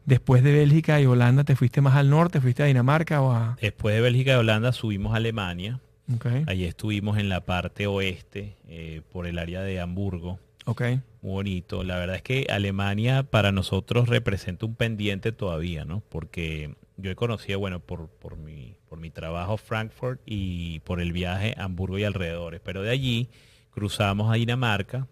después 0.06 0.44
de 0.44 0.52
Bélgica 0.54 1.00
y 1.02 1.06
Holanda 1.06 1.44
te 1.44 1.56
fuiste 1.56 1.82
más 1.82 1.96
al 1.96 2.10
norte, 2.10 2.41
fuiste 2.41 2.63
a 2.63 2.65
Dinamarca 2.68 3.22
o 3.22 3.32
a... 3.32 3.58
Después 3.62 3.96
de 3.96 4.02
Bélgica 4.02 4.34
y 4.34 4.36
Holanda 4.36 4.72
subimos 4.72 5.13
a 5.13 5.18
Alemania. 5.18 5.80
Ok, 6.13 6.28
Allí 6.48 6.65
estuvimos 6.65 7.18
en 7.18 7.30
la 7.30 7.41
parte 7.46 7.88
oeste, 7.88 8.56
eh, 8.68 9.02
por 9.12 9.26
el 9.26 9.39
área 9.39 9.62
de 9.62 9.80
Hamburgo. 9.80 10.39
ok, 10.65 10.82
Muy 11.22 11.32
bonito. 11.34 11.84
La 11.84 11.98
verdad 11.98 12.18
es 12.18 12.22
que 12.22 12.46
Alemania 12.50 13.24
para 13.24 13.52
nosotros 13.52 14.08
representa 14.08 14.68
un 14.68 14.76
pendiente 14.76 15.32
todavía, 15.32 15.84
¿no? 15.84 16.04
Porque 16.10 16.76
yo 16.98 17.10
he 17.10 17.15
conocido, 17.15 17.58
bueno, 17.60 17.80
por, 17.80 18.08
por, 18.08 18.38
mi, 18.38 18.76
por 18.88 19.00
mi 19.00 19.10
trabajo 19.10 19.58
Frankfurt 19.58 20.22
y 20.28 20.80
por 20.82 21.02
el 21.02 21.12
viaje 21.12 21.56
a 21.58 21.63
Hamburgo 21.63 21.98
y 21.98 22.04
alrededores. 22.04 22.62
Pero 22.63 22.84
de 22.84 22.91
allí 22.91 23.30
cruzamos 23.72 24.32
a 24.32 24.36
Dinamarca. 24.36 25.08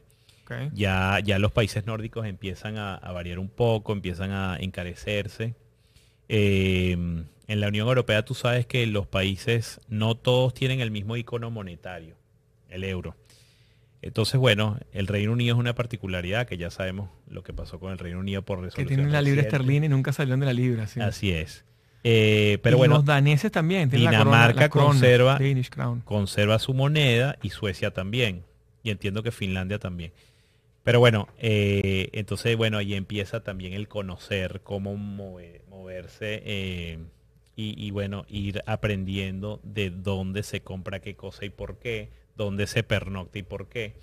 Ya, 0.73 1.19
ya 1.23 1.39
los 1.39 1.51
países 1.51 1.85
nórdicos 1.85 2.25
empiezan 2.25 2.77
a, 2.77 2.95
a 2.95 3.11
variar 3.11 3.39
un 3.39 3.49
poco, 3.49 3.93
empiezan 3.93 4.31
a 4.31 4.57
encarecerse. 4.59 5.55
Eh, 6.29 6.91
en 7.47 7.59
la 7.59 7.67
Unión 7.67 7.87
Europea 7.87 8.23
tú 8.23 8.33
sabes 8.33 8.65
que 8.65 8.85
los 8.87 9.05
países 9.07 9.81
no 9.89 10.15
todos 10.15 10.53
tienen 10.53 10.79
el 10.79 10.91
mismo 10.91 11.17
icono 11.17 11.51
monetario, 11.51 12.15
el 12.69 12.83
euro. 12.83 13.15
Entonces, 14.01 14.37
bueno, 14.39 14.77
el 14.91 15.07
Reino 15.07 15.31
Unido 15.31 15.55
es 15.55 15.59
una 15.59 15.75
particularidad 15.75 16.45
que 16.45 16.57
ya 16.57 16.69
sabemos 16.69 17.09
lo 17.29 17.41
que 17.43 17.53
pasó 17.53 17.79
con 17.79 17.91
el 17.93 17.97
Reino 17.99 18.19
Unido 18.19 18.41
por 18.41 18.57
Que 18.59 18.65
resolución. 18.65 18.87
tienen 18.87 19.11
la 19.13 19.21
libra 19.21 19.41
esterlina 19.43 19.85
y 19.85 19.89
nunca 19.89 20.11
salieron 20.11 20.41
de 20.41 20.45
la 20.45 20.53
libra. 20.53 20.87
Sí. 20.87 20.99
Así 20.99 21.31
es. 21.31 21.63
Eh, 22.03 22.57
pero 22.61 22.75
Y 22.75 22.79
bueno, 22.79 22.95
los 22.95 23.05
daneses 23.05 23.49
también. 23.49 23.89
tienen 23.89 24.05
la 24.05 24.11
Dinamarca 24.11 24.67
corona- 24.67 24.93
la 24.93 24.99
conserva- 24.99 25.37
conserva 26.03 26.59
su 26.59 26.73
moneda 26.73 27.37
y 27.41 27.51
Suecia 27.51 27.91
también. 27.91 28.43
Y 28.83 28.89
entiendo 28.89 29.23
que 29.23 29.31
Finlandia 29.31 29.79
también. 29.79 30.11
Pero 30.83 30.99
bueno, 30.99 31.27
eh, 31.37 32.09
entonces, 32.13 32.57
bueno, 32.57 32.77
ahí 32.77 32.93
empieza 32.93 33.41
también 33.43 33.73
el 33.73 33.87
conocer 33.87 34.61
cómo 34.63 34.95
move- 34.97 35.61
moverse 35.69 36.41
eh, 36.45 36.99
y, 37.55 37.75
y, 37.85 37.91
bueno, 37.91 38.25
ir 38.27 38.63
aprendiendo 38.65 39.61
de 39.63 39.89
dónde 39.91 40.43
se 40.43 40.61
compra 40.61 40.99
qué 40.99 41.15
cosa 41.15 41.45
y 41.45 41.49
por 41.49 41.79
qué, 41.79 42.09
dónde 42.35 42.67
se 42.67 42.83
pernocta 42.83 43.39
y 43.39 43.43
por 43.43 43.69
qué. 43.69 43.95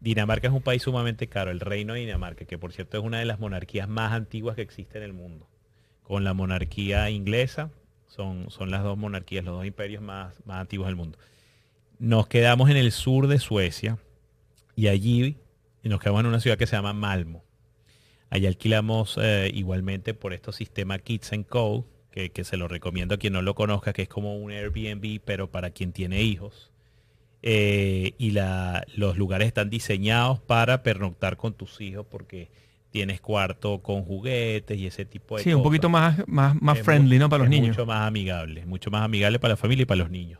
Dinamarca 0.00 0.48
es 0.48 0.54
un 0.54 0.62
país 0.62 0.82
sumamente 0.82 1.28
caro, 1.28 1.50
el 1.50 1.60
reino 1.60 1.94
de 1.94 2.00
Dinamarca, 2.00 2.44
que 2.44 2.58
por 2.58 2.72
cierto 2.72 2.98
es 2.98 3.04
una 3.04 3.18
de 3.18 3.24
las 3.24 3.40
monarquías 3.40 3.88
más 3.88 4.12
antiguas 4.12 4.56
que 4.56 4.62
existe 4.62 4.98
en 4.98 5.04
el 5.04 5.12
mundo. 5.12 5.48
Con 6.02 6.24
la 6.24 6.34
monarquía 6.34 7.08
inglesa, 7.10 7.70
son, 8.06 8.50
son 8.50 8.70
las 8.70 8.82
dos 8.82 8.98
monarquías, 8.98 9.44
los 9.44 9.56
dos 9.56 9.66
imperios 9.66 10.02
más, 10.02 10.44
más 10.46 10.60
antiguos 10.60 10.88
del 10.88 10.96
mundo. 10.96 11.18
Nos 11.98 12.26
quedamos 12.28 12.70
en 12.70 12.76
el 12.76 12.92
sur 12.92 13.28
de 13.28 13.38
Suecia 13.38 13.98
y 14.76 14.88
allí 14.88 15.36
nos 15.88 16.00
quedamos 16.00 16.20
en 16.20 16.26
una 16.26 16.40
ciudad 16.40 16.56
que 16.58 16.66
se 16.66 16.76
llama 16.76 16.92
Malmo. 16.92 17.44
Allí 18.30 18.46
alquilamos 18.46 19.18
eh, 19.20 19.50
igualmente 19.52 20.14
por 20.14 20.32
estos 20.32 20.56
sistemas 20.56 21.02
Kids 21.02 21.32
and 21.32 21.46
Co, 21.46 21.86
que, 22.10 22.30
que 22.30 22.44
se 22.44 22.56
lo 22.56 22.68
recomiendo 22.68 23.14
a 23.14 23.18
quien 23.18 23.32
no 23.34 23.42
lo 23.42 23.54
conozca, 23.54 23.92
que 23.92 24.02
es 24.02 24.08
como 24.08 24.36
un 24.36 24.50
Airbnb, 24.52 25.20
pero 25.24 25.50
para 25.50 25.70
quien 25.70 25.92
tiene 25.92 26.22
hijos. 26.22 26.70
Eh, 27.42 28.14
y 28.18 28.30
la- 28.30 28.84
los 28.94 29.16
lugares 29.18 29.48
están 29.48 29.68
diseñados 29.68 30.40
para 30.40 30.82
pernoctar 30.82 31.36
con 31.36 31.54
tus 31.54 31.80
hijos 31.80 32.06
porque 32.08 32.50
tienes 32.90 33.20
cuarto 33.20 33.82
con 33.82 34.04
juguetes 34.04 34.78
y 34.78 34.86
ese 34.86 35.04
tipo 35.04 35.36
de 35.36 35.42
Sí, 35.42 35.50
cosas. 35.50 35.56
un 35.56 35.62
poquito 35.64 35.88
más, 35.88 36.22
más, 36.28 36.60
más 36.60 36.78
Es 36.78 36.84
friendly, 36.84 37.18
¿no? 37.18 37.28
Para 37.28 37.42
los 37.44 37.50
niños. 37.50 37.68
Mucho 37.70 37.86
más 37.86 38.06
amigable, 38.06 38.64
mucho 38.66 38.90
más 38.90 39.02
amigable 39.02 39.38
para 39.38 39.52
la 39.52 39.56
familia 39.56 39.82
y 39.82 39.86
para 39.86 39.98
los 39.98 40.10
niños. 40.10 40.38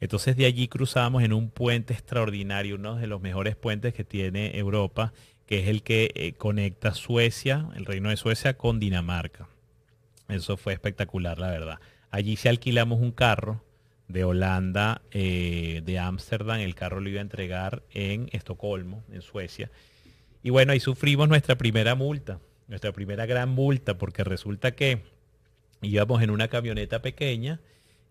Entonces 0.00 0.36
de 0.36 0.46
allí 0.46 0.68
cruzamos 0.68 1.22
en 1.22 1.32
un 1.32 1.50
puente 1.50 1.94
extraordinario, 1.94 2.76
uno 2.76 2.96
de 2.96 3.06
los 3.06 3.20
mejores 3.20 3.56
puentes 3.56 3.94
que 3.94 4.04
tiene 4.04 4.58
Europa, 4.58 5.12
que 5.46 5.60
es 5.60 5.68
el 5.68 5.82
que 5.82 6.10
eh, 6.14 6.32
conecta 6.32 6.94
Suecia, 6.94 7.68
el 7.76 7.84
reino 7.84 8.10
de 8.10 8.16
Suecia, 8.16 8.56
con 8.56 8.80
Dinamarca. 8.80 9.48
Eso 10.28 10.56
fue 10.56 10.72
espectacular, 10.72 11.38
la 11.38 11.50
verdad. 11.50 11.80
Allí 12.10 12.36
se 12.36 12.48
alquilamos 12.48 13.00
un 13.00 13.12
carro 13.12 13.62
de 14.08 14.24
Holanda, 14.24 15.02
eh, 15.10 15.82
de 15.84 15.98
Ámsterdam, 15.98 16.60
el 16.60 16.74
carro 16.74 17.00
lo 17.00 17.08
iba 17.08 17.18
a 17.18 17.22
entregar 17.22 17.82
en 17.92 18.28
Estocolmo, 18.32 19.02
en 19.10 19.22
Suecia. 19.22 19.70
Y 20.42 20.50
bueno, 20.50 20.72
ahí 20.72 20.80
sufrimos 20.80 21.28
nuestra 21.28 21.56
primera 21.56 21.94
multa, 21.94 22.38
nuestra 22.68 22.92
primera 22.92 23.26
gran 23.26 23.50
multa, 23.50 23.96
porque 23.96 24.24
resulta 24.24 24.72
que 24.72 25.02
íbamos 25.80 26.22
en 26.22 26.30
una 26.30 26.48
camioneta 26.48 27.00
pequeña, 27.00 27.60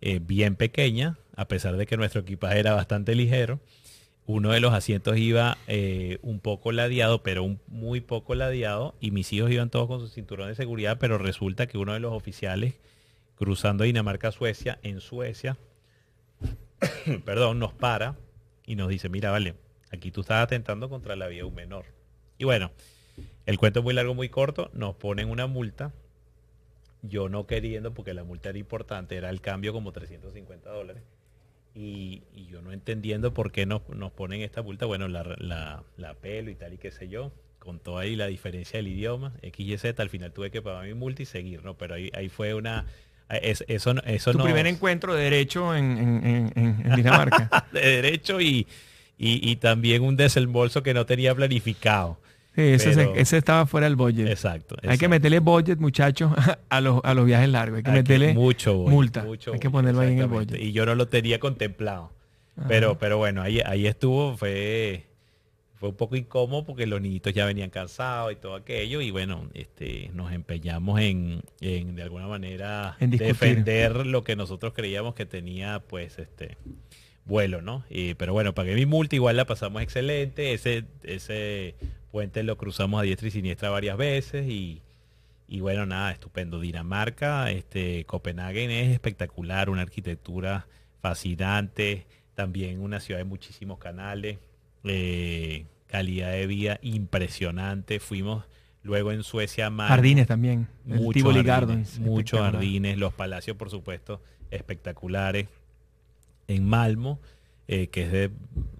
eh, 0.05 0.19
bien 0.21 0.57
pequeña, 0.57 1.17
a 1.37 1.47
pesar 1.47 1.77
de 1.77 1.85
que 1.85 1.95
nuestro 1.95 2.19
equipaje 2.19 2.59
era 2.59 2.73
bastante 2.73 3.15
ligero. 3.15 3.61
Uno 4.25 4.51
de 4.51 4.59
los 4.59 4.73
asientos 4.73 5.15
iba 5.15 5.57
eh, 5.67 6.19
un 6.21 6.41
poco 6.41 6.73
ladeado, 6.73 7.23
pero 7.23 7.41
un, 7.43 7.61
muy 7.67 8.01
poco 8.01 8.35
ladeado, 8.35 8.95
y 8.99 9.11
mis 9.11 9.31
hijos 9.31 9.49
iban 9.49 9.69
todos 9.69 9.87
con 9.87 10.01
su 10.01 10.09
cinturón 10.09 10.49
de 10.49 10.55
seguridad, 10.55 10.97
pero 10.99 11.17
resulta 11.17 11.67
que 11.67 11.77
uno 11.77 11.93
de 11.93 12.01
los 12.01 12.11
oficiales 12.11 12.73
cruzando 13.35 13.85
Dinamarca-Suecia, 13.85 14.77
en 14.83 14.99
Suecia, 14.99 15.55
perdón, 17.23 17.59
nos 17.59 17.71
para 17.71 18.17
y 18.65 18.75
nos 18.75 18.89
dice, 18.89 19.07
mira, 19.07 19.31
vale, 19.31 19.55
aquí 19.89 20.11
tú 20.11 20.19
estás 20.19 20.43
atentando 20.43 20.89
contra 20.89 21.15
la 21.15 21.27
vida 21.27 21.43
de 21.43 21.47
un 21.47 21.55
menor. 21.55 21.85
Y 22.37 22.43
bueno, 22.43 22.71
el 23.45 23.57
cuento 23.57 23.79
es 23.79 23.85
muy 23.85 23.93
largo, 23.93 24.13
muy 24.13 24.27
corto, 24.27 24.69
nos 24.73 24.95
ponen 24.95 25.29
una 25.29 25.47
multa, 25.47 25.93
yo 27.03 27.29
no 27.29 27.45
queriendo, 27.45 27.93
porque 27.93 28.13
la 28.13 28.23
multa 28.23 28.49
era 28.49 28.57
importante, 28.57 29.15
era 29.15 29.29
el 29.29 29.41
cambio 29.41 29.71
como 29.73 29.91
350 29.91 30.69
dólares. 30.69 31.03
Y, 31.75 32.23
y 32.35 32.45
yo 32.45 32.61
no 32.61 32.71
entendiendo 32.71 33.33
por 33.33 33.51
qué 33.51 33.65
nos, 33.65 33.87
nos 33.89 34.11
ponen 34.11 34.41
esta 34.41 34.61
multa, 34.61 34.85
bueno, 34.85 35.07
la, 35.07 35.23
la, 35.39 35.83
la 35.97 36.13
pelo 36.15 36.51
y 36.51 36.55
tal 36.55 36.73
y 36.73 36.77
qué 36.77 36.91
sé 36.91 37.07
yo, 37.09 37.31
con 37.59 37.79
toda 37.79 38.03
ahí 38.03 38.15
la 38.15 38.27
diferencia 38.27 38.77
del 38.77 38.87
idioma, 38.89 39.33
X 39.41 39.67
y 39.67 39.77
Z, 39.77 40.01
al 40.01 40.09
final 40.09 40.31
tuve 40.33 40.51
que 40.51 40.61
pagar 40.61 40.85
mi 40.85 40.93
multa 40.93 41.23
y 41.23 41.25
seguir, 41.25 41.63
¿no? 41.63 41.75
Pero 41.77 41.95
ahí, 41.95 42.11
ahí 42.13 42.29
fue 42.29 42.53
una... 42.53 42.85
es- 43.29 43.63
eso, 43.67 43.95
eso 44.05 44.31
Tu 44.33 44.37
nos- 44.37 44.45
primer 44.45 44.67
encuentro 44.67 45.15
de 45.15 45.23
derecho 45.23 45.75
en- 45.75 45.97
en- 45.97 46.51
en 46.55 46.95
Dinamarca. 46.95 47.65
de 47.71 47.79
derecho 47.81 48.39
y, 48.39 48.67
y, 49.17 49.49
y 49.51 49.55
también 49.55 50.03
un 50.03 50.15
desembolso 50.15 50.83
que 50.83 50.93
no 50.93 51.05
tenía 51.07 51.33
planificado. 51.33 52.19
Sí, 52.55 52.61
ese, 52.61 52.93
se- 52.93 52.99
Pero- 53.07 53.15
ese 53.15 53.37
estaba 53.37 53.65
fuera 53.65 53.85
del 53.87 53.95
budget. 53.95 54.27
Exacto. 54.27 54.75
Hay 54.87 54.97
que 54.97 55.07
meterle 55.07 55.39
budget, 55.39 55.79
muchachos, 55.79 56.31
a 56.69 56.81
los, 56.81 57.01
a 57.03 57.13
los 57.13 57.25
viajes 57.25 57.49
largos. 57.49 57.77
Hay 57.77 57.83
que 57.83 57.89
Hay 57.89 57.95
que- 57.95 58.01
meterle 58.03 58.33
mucho 58.33 58.75
budget, 58.75 58.91
multa. 58.93 59.23
mucho 59.23 59.53
Hay 59.53 59.59
que 59.59 59.69
ponerlo 59.69 60.01
ahí 60.01 60.13
en 60.13 60.19
el 60.19 60.27
budget. 60.27 60.59
Y 60.61 60.71
yo 60.71 60.85
no 60.85 60.93
lo 60.95 61.07
tenía 61.07 61.39
contemplado. 61.39 62.11
Ajá. 62.55 62.67
Pero, 62.67 62.99
pero 62.99 63.17
bueno, 63.17 63.41
ahí, 63.41 63.59
ahí 63.65 63.87
estuvo, 63.87 64.37
fue, 64.37 65.07
fue 65.73 65.89
un 65.89 65.95
poco 65.95 66.15
incómodo 66.15 66.63
porque 66.63 66.85
los 66.85 67.01
niñitos 67.01 67.33
ya 67.33 67.47
venían 67.47 67.71
cansados 67.71 68.31
y 68.31 68.35
todo 68.35 68.53
aquello. 68.53 69.01
Y 69.01 69.09
bueno, 69.09 69.49
este, 69.55 70.11
nos 70.13 70.31
empeñamos 70.31 70.99
en, 71.01 71.41
en, 71.61 71.95
de 71.95 72.03
alguna 72.03 72.27
manera 72.27 72.95
En 72.99 73.09
defender 73.09 74.05
lo 74.05 74.23
que 74.23 74.35
nosotros 74.35 74.73
creíamos 74.75 75.15
que 75.15 75.25
tenía, 75.25 75.79
pues, 75.79 76.19
este 76.19 76.57
vuelo, 77.25 77.63
¿no? 77.63 77.83
Y, 77.89 78.13
pero 78.13 78.33
bueno, 78.33 78.53
pagué 78.53 78.75
mi 78.75 78.85
multa, 78.85 79.15
igual 79.15 79.37
la 79.37 79.45
pasamos 79.45 79.81
excelente. 79.81 80.53
Ese, 80.53 80.83
ese 81.03 81.73
puente 82.13 82.43
lo 82.43 82.57
cruzamos 82.57 82.99
a 82.99 83.03
diestra 83.03 83.27
y 83.27 83.31
siniestra 83.31 83.71
varias 83.71 83.97
veces 83.97 84.47
y, 84.47 84.83
y 85.47 85.61
bueno, 85.61 85.87
nada, 85.87 86.11
estupendo. 86.11 86.59
Dinamarca, 86.59 87.49
este, 87.49 88.05
Copenhague 88.05 88.65
es 88.65 88.93
espectacular, 88.93 89.71
una 89.71 89.81
arquitectura 89.81 90.67
fascinante, 91.01 92.05
también 92.35 92.81
una 92.81 92.99
ciudad 92.99 93.19
de 93.19 93.23
muchísimos 93.23 93.79
canales, 93.79 94.37
eh, 94.83 95.65
calidad 95.87 96.33
de 96.33 96.45
vida 96.45 96.77
impresionante. 96.83 97.99
Fuimos 97.99 98.45
luego 98.83 99.11
en 99.11 99.23
Suecia 99.23 99.71
Malmö, 99.71 99.89
Jardines 99.89 100.27
también. 100.27 100.67
Muchos 100.85 101.23
jardines, 101.23 101.45
Gardens. 101.45 101.99
muchos 101.99 102.39
jardines, 102.39 102.99
los 102.99 103.11
palacios, 103.15 103.57
por 103.57 103.71
supuesto, 103.71 104.21
espectaculares. 104.51 105.47
En 106.47 106.63
Malmo, 106.63 107.19
eh, 107.67 107.87
que 107.87 108.03
es 108.03 108.11
de, 108.11 108.29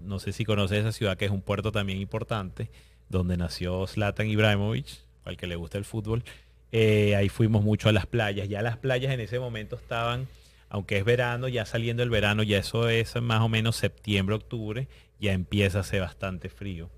no 0.00 0.20
sé 0.20 0.30
si 0.30 0.44
conoces 0.44 0.78
esa 0.78 0.92
ciudad, 0.92 1.16
que 1.16 1.24
es 1.24 1.32
un 1.32 1.42
puerto 1.42 1.72
también 1.72 1.98
importante, 1.98 2.70
donde 3.08 3.36
nació 3.36 3.86
Zlatan 3.86 4.28
Ibrahimovic, 4.28 4.86
al 5.24 5.36
que 5.36 5.46
le 5.46 5.56
gusta 5.56 5.78
el 5.78 5.84
fútbol. 5.84 6.24
Eh, 6.72 7.14
ahí 7.16 7.28
fuimos 7.28 7.62
mucho 7.62 7.88
a 7.88 7.92
las 7.92 8.06
playas. 8.06 8.48
Ya 8.48 8.62
las 8.62 8.76
playas 8.76 9.12
en 9.12 9.20
ese 9.20 9.38
momento 9.38 9.76
estaban, 9.76 10.26
aunque 10.68 10.98
es 10.98 11.04
verano, 11.04 11.48
ya 11.48 11.64
saliendo 11.66 12.02
el 12.02 12.10
verano, 12.10 12.42
ya 12.42 12.58
eso 12.58 12.88
es 12.88 13.14
más 13.20 13.40
o 13.40 13.48
menos 13.48 13.76
septiembre, 13.76 14.34
octubre, 14.34 14.88
ya 15.20 15.32
empieza 15.32 15.78
a 15.78 15.80
hacer 15.82 16.00
bastante 16.00 16.48
frío. 16.48 16.90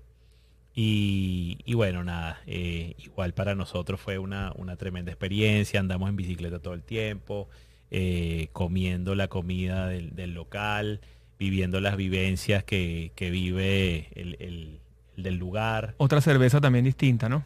Y, 0.73 1.59
y 1.65 1.73
bueno, 1.73 2.03
nada, 2.03 2.41
eh, 2.45 2.93
igual 2.99 3.33
para 3.33 3.55
nosotros 3.55 3.99
fue 3.99 4.19
una, 4.19 4.51
una 4.55 4.75
tremenda 4.75 5.11
experiencia, 5.11 5.79
andamos 5.79 6.09
en 6.09 6.15
bicicleta 6.15 6.59
todo 6.59 6.75
el 6.75 6.83
tiempo, 6.83 7.49
eh, 7.89 8.49
comiendo 8.53 9.15
la 9.15 9.27
comida 9.27 9.87
del, 9.87 10.33
local, 10.33 11.01
viviendo 11.39 11.81
las 11.81 11.97
vivencias 11.97 12.63
que, 12.63 13.11
que 13.15 13.31
vive 13.31 14.09
el 14.15 14.79
del 15.17 15.35
lugar. 15.35 15.95
Otra 15.97 16.21
cerveza 16.21 16.61
también 16.61 16.85
distinta, 16.85 17.27
¿no? 17.27 17.43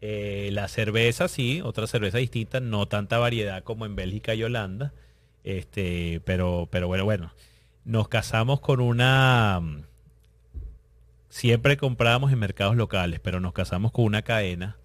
Eh, 0.00 0.50
la 0.52 0.66
cerveza, 0.66 1.28
sí, 1.28 1.60
otra 1.62 1.86
cerveza 1.86 2.18
distinta, 2.18 2.58
no 2.58 2.86
tanta 2.86 3.18
variedad 3.18 3.62
como 3.62 3.86
en 3.86 3.94
Bélgica 3.94 4.34
y 4.34 4.42
Holanda. 4.42 4.92
Este, 5.44 6.20
pero, 6.24 6.68
pero 6.70 6.88
bueno, 6.88 7.04
bueno. 7.04 7.32
Nos 7.84 8.08
casamos 8.08 8.60
con 8.60 8.80
una. 8.80 9.60
mm, 9.60 9.82
Siempre 11.28 11.76
comprábamos 11.76 12.30
en 12.32 12.38
mercados 12.38 12.76
locales, 12.76 13.18
pero 13.20 13.40
nos 13.40 13.52
casamos 13.54 13.90
con 13.92 14.04
una 14.04 14.22
cadena 14.22 14.76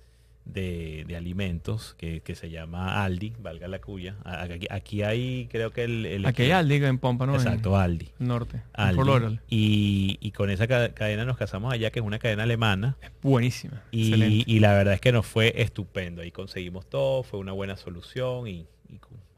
de, 0.53 1.03
de 1.07 1.15
alimentos 1.17 1.93
que, 1.97 2.21
que 2.21 2.33
se 2.35 2.49
llama 2.49 3.03
Aldi, 3.03 3.33
valga 3.39 3.67
la 3.67 3.79
cuya. 3.79 4.15
Aquí, 4.23 4.67
aquí 4.69 5.03
hay, 5.03 5.47
creo 5.51 5.71
que 5.71 5.83
el. 5.83 6.05
el 6.05 6.25
Aquí 6.25 6.43
hay 6.43 6.51
Aldi 6.51 6.75
en 6.83 6.97
Pompa, 6.99 7.25
¿no? 7.25 7.35
Exacto, 7.35 7.77
Aldi. 7.77 8.09
Norte. 8.19 8.61
Aldi. 8.73 9.39
Y, 9.49 10.17
y 10.21 10.31
con 10.31 10.49
esa 10.49 10.67
ca- 10.67 10.93
cadena 10.93 11.25
nos 11.25 11.37
casamos 11.37 11.73
allá, 11.73 11.91
que 11.91 11.99
es 11.99 12.05
una 12.05 12.19
cadena 12.19 12.43
alemana. 12.43 12.97
Buenísima. 13.21 13.83
Y, 13.91 14.05
Excelente. 14.09 14.43
y 14.51 14.59
la 14.59 14.73
verdad 14.73 14.93
es 14.93 15.01
que 15.01 15.11
nos 15.11 15.25
fue 15.25 15.53
estupendo. 15.61 16.21
Ahí 16.21 16.31
conseguimos 16.31 16.87
todo, 16.89 17.23
fue 17.23 17.39
una 17.39 17.51
buena 17.51 17.75
solución 17.77 18.47
y, 18.47 18.65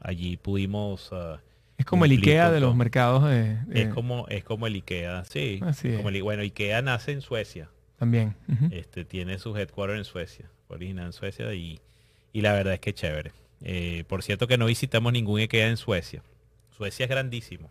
allí 0.00 0.36
pudimos... 0.36 1.10
ah, 1.12 1.40
Es 1.76 1.84
como 1.86 2.04
el 2.04 2.12
Ikea 2.12 2.50
de 2.50 2.60
los 2.60 2.74
mercados 2.76 3.24
de, 3.28 3.56
de- 3.66 3.82
es, 3.82 3.88
como, 3.88 4.26
es 4.28 4.44
como 4.44 4.66
el 4.66 4.74
IKEA, 4.76 5.24
sí. 5.24 5.60
Así 5.62 5.88
es. 5.88 5.96
Como 5.96 6.08
el 6.10 6.22
bueno, 6.22 6.42
IKEA 6.42 6.82
nace 6.82 7.12
en 7.12 7.20
Suecia. 7.20 7.68
también. 7.98 8.34
Este, 8.70 9.04
tiene 9.04 9.38
su 9.38 9.56
headquarter 9.56 9.96
en 9.96 10.04
Suecia, 10.04 10.48
fue 10.70 10.76
original 10.76 11.06
en 11.06 11.12
Suecia 11.12 11.52
y, 11.52 11.80
y 12.32 12.40
la 12.42 12.52
verdad 12.52 12.74
es 12.74 12.80
que 12.80 12.94
chévere. 12.94 13.32
Eh, 13.62 14.04
por 14.06 14.22
cierto 14.22 14.46
que 14.46 14.56
no 14.56 14.66
visitamos 14.66 15.12
ningún 15.12 15.40
IKEA 15.40 15.66
en 15.68 15.76
Suecia. 15.76 16.22
Suecia 16.76 17.04
es 17.06 17.10
grandísimo. 17.10 17.68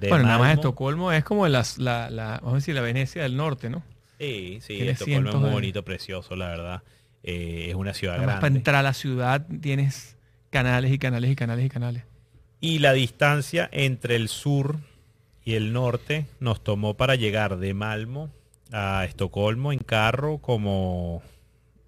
De 0.00 0.08
bueno, 0.08 0.24
nada 0.24 0.38
más 0.38 0.54
Estocolmo 0.54 1.12
es 1.12 1.22
como 1.24 1.46
las, 1.46 1.76
la, 1.76 2.08
la, 2.10 2.38
vamos 2.38 2.52
a 2.52 2.56
decir, 2.56 2.74
la 2.74 2.80
Venecia 2.80 3.22
del 3.22 3.36
norte, 3.36 3.68
¿no? 3.68 3.82
Sí, 4.18 4.58
sí, 4.62 4.80
Estocolmo 4.88 5.28
es 5.28 5.36
muy 5.36 5.44
de- 5.44 5.50
bonito, 5.54 5.84
precioso, 5.84 6.34
la 6.36 6.48
verdad. 6.48 6.82
Eh, 7.22 7.66
es 7.68 7.74
una 7.74 7.92
ciudad 7.92 8.16
más 8.16 8.24
para 8.26 8.38
grande. 8.40 8.58
entrar 8.60 8.76
a 8.76 8.82
la 8.82 8.94
ciudad 8.94 9.46
tienes 9.60 10.16
canales 10.50 10.90
y 10.90 10.98
canales 10.98 11.30
y 11.30 11.36
canales 11.36 11.66
y 11.66 11.68
canales. 11.68 12.02
Y 12.62 12.78
la 12.78 12.94
distancia 12.94 13.68
entre 13.72 14.16
el 14.16 14.28
sur 14.28 14.76
y 15.44 15.54
el 15.54 15.74
norte 15.74 16.24
nos 16.40 16.64
tomó 16.64 16.94
para 16.94 17.14
llegar 17.14 17.58
de 17.58 17.74
Malmo 17.74 18.30
a 18.72 19.04
Estocolmo 19.04 19.72
en 19.72 19.78
carro 19.80 20.38
como 20.38 21.22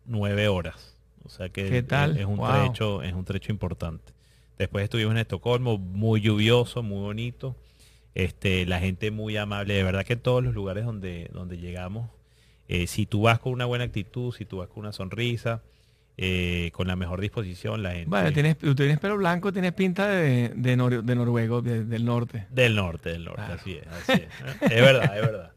nueve 0.09 0.49
horas. 0.49 0.97
O 1.25 1.29
sea 1.29 1.49
que 1.51 1.79
es 1.79 2.25
un 2.27 2.37
Wow. 2.39 2.49
trecho, 2.53 3.03
es 3.03 3.13
un 3.13 3.25
trecho 3.25 3.53
importante. 3.53 4.13
Después 4.59 4.83
estuvimos 4.85 5.13
en 5.13 5.19
Estocolmo, 5.19 5.79
muy 5.79 6.21
lluvioso, 6.21 6.83
muy 6.83 7.01
bonito. 7.01 7.55
Este, 8.15 8.67
la 8.67 8.81
gente 8.81 9.11
muy 9.11 9.37
amable, 9.37 9.75
de 9.75 9.83
verdad 9.85 10.05
que 10.05 10.15
en 10.15 10.21
todos 10.21 10.43
los 10.43 10.55
lugares 10.55 10.85
donde, 10.85 11.31
donde 11.33 11.59
llegamos, 11.59 12.11
eh, 12.67 12.87
si 12.89 13.07
tú 13.07 13.23
vas 13.23 13.39
con 13.39 13.53
una 13.53 13.67
buena 13.67 13.85
actitud, 13.85 14.33
si 14.35 14.45
tú 14.45 14.57
vas 14.59 14.69
con 14.69 14.81
una 14.81 14.93
sonrisa, 14.93 15.63
eh, 16.17 16.71
con 16.73 16.89
la 16.89 16.97
mejor 16.97 17.21
disposición, 17.21 17.83
la 17.85 17.93
gente 17.93 18.09
Bueno, 18.09 18.33
tienes, 18.33 18.59
tú 18.59 18.75
tienes 18.75 18.99
pelo 18.99 19.17
blanco, 19.19 19.53
tienes 19.53 19.73
pinta 19.73 20.09
de, 20.09 20.49
de, 20.57 20.77
nor- 20.77 21.03
de 21.03 21.15
noruego, 21.15 21.63
de- 21.63 21.85
del 21.85 22.05
norte. 22.05 22.47
Del 22.51 22.75
norte, 22.75 23.11
del 23.11 23.25
norte, 23.25 23.43
Claro. 23.45 23.55
así 23.61 23.75
es, 23.77 23.87
así 23.87 24.13
es. 24.23 24.29
Es 24.73 24.81
verdad, 24.81 25.17
es 25.17 25.23
verdad. 25.23 25.53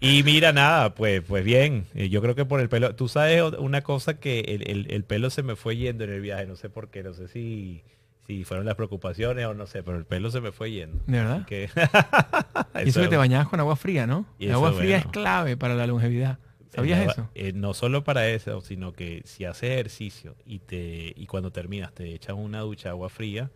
Y 0.00 0.22
mira, 0.22 0.52
nada, 0.52 0.94
pues, 0.94 1.20
pues 1.22 1.44
bien, 1.44 1.84
eh, 1.94 2.08
yo 2.08 2.22
creo 2.22 2.34
que 2.34 2.46
por 2.46 2.60
el 2.60 2.68
pelo, 2.70 2.94
tú 2.94 3.06
sabes 3.08 3.42
una 3.58 3.82
cosa 3.82 4.18
que 4.18 4.40
el, 4.40 4.68
el- 4.70 4.90
el 4.90 5.04
pelo 5.04 5.28
se 5.30 5.42
me 5.42 5.56
fue 5.56 5.76
yendo 5.76 6.04
en 6.04 6.10
el 6.10 6.20
viaje, 6.22 6.46
no 6.46 6.56
sé 6.56 6.70
por 6.70 6.88
qué, 6.88 7.02
no 7.02 7.12
sé 7.12 7.28
si, 7.28 7.82
si 8.26 8.44
fueron 8.44 8.64
las 8.64 8.76
preocupaciones 8.76 9.44
o 9.44 9.52
no 9.52 9.66
sé, 9.66 9.82
pero 9.82 9.98
el 9.98 10.06
pelo 10.06 10.30
se 10.30 10.40
me 10.40 10.52
fue 10.52 10.70
yendo. 10.72 10.98
¿De 11.06 11.18
verdad? 11.18 11.44
Que- 11.46 11.68
y 12.84 12.88
eso 12.88 13.02
que 13.02 13.08
te 13.08 13.16
bañabas 13.18 13.48
con 13.48 13.60
agua 13.60 13.76
fría, 13.76 14.06
¿no? 14.06 14.24
Y 14.38 14.46
El 14.46 14.52
agua 14.54 14.72
fría 14.72 14.96
es 14.96 15.06
clave 15.06 15.56
para 15.58 15.74
la 15.74 15.86
longevidad. 15.86 16.38
¿Sabías 16.74 17.10
eso? 17.10 17.28
eh, 17.34 17.52
no 17.52 17.74
solo 17.74 18.04
para 18.04 18.28
eso, 18.28 18.60
sino 18.62 18.92
que 18.92 19.22
si 19.24 19.44
haces 19.44 19.70
ejercicio 19.72 20.36
y 20.46 20.60
te 20.60 21.12
y 21.16 21.26
cuando 21.26 21.50
terminas 21.50 21.92
te 21.92 22.14
echas 22.14 22.36
una 22.38 22.60
ducha 22.60 22.84
de 22.84 22.90
agua 22.90 23.08
fría, 23.10 23.50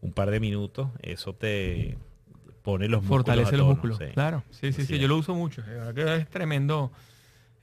un 0.00 0.12
par 0.12 0.30
de 0.30 0.40
minutos, 0.40 0.88
eso 1.02 1.34
te 1.34 1.98
pone 2.66 2.88
los 2.88 3.00
músculos 3.02 3.24
Fortalece 3.24 3.54
a 3.54 3.58
los 3.58 3.68
músculos. 3.68 3.96
sí. 3.96 4.06
Claro, 4.12 4.42
sí, 4.50 4.72
sí, 4.72 4.82
Así 4.82 4.86
sí. 4.86 4.94
es. 4.96 5.00
Yo 5.00 5.06
lo 5.06 5.16
uso 5.16 5.36
mucho. 5.36 5.62
Es 5.96 6.28
tremendo, 6.28 6.90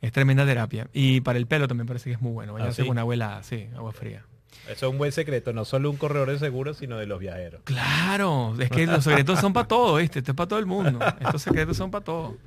es 0.02 0.14
tremenda 0.14 0.46
terapia. 0.46 0.88
Y 0.94 1.20
para 1.20 1.38
el 1.38 1.46
pelo 1.46 1.68
también 1.68 1.88
parece 1.88 2.10
que 2.10 2.14
es 2.14 2.22
muy 2.22 2.32
bueno. 2.32 2.54
Bañarse 2.54 2.84
¿sí? 2.84 2.88
con 2.88 2.98
agua 2.98 3.14
helada, 3.14 3.44
sí, 3.44 3.68
agua 3.76 3.92
fría. 3.92 4.24
Eso 4.70 4.88
es 4.88 4.92
un 4.94 4.98
buen 4.98 5.12
secreto, 5.12 5.52
no 5.52 5.66
solo 5.66 5.90
un 5.92 5.98
corredor 5.98 6.32
de 6.32 6.40
seguros, 6.40 6.78
sino 6.78 6.98
de 6.98 7.06
los 7.06 7.20
viajeros. 7.20 7.64
Claro, 7.66 8.56
es 8.58 8.70
que 8.70 8.88
los 8.88 9.04
secretos 9.04 9.42
son 9.42 9.52
para 9.52 9.68
todo, 9.68 9.98
¿viste? 9.98 10.20
Esto 10.20 10.32
es 10.32 10.38
para 10.38 10.48
todo 10.48 10.60
el 10.60 10.66
mundo. 10.68 11.00
Estos 11.20 11.42
secretos 11.42 11.76
son 11.76 11.92
para 11.92 12.06
todo. 12.06 12.38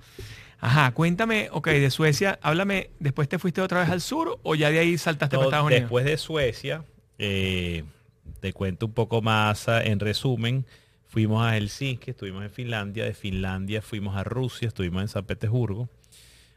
Ajá, 0.59 0.93
cuéntame, 0.93 1.51
ok, 1.53 1.69
de 1.69 1.91
Suecia, 1.91 2.39
háblame, 2.41 2.89
¿después 2.99 3.29
te 3.29 3.39
fuiste 3.39 3.61
otra 3.61 3.81
vez 3.81 3.91
al 3.91 4.01
sur 4.01 4.39
o 4.43 4.55
ya 4.55 4.71
de 4.71 4.79
ahí 4.79 4.97
saltaste 4.97 5.37
No, 5.37 5.41
para 5.41 5.49
Estados 5.49 5.67
Unidos? 5.67 5.83
después 5.83 6.05
de 6.07 6.17
Suecia, 6.17 6.85
eh, 7.19 7.85
te 8.41 8.55
cuento 8.55 8.87
un 8.87 8.93
poco 8.93 9.21
más 9.21 9.69
ah, 9.69 9.85
en 9.85 10.01
resumen. 10.01 10.65
Fuimos 11.07 11.45
a 11.47 11.57
Helsinki, 11.57 12.11
estuvimos 12.11 12.43
en 12.45 12.51
Finlandia. 12.51 13.05
De 13.05 13.15
Finlandia 13.15 13.81
fuimos 13.83 14.17
a 14.17 14.25
Rusia, 14.25 14.69
estuvimos 14.69 15.03
en 15.03 15.09
San 15.09 15.25
Petersburgo. 15.25 15.89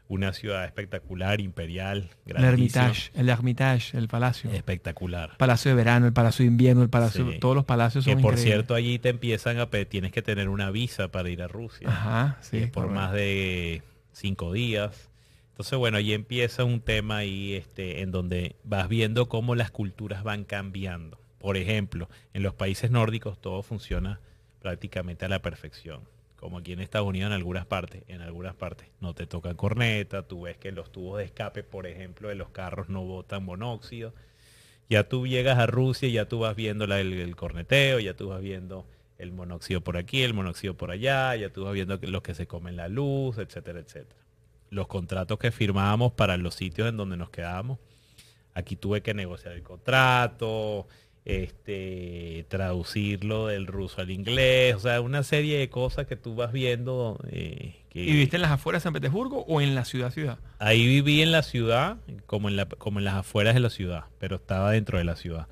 Una 0.08 0.32
ciudad 0.32 0.64
espectacular, 0.64 1.40
imperial, 1.40 2.10
el. 2.26 2.36
Hermitage, 2.44 3.12
el 3.14 3.28
Hermitage, 3.28 3.96
el 3.96 4.08
palacio. 4.08 4.50
Espectacular. 4.50 5.36
Palacio 5.36 5.70
de 5.70 5.76
verano, 5.76 6.06
el 6.08 6.12
palacio 6.12 6.42
de 6.42 6.48
invierno, 6.50 6.82
el 6.82 6.90
palacio, 6.90 7.30
Sí. 7.30 7.38
todos 7.38 7.54
los 7.54 7.64
palacios 7.64 8.04
Que 8.04 8.12
por 8.14 8.18
increíbles. 8.32 8.42
cierto 8.42 8.74
allí 8.74 8.98
te 8.98 9.10
empiezan 9.10 9.60
a 9.60 9.70
pedir, 9.70 9.86
tienes 9.86 10.10
que 10.10 10.20
tener 10.20 10.48
una 10.48 10.72
visa 10.72 11.12
para 11.12 11.30
ir 11.30 11.42
a 11.42 11.46
Rusia. 11.48 11.88
Ajá, 11.88 12.38
sí. 12.40 12.56
es 12.58 12.70
por 12.70 12.86
correcto. 12.86 13.00
más 13.00 13.12
de 13.12 13.82
cinco 14.12 14.52
días. 14.52 15.10
Entonces, 15.52 15.78
bueno, 15.78 15.98
allí 15.98 16.12
empieza 16.12 16.64
un 16.64 16.80
tema 16.80 17.18
ahí 17.18 17.54
este, 17.54 18.00
en 18.00 18.10
donde 18.10 18.56
vas 18.64 18.88
viendo 18.88 19.28
cómo 19.28 19.54
las 19.54 19.70
culturas 19.70 20.24
van 20.24 20.42
cambiando. 20.42 21.20
Por 21.38 21.56
ejemplo, 21.56 22.08
en 22.34 22.42
los 22.42 22.54
países 22.54 22.90
nórdicos 22.90 23.40
todo 23.40 23.62
funciona 23.62 24.18
prácticamente 24.60 25.24
a 25.24 25.28
la 25.28 25.42
perfección. 25.42 26.02
como 26.36 26.58
aquí 26.58 26.72
en 26.72 26.80
Estados 26.80 27.06
Unidos 27.06 27.28
en 27.28 27.34
algunas 27.34 27.66
partes, 27.66 28.02
en 28.08 28.22
algunas 28.22 28.54
partes 28.54 28.88
no 29.00 29.14
te 29.14 29.26
tocan 29.26 29.56
corneta, 29.56 30.26
tú 30.26 30.42
ves 30.42 30.56
que 30.56 30.72
los 30.72 30.90
tubos 30.90 31.18
de 31.18 31.24
escape, 31.24 31.62
por 31.62 31.86
ejemplo, 31.86 32.28
de 32.30 32.34
los 32.34 32.48
carros 32.48 32.88
no 32.88 33.02
botan 33.04 33.44
monóxido. 33.44 34.14
Ya 34.88 35.06
tú 35.08 35.26
llegas 35.26 35.58
a 35.58 35.66
Rusia 35.66 36.08
y 36.08 36.12
ya 36.12 36.26
tú 36.26 36.38
vas 36.40 36.56
viendo 36.56 36.84
el, 36.86 36.92
el 36.92 37.36
corneteo, 37.36 38.00
ya 38.00 38.14
tú 38.14 38.28
vas 38.28 38.40
viendo 38.40 38.86
el 39.18 39.32
monóxido 39.32 39.82
por 39.82 39.98
aquí, 39.98 40.22
el 40.22 40.32
monóxido 40.32 40.74
por 40.78 40.90
allá, 40.90 41.36
ya 41.36 41.50
tú 41.50 41.64
vas 41.64 41.74
viendo 41.74 41.98
los 42.00 42.22
que 42.22 42.34
se 42.34 42.46
comen 42.46 42.74
la 42.76 42.88
luz, 42.88 43.36
etcétera, 43.36 43.80
etcétera. 43.80 44.18
Los 44.70 44.86
contratos 44.86 45.38
que 45.38 45.50
firmábamos 45.50 46.12
para 46.12 46.38
los 46.38 46.54
sitios 46.54 46.88
en 46.88 46.96
donde 46.96 47.18
nos 47.18 47.28
quedábamos, 47.28 47.78
aquí 48.54 48.76
tuve 48.76 49.02
que 49.02 49.12
negociar 49.12 49.52
el 49.52 49.62
contrato, 49.62 50.86
este, 51.24 52.46
traducirlo 52.48 53.46
del 53.48 53.66
ruso 53.66 54.00
al 54.00 54.10
inglés, 54.10 54.74
o 54.74 54.80
sea, 54.80 55.00
una 55.00 55.22
serie 55.22 55.58
de 55.58 55.68
cosas 55.68 56.06
que 56.06 56.16
tú 56.16 56.34
vas 56.34 56.52
viendo. 56.52 57.18
eh, 57.30 57.76
que 57.90 58.02
¿Y 58.02 58.12
viviste 58.12 58.36
en 58.36 58.42
las 58.42 58.52
afueras 58.52 58.82
de 58.82 58.84
San 58.84 58.92
Petersburgo 58.92 59.44
o 59.48 59.60
en 59.60 59.74
la 59.74 59.84
ciudad 59.84 60.12
ciudad? 60.12 60.38
Ahí 60.58 60.86
viví 60.86 61.22
en 61.22 61.32
la 61.32 61.42
ciudad, 61.42 61.96
como 62.26 62.48
en, 62.48 62.56
la, 62.56 62.66
como 62.66 63.00
en 63.00 63.04
las 63.04 63.14
afueras 63.14 63.54
de 63.54 63.60
la 63.60 63.70
ciudad, 63.70 64.04
pero 64.18 64.36
estaba 64.36 64.70
dentro 64.70 64.98
de 64.98 65.04
la 65.04 65.16
ciudad. 65.16 65.48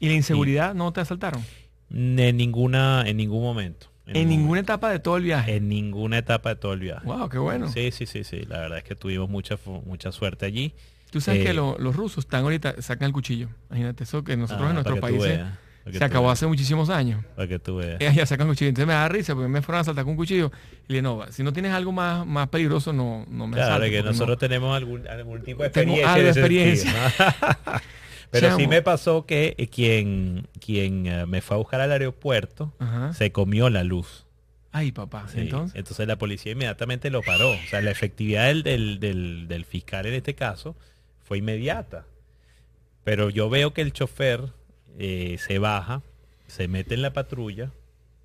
¿Y 0.00 0.08
la 0.08 0.14
inseguridad 0.14 0.74
no 0.74 0.92
te 0.92 1.00
asaltaron? 1.00 1.44
En 1.90 2.36
ninguna, 2.36 3.04
en 3.06 3.18
ningún 3.18 3.42
momento. 3.42 3.88
En, 4.06 4.28
ninguna 4.28 4.48
momento. 4.48 4.72
etapa 4.72 4.90
de 4.90 4.98
todo 4.98 5.16
el 5.16 5.22
viaje. 5.22 5.56
En 5.56 5.68
ninguna 5.68 6.18
etapa 6.18 6.48
de 6.50 6.56
todo 6.56 6.72
el 6.72 6.80
viaje. 6.80 7.06
Wow, 7.06 7.28
qué 7.28 7.38
bueno. 7.38 7.68
Sí, 7.68 7.90
sí, 7.92 8.06
sí, 8.06 8.24
sí. 8.24 8.40
La 8.48 8.58
verdad 8.60 8.78
es 8.78 8.84
que 8.84 8.96
tuvimos 8.96 9.28
mucha, 9.28 9.58
mucha 9.84 10.10
suerte 10.10 10.46
allí. 10.46 10.74
Tú 11.12 11.20
sabes 11.20 11.42
Eh, 11.42 11.44
que 11.44 11.54
lo- 11.54 11.76
los 11.78 11.94
rusos 11.94 12.24
están 12.24 12.42
ahorita, 12.42 12.82
sacan 12.82 13.06
el 13.06 13.12
cuchillo. 13.12 13.48
Imagínate 13.70 14.02
eso 14.02 14.24
que 14.24 14.36
nosotros 14.36 14.64
Ah, 14.66 14.70
en 14.70 14.74
nuestros 14.74 14.98
países 14.98 15.28
veas, 15.38 15.58
para 15.84 15.92
que 15.92 15.98
se 15.98 16.04
acabó 16.04 16.26
veas, 16.28 16.38
hace 16.38 16.46
muchísimos 16.46 16.88
años. 16.90 17.22
Para 17.36 17.46
que 17.46 17.58
tú 17.58 17.76
veas. 17.76 18.00
Ellas 18.00 18.14
ya 18.16 18.26
sacan 18.26 18.48
cuchillo. 18.48 18.70
Entonces 18.70 18.86
me 18.88 18.94
da 18.94 19.08
risa 19.08 19.34
porque 19.34 19.48
me 19.48 19.60
fueron 19.62 19.82
a 19.82 19.84
saltar 19.84 20.04
con 20.04 20.12
un 20.12 20.16
cuchillo. 20.16 20.50
Y 20.88 20.92
le 20.92 20.94
dije, 20.94 21.02
no, 21.02 21.20
si 21.30 21.42
no 21.42 21.52
tienes 21.52 21.72
algo 21.72 21.92
más, 21.92 22.26
más 22.26 22.48
peligroso, 22.48 22.92
no, 22.92 23.26
no 23.28 23.46
me 23.46 23.56
Claro, 23.58 23.84
que 23.84 23.98
no- 24.02 24.10
nosotros 24.10 24.38
tenemos 24.38 24.74
algún, 24.74 25.06
algún 25.06 25.42
tipo 25.42 25.62
de 25.62 25.70
Tengo 25.70 25.92
experiencia. 25.94 26.12
algo 26.14 26.24
de 26.24 26.30
experiencia. 26.30 26.92
Pero 28.30 28.56
sí 28.56 28.66
me 28.66 28.80
pasó 28.80 29.26
que 29.26 29.54
eh, 29.58 29.66
quien, 29.68 30.48
quien 30.64 31.06
eh, 31.06 31.26
me 31.26 31.42
fue 31.42 31.56
a 31.56 31.58
buscar 31.58 31.82
al 31.82 31.92
aeropuerto 31.92 32.72
Ajá. 32.78 33.12
se 33.12 33.30
comió 33.30 33.68
la 33.68 33.84
luz. 33.84 34.24
Ay, 34.74 34.90
papá. 34.90 35.26
Sí. 35.28 35.40
Entonces, 35.40 35.76
Entonces 35.76 36.06
la 36.08 36.16
policía 36.16 36.52
inmediatamente 36.52 37.10
lo 37.10 37.20
paró. 37.20 37.50
O 37.50 37.58
sea, 37.68 37.82
la 37.82 37.90
efectividad 37.90 38.46
del, 38.46 38.62
del, 38.62 39.00
del- 39.00 39.46
del 39.48 39.64
fiscal 39.66 40.06
en 40.06 40.14
este 40.14 40.34
caso 40.34 40.74
fue 41.22 41.38
inmediata. 41.38 42.06
Pero 43.04 43.30
yo 43.30 43.50
veo 43.50 43.72
que 43.72 43.82
el 43.82 43.92
chofer 43.92 44.52
eh, 44.98 45.36
se 45.38 45.58
baja, 45.58 46.02
se 46.46 46.68
mete 46.68 46.94
en 46.94 47.02
la 47.02 47.12
patrulla 47.12 47.72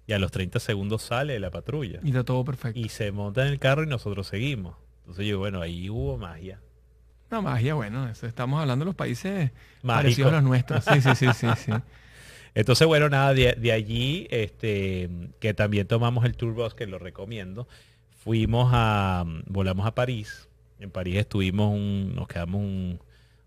y 0.06 0.14
a 0.14 0.20
los 0.20 0.32
30 0.32 0.60
segundos 0.60 1.02
sale 1.04 1.34
de 1.34 1.40
la 1.40 1.52
patrulla. 1.52 2.00
y 2.04 2.10
está 2.10 2.24
todo 2.24 2.46
perfecto. 2.46 2.80
Y 2.80 2.90
se 2.90 3.12
monta 3.12 3.42
en 3.46 3.54
el 3.54 3.60
carro 3.60 3.84
y 3.84 3.88
nosotros 3.88 4.28
seguimos. 4.28 4.76
Entonces 5.00 5.26
yo, 5.26 5.40
bueno, 5.40 5.62
ahí 5.62 5.90
hubo 5.90 6.18
magia. 6.18 6.60
No, 7.30 7.42
magia, 7.42 7.74
bueno, 7.74 8.08
eso, 8.10 8.26
estamos 8.26 8.62
hablando 8.62 8.86
de 8.86 8.88
los 8.88 8.96
países 8.96 9.52
Mágico. 9.82 10.02
parecidos 10.02 10.32
a 10.32 10.36
los 10.36 10.44
nuestros. 10.44 10.84
Sí, 10.86 11.02
sí, 11.02 11.16
sí, 11.16 11.28
sí, 11.34 11.48
sí. 11.58 11.72
Entonces, 12.56 12.88
bueno, 12.88 13.10
nada, 13.10 13.34
de, 13.34 13.54
de 13.54 13.72
allí, 13.72 14.28
este, 14.32 15.10
que 15.40 15.54
también 15.54 15.88
tomamos 15.88 16.26
el 16.26 16.36
tour 16.36 16.54
bus, 16.54 16.74
que 16.74 16.88
lo 16.88 16.98
recomiendo, 17.00 17.68
fuimos 18.24 18.72
a, 18.74 19.26
volamos 19.46 19.86
a 19.86 19.94
París. 19.94 20.48
En 20.80 20.92
París 20.92 21.16
estuvimos, 21.18 21.74
un, 21.74 22.14
nos 22.16 22.28
quedamos 22.28 22.62
un, 22.62 23.00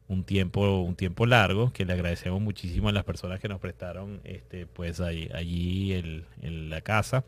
un 0.09 0.25
tiempo, 0.25 0.81
un 0.81 0.97
tiempo 0.97 1.27
largo, 1.27 1.73
que 1.73 1.85
le 1.85 1.93
agradecemos 1.93 2.41
muchísimo 2.41 2.89
a 2.89 2.93
las 2.93 3.05
personas 3.05 3.39
que 3.41 3.49
nos 3.49 3.61
prestaron, 3.61 4.21
este, 4.25 4.67
pues 4.67 5.01
ahí- 5.01 5.31
allí 5.33 5.93
el- 5.93 6.25
en 6.43 6.71
la 6.71 6.81
casa. 6.81 7.25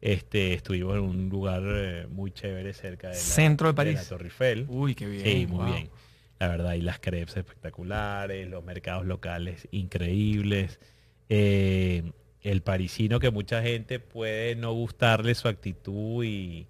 Este, 0.00 0.54
estuvimos 0.54 0.94
en 0.96 1.02
un 1.02 1.28
lugar 1.28 1.62
eh, 1.66 2.06
muy 2.10 2.30
chévere 2.30 2.72
cerca 2.72 3.08
de 3.08 3.14
la, 3.14 3.20
Centro 3.20 3.66
de 3.68 3.72
la 3.72 3.76
París. 3.76 4.08
Torre 4.08 4.24
Eiffel. 4.26 4.66
Uy, 4.68 4.94
qué 4.94 5.06
bien. 5.06 5.24
Sí, 5.24 5.46
muy 5.46 5.58
wow. 5.64 5.74
bien. 5.74 5.90
La 6.38 6.48
verdad, 6.48 6.72
y 6.74 6.80
las 6.80 6.98
crepes 7.00 7.36
espectaculares, 7.36 8.48
los 8.48 8.64
mercados 8.64 9.04
locales 9.06 9.68
increíbles. 9.72 10.80
eh, 11.28 12.12
el 12.42 12.62
parisino 12.62 13.20
que 13.20 13.30
mucha 13.30 13.60
gente 13.62 14.00
puede 14.00 14.56
no 14.56 14.72
gustarle 14.72 15.34
su 15.34 15.46
actitud 15.48 16.24
y 16.24 16.66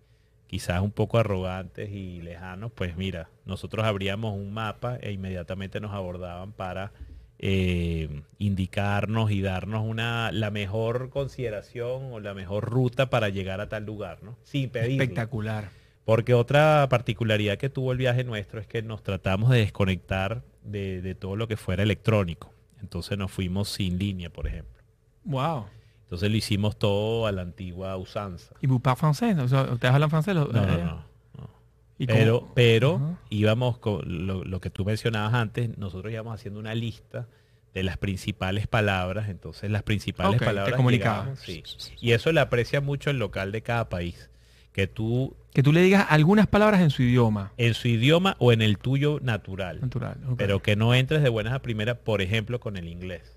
quizás 0.50 0.82
un 0.82 0.90
poco 0.90 1.16
arrogantes 1.16 1.90
y 1.92 2.20
lejanos, 2.22 2.72
pues 2.72 2.96
mira, 2.96 3.30
nosotros 3.44 3.86
abríamos 3.86 4.34
un 4.34 4.52
mapa 4.52 4.98
e 5.00 5.12
inmediatamente 5.12 5.78
nos 5.78 5.92
abordaban 5.92 6.50
para 6.50 6.90
eh, 7.38 8.22
indicarnos 8.38 9.30
y 9.30 9.42
darnos 9.42 9.84
una 9.86 10.32
la 10.32 10.50
mejor 10.50 11.10
consideración 11.10 12.12
o 12.12 12.18
la 12.18 12.34
mejor 12.34 12.68
ruta 12.68 13.10
para 13.10 13.28
llegar 13.28 13.60
a 13.60 13.68
tal 13.68 13.86
lugar, 13.86 14.24
¿no? 14.24 14.36
Sin 14.42 14.70
pedirlo. 14.70 15.04
Espectacular. 15.04 15.68
Porque 16.04 16.34
otra 16.34 16.84
particularidad 16.90 17.56
que 17.56 17.68
tuvo 17.68 17.92
el 17.92 17.98
viaje 17.98 18.24
nuestro 18.24 18.58
es 18.58 18.66
que 18.66 18.82
nos 18.82 19.04
tratamos 19.04 19.50
de 19.50 19.58
desconectar 19.58 20.42
de, 20.64 21.00
de 21.00 21.14
todo 21.14 21.36
lo 21.36 21.46
que 21.46 21.56
fuera 21.56 21.84
electrónico. 21.84 22.52
Entonces 22.80 23.16
nos 23.16 23.30
fuimos 23.30 23.68
sin 23.68 24.00
línea, 24.00 24.30
por 24.30 24.48
ejemplo. 24.48 24.82
Wow. 25.22 25.66
Entonces 26.10 26.28
lo 26.30 26.36
hicimos 26.36 26.76
todo 26.76 27.28
a 27.28 27.32
la 27.32 27.42
antigua 27.42 27.96
usanza. 27.96 28.56
¿Y 28.60 28.66
vous 28.66 28.80
francés? 28.96 29.38
O 29.38 29.46
sea, 29.46 29.62
¿Ustedes 29.62 29.94
hablan 29.94 30.10
francés? 30.10 30.34
No, 30.34 30.46
no, 30.46 30.62
Eh, 30.64 30.84
no. 30.84 31.04
no. 31.38 31.50
¿y 31.98 32.06
Pero, 32.06 32.40
cómo? 32.40 32.52
pero 32.54 33.18
íbamos 33.28 33.78
con 33.78 34.26
lo, 34.26 34.42
lo 34.42 34.60
que 34.60 34.70
tú 34.70 34.84
mencionabas 34.84 35.34
antes, 35.34 35.78
nosotros 35.78 36.12
íbamos 36.12 36.34
haciendo 36.34 36.58
una 36.58 36.74
lista 36.74 37.28
de 37.74 37.84
las 37.84 37.96
principales 37.96 38.66
palabras. 38.66 39.28
Entonces 39.28 39.70
las 39.70 39.84
principales 39.84 40.32
Ok, 40.34 40.38
te 40.40 40.44
palabras 40.46 40.74
comunicaba. 40.76 41.18
llegaban, 41.24 41.36
sí. 41.36 41.62
Y 42.00 42.10
eso 42.10 42.32
le 42.32 42.40
aprecia 42.40 42.80
mucho 42.80 43.10
el 43.10 43.18
local 43.20 43.52
de 43.52 43.62
cada 43.62 43.88
país. 43.88 44.30
Que 44.72 44.88
tú 44.88 45.36
Que 45.54 45.62
tú 45.62 45.72
le 45.72 45.80
digas 45.82 46.06
algunas 46.10 46.46
palabras 46.48 46.80
en 46.80 46.90
su 46.90 47.02
idioma 47.02 47.52
en 47.56 47.74
su 47.74 47.86
idioma 47.88 48.34
o 48.40 48.50
en 48.52 48.62
el 48.62 48.78
tuyo 48.78 49.18
natural. 49.22 49.80
natural. 49.80 50.16
pero 50.36 50.60
que 50.60 50.74
no 50.74 50.92
entres 50.94 51.22
de 51.22 51.28
buenas 51.28 51.52
a 51.54 51.62
primeras, 51.62 51.98
por 51.98 52.20
ejemplo, 52.20 52.58
con 52.60 52.76
el 52.76 52.88
inglés. 52.88 53.36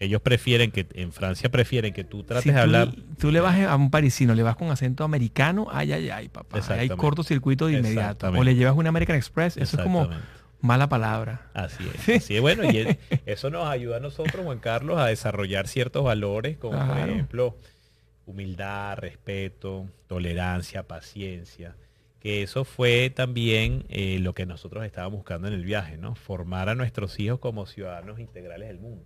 Ellos 0.00 0.20
prefieren 0.22 0.70
que, 0.70 0.86
en 0.94 1.10
Francia 1.12 1.48
prefieren 1.50 1.92
que 1.92 2.04
tú 2.04 2.22
trates 2.22 2.44
si 2.44 2.50
de 2.52 2.60
hablar. 2.60 2.92
tú 3.18 3.32
le 3.32 3.40
vas 3.40 3.58
a 3.60 3.74
un 3.74 3.90
parisino, 3.90 4.34
le 4.34 4.44
vas 4.44 4.54
con 4.56 4.70
acento 4.70 5.02
americano, 5.02 5.66
ay, 5.72 5.92
ay, 5.92 6.10
ay, 6.10 6.28
papá. 6.28 6.60
Hay 6.68 6.88
cortocircuito 6.88 7.66
de 7.66 7.78
inmediato. 7.78 8.28
O 8.28 8.44
le 8.44 8.54
llevas 8.54 8.76
un 8.76 8.86
American 8.86 9.16
Express, 9.16 9.56
eso 9.56 9.76
es 9.76 9.82
como 9.82 10.08
mala 10.60 10.88
palabra. 10.88 11.50
Así 11.54 11.84
es. 11.94 12.22
Así 12.22 12.36
es. 12.36 12.40
Bueno, 12.40 12.62
y 12.70 12.78
es- 12.78 12.96
eso 13.26 13.50
nos 13.50 13.66
ayuda 13.68 13.96
a 13.96 14.00
nosotros, 14.00 14.44
Juan 14.44 14.60
Carlos, 14.60 14.98
a 14.98 15.06
desarrollar 15.06 15.66
ciertos 15.66 16.04
valores, 16.04 16.56
como 16.58 16.78
por 16.86 16.98
ejemplo 16.98 17.56
humildad, 18.26 18.98
respeto, 18.98 19.88
tolerancia, 20.06 20.82
paciencia. 20.84 21.74
Que 22.20 22.42
eso 22.42 22.64
fue 22.64 23.10
también 23.10 23.84
eh, 23.88 24.18
lo 24.20 24.34
que 24.34 24.44
nosotros 24.44 24.84
estábamos 24.84 25.18
buscando 25.18 25.48
en 25.48 25.54
el 25.54 25.64
viaje, 25.64 25.96
¿no? 25.96 26.14
Formar 26.14 26.68
a 26.68 26.74
nuestros 26.74 27.18
hijos 27.20 27.38
como 27.38 27.66
ciudadanos 27.66 28.18
integrales 28.18 28.68
del 28.68 28.78
mundo. 28.80 29.04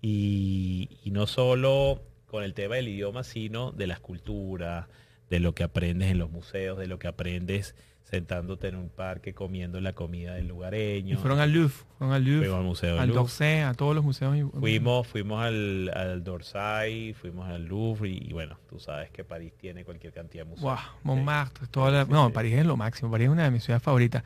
Y, 0.00 0.88
no 1.06 1.26
solo 1.26 2.02
con 2.26 2.44
el 2.44 2.54
tema 2.54 2.76
del 2.76 2.88
idioma, 2.88 3.24
sino 3.24 3.72
de 3.72 3.86
las 3.86 4.00
culturas, 4.00 4.86
de 5.30 5.40
lo 5.40 5.54
que 5.54 5.64
aprendes 5.64 6.10
en 6.10 6.18
los 6.18 6.30
museos, 6.30 6.78
de 6.78 6.86
lo 6.86 6.98
que 6.98 7.08
aprendes 7.08 7.74
sentándote 8.10 8.68
en 8.68 8.76
un 8.76 8.88
parque 8.88 9.34
comiendo 9.34 9.80
la 9.82 9.92
comida 9.92 10.34
del 10.34 10.46
Y 10.46 10.48
lugareño. 10.48 11.18
fueron 11.18 11.40
al 11.40 11.52
Louvre, 11.52 11.74
fueron 11.98 12.14
al 12.14 12.24
Louvre, 12.24 12.46
Fuimos 12.46 12.58
al 12.60 12.64
Museo 12.64 13.00
al 13.00 13.08
d'Orsay, 13.12 13.60
a 13.60 13.74
todos 13.74 13.94
los 13.94 14.02
museos. 14.02 14.34
y- 14.36 14.42
Fuimos, 14.58 15.06
fuimos 15.06 15.42
al, 15.42 15.90
al 15.94 16.24
Dorsay, 16.24 17.12
fuimos 17.12 17.46
al 17.48 17.66
Louvre 17.66 18.08
y, 18.08 18.28
y 18.30 18.32
bueno, 18.32 18.56
tú 18.70 18.78
sabes 18.80 19.10
que 19.10 19.24
París 19.24 19.52
tiene 19.60 19.84
cualquier 19.84 20.12
cantidad 20.14 20.44
de 20.44 20.50
museos. 20.50 20.78
Sí. 20.80 20.86
Montmartre, 21.02 21.66
toda 21.66 21.90
la- 21.90 22.04
Sí, 22.06 22.10
no, 22.12 22.28
sí. 22.28 22.32
París 22.32 22.54
es 22.54 22.64
lo 22.66 22.76
máximo, 22.78 23.10
París 23.10 23.26
es 23.26 23.32
una 23.32 23.44
de 23.44 23.50
mis 23.50 23.62
ciudades 23.64 23.82
favoritas. 23.82 24.22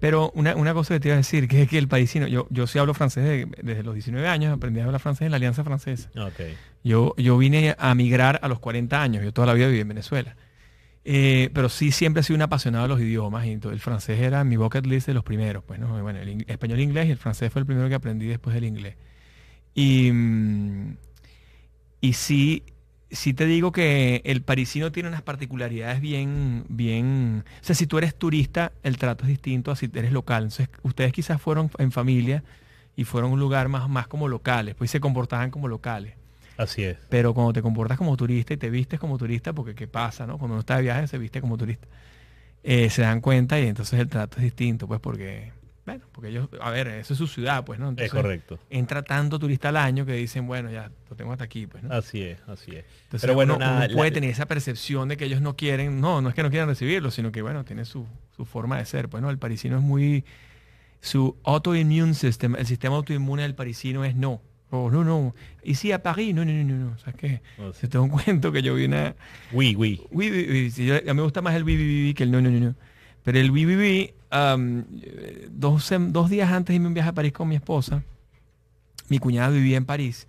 Pero 0.00 0.32
una, 0.34 0.56
una 0.56 0.74
cosa 0.74 0.94
que 0.94 1.00
te 1.00 1.08
iba 1.08 1.14
a 1.14 1.18
decir, 1.18 1.46
que 1.46 1.62
es 1.62 1.68
que 1.68 1.78
el 1.78 1.86
parisino, 1.86 2.26
yo, 2.26 2.48
yo 2.50 2.66
sí 2.66 2.78
hablo 2.80 2.94
francés 2.94 3.22
de- 3.24 3.46
desde 3.62 3.82
los 3.84 3.94
19 3.94 4.26
años, 4.26 4.52
aprendí 4.52 4.80
a 4.80 4.86
hablar 4.86 5.00
francés 5.00 5.26
en 5.26 5.30
la 5.30 5.36
Alianza 5.36 5.62
Francesa. 5.62 6.10
Ok. 6.20 6.40
Yo, 6.82 7.14
yo 7.16 7.38
vine 7.38 7.76
a 7.78 7.94
migrar 7.94 8.40
a 8.42 8.48
los 8.48 8.58
40 8.58 9.00
años, 9.00 9.22
yo 9.22 9.32
toda 9.32 9.46
la 9.46 9.54
vida 9.54 9.66
viví 9.68 9.80
en 9.80 9.88
Venezuela. 9.88 10.34
Eh, 11.04 11.50
pero 11.54 11.68
sí 11.68 11.92
siempre 11.92 12.20
he 12.20 12.24
sido 12.24 12.36
un 12.36 12.42
apasionado 12.42 12.84
de 12.84 12.88
los 12.88 13.00
idiomas 13.00 13.46
y 13.46 13.52
el 13.52 13.80
francés 13.80 14.20
era 14.20 14.44
mi 14.44 14.56
bucket 14.56 14.86
list 14.86 15.06
de 15.06 15.14
los 15.14 15.24
primeros. 15.24 15.64
Pues, 15.64 15.78
¿no? 15.80 16.00
Bueno, 16.02 16.20
el 16.20 16.44
español 16.48 16.78
e 16.78 16.82
inglés 16.82 17.08
y 17.08 17.10
el 17.12 17.16
francés 17.18 17.52
fue 17.52 17.60
el 17.60 17.66
primero 17.66 17.88
que 17.88 17.94
aprendí 17.94 18.26
después 18.26 18.54
del 18.54 18.64
inglés. 18.64 18.96
Y, 19.74 20.10
mm, 20.12 20.96
y 22.00 22.12
sí, 22.14 22.64
sí 23.10 23.34
te 23.34 23.46
digo 23.46 23.72
que 23.72 24.22
el 24.24 24.42
parisino 24.42 24.92
tiene 24.92 25.08
unas 25.08 25.22
particularidades 25.22 26.00
bien, 26.00 26.64
bien... 26.68 27.44
O 27.60 27.64
sea, 27.64 27.74
si 27.74 27.86
tú 27.86 27.98
eres 27.98 28.14
turista, 28.16 28.72
el 28.82 28.98
trato 28.98 29.24
es 29.24 29.28
distinto 29.28 29.70
a 29.70 29.76
si 29.76 29.90
eres 29.94 30.12
local. 30.12 30.44
Entonces, 30.44 30.68
ustedes 30.82 31.12
quizás 31.12 31.40
fueron 31.40 31.70
en 31.78 31.92
familia 31.92 32.44
y 32.96 33.04
fueron 33.04 33.30
a 33.30 33.34
un 33.34 33.40
lugar 33.40 33.68
más, 33.68 33.88
más 33.88 34.08
como 34.08 34.28
locales, 34.28 34.74
pues 34.74 34.90
se 34.90 35.00
comportaban 35.00 35.50
como 35.50 35.68
locales. 35.68 36.14
Así 36.62 36.84
es. 36.84 36.98
Pero 37.08 37.34
cuando 37.34 37.52
te 37.52 37.62
comportas 37.62 37.98
como 37.98 38.16
turista 38.16 38.54
y 38.54 38.56
te 38.56 38.70
vistes 38.70 39.00
como 39.00 39.18
turista, 39.18 39.52
porque 39.52 39.74
¿qué 39.74 39.88
pasa, 39.88 40.26
no? 40.26 40.38
Cuando 40.38 40.54
uno 40.54 40.60
está 40.60 40.76
de 40.76 40.82
viaje 40.82 41.06
se 41.08 41.18
viste 41.18 41.40
como 41.40 41.56
turista. 41.56 41.88
eh, 42.62 42.90
se 42.90 43.02
dan 43.02 43.20
cuenta 43.20 43.58
y 43.60 43.66
entonces 43.68 43.98
el 44.00 44.08
trato 44.08 44.36
es 44.38 44.42
distinto, 44.44 44.86
pues 44.88 45.00
porque 45.00 45.52
Bueno, 45.86 46.04
porque 46.12 46.28
ellos, 46.28 46.48
a 46.60 46.70
ver, 46.70 46.88
eso 46.88 47.14
es 47.14 47.18
su 47.18 47.26
ciudad, 47.26 47.64
pues, 47.64 47.80
¿no? 47.80 47.86
Es 47.86 47.90
Entonces, 47.92 48.12
correcto. 48.12 48.58
Entra 48.68 49.02
tanto 49.02 49.38
turista 49.38 49.70
al 49.70 49.76
año 49.78 50.04
que 50.06 50.12
dicen, 50.12 50.46
bueno, 50.46 50.70
ya 50.70 50.90
lo 51.08 51.16
tengo 51.16 51.32
hasta 51.32 51.44
aquí, 51.44 51.66
pues, 51.66 51.82
¿no? 51.82 51.92
Así 51.92 52.22
es, 52.22 52.38
así 52.46 52.72
es. 52.76 52.84
Entonces, 53.04 53.22
Pero 53.22 53.34
bueno, 53.34 53.56
uno, 53.56 53.64
nada, 53.64 53.86
uno 53.86 53.94
puede 53.94 54.10
la- 54.10 54.14
tener 54.14 54.30
esa 54.30 54.46
percepción 54.46 55.08
de 55.08 55.16
que 55.16 55.24
ellos 55.24 55.40
no 55.40 55.56
quieren, 55.56 56.00
no, 56.00 56.20
no 56.20 56.28
es 56.28 56.34
que 56.34 56.42
no 56.42 56.50
quieran 56.50 56.68
recibirlo, 56.68 57.10
sino 57.10 57.32
que, 57.32 57.42
bueno, 57.42 57.64
tiene 57.64 57.84
su, 57.86 58.06
su 58.36 58.44
forma 58.44 58.76
de 58.78 58.84
ser. 58.84 59.08
Pues, 59.08 59.22
¿no? 59.22 59.30
El 59.30 59.38
parisino 59.38 59.78
es 59.78 59.82
muy, 59.82 60.24
su 61.00 61.36
autoimmune 61.44 62.14
system, 62.14 62.56
el 62.56 62.66
sistema 62.66 62.96
autoinmune 62.96 63.42
del 63.42 63.54
parisino 63.54 64.04
es 64.04 64.14
no. 64.14 64.42
Oh, 64.70 64.90
no, 64.90 65.02
no. 65.04 65.34
Y 65.64 65.74
si 65.74 65.90
a 65.92 66.02
París, 66.02 66.34
no, 66.34 66.44
no, 66.44 66.52
no, 66.52 66.64
no, 66.64 66.74
no. 66.86 66.92
O 66.94 66.98
sea, 66.98 67.12
que 67.12 67.40
Oh, 67.58 67.72
sí. 67.72 67.80
se 67.80 67.88
te 67.88 67.98
da 67.98 68.02
un 68.02 68.10
cuento 68.10 68.52
que 68.52 68.62
yo 68.62 68.74
vi 68.74 68.84
una, 68.84 69.14
Oui, 69.52 69.74
oui. 69.76 70.00
Oui, 70.10 70.30
oui, 70.30 70.46
oui, 70.48 70.70
sí, 70.70 70.86
yo- 70.86 70.96
a 70.96 71.00
mí 71.00 71.14
me 71.14 71.22
gusta 71.22 71.42
más 71.42 71.54
el 71.54 71.64
oui, 71.64 71.76
oui, 71.76 72.14
que 72.14 72.22
el 72.22 72.30
no, 72.30 72.40
no, 72.40 72.50
no, 72.50 72.60
no. 72.60 72.74
Pero 73.24 73.38
el 73.38 73.50
oui, 73.50 73.66
oui, 73.66 74.14
eh, 74.32 75.48
dos, 75.50 75.92
dos 76.08 76.30
días 76.30 76.50
antes 76.50 76.68
de 76.68 76.74
irme 76.76 76.86
un 76.86 76.94
viaje 76.94 77.10
a 77.10 77.12
París 77.12 77.32
con 77.32 77.48
mi 77.48 77.56
esposa, 77.56 78.02
mi 79.08 79.18
cuñada 79.18 79.50
vivía 79.50 79.76
en 79.76 79.84
París. 79.84 80.26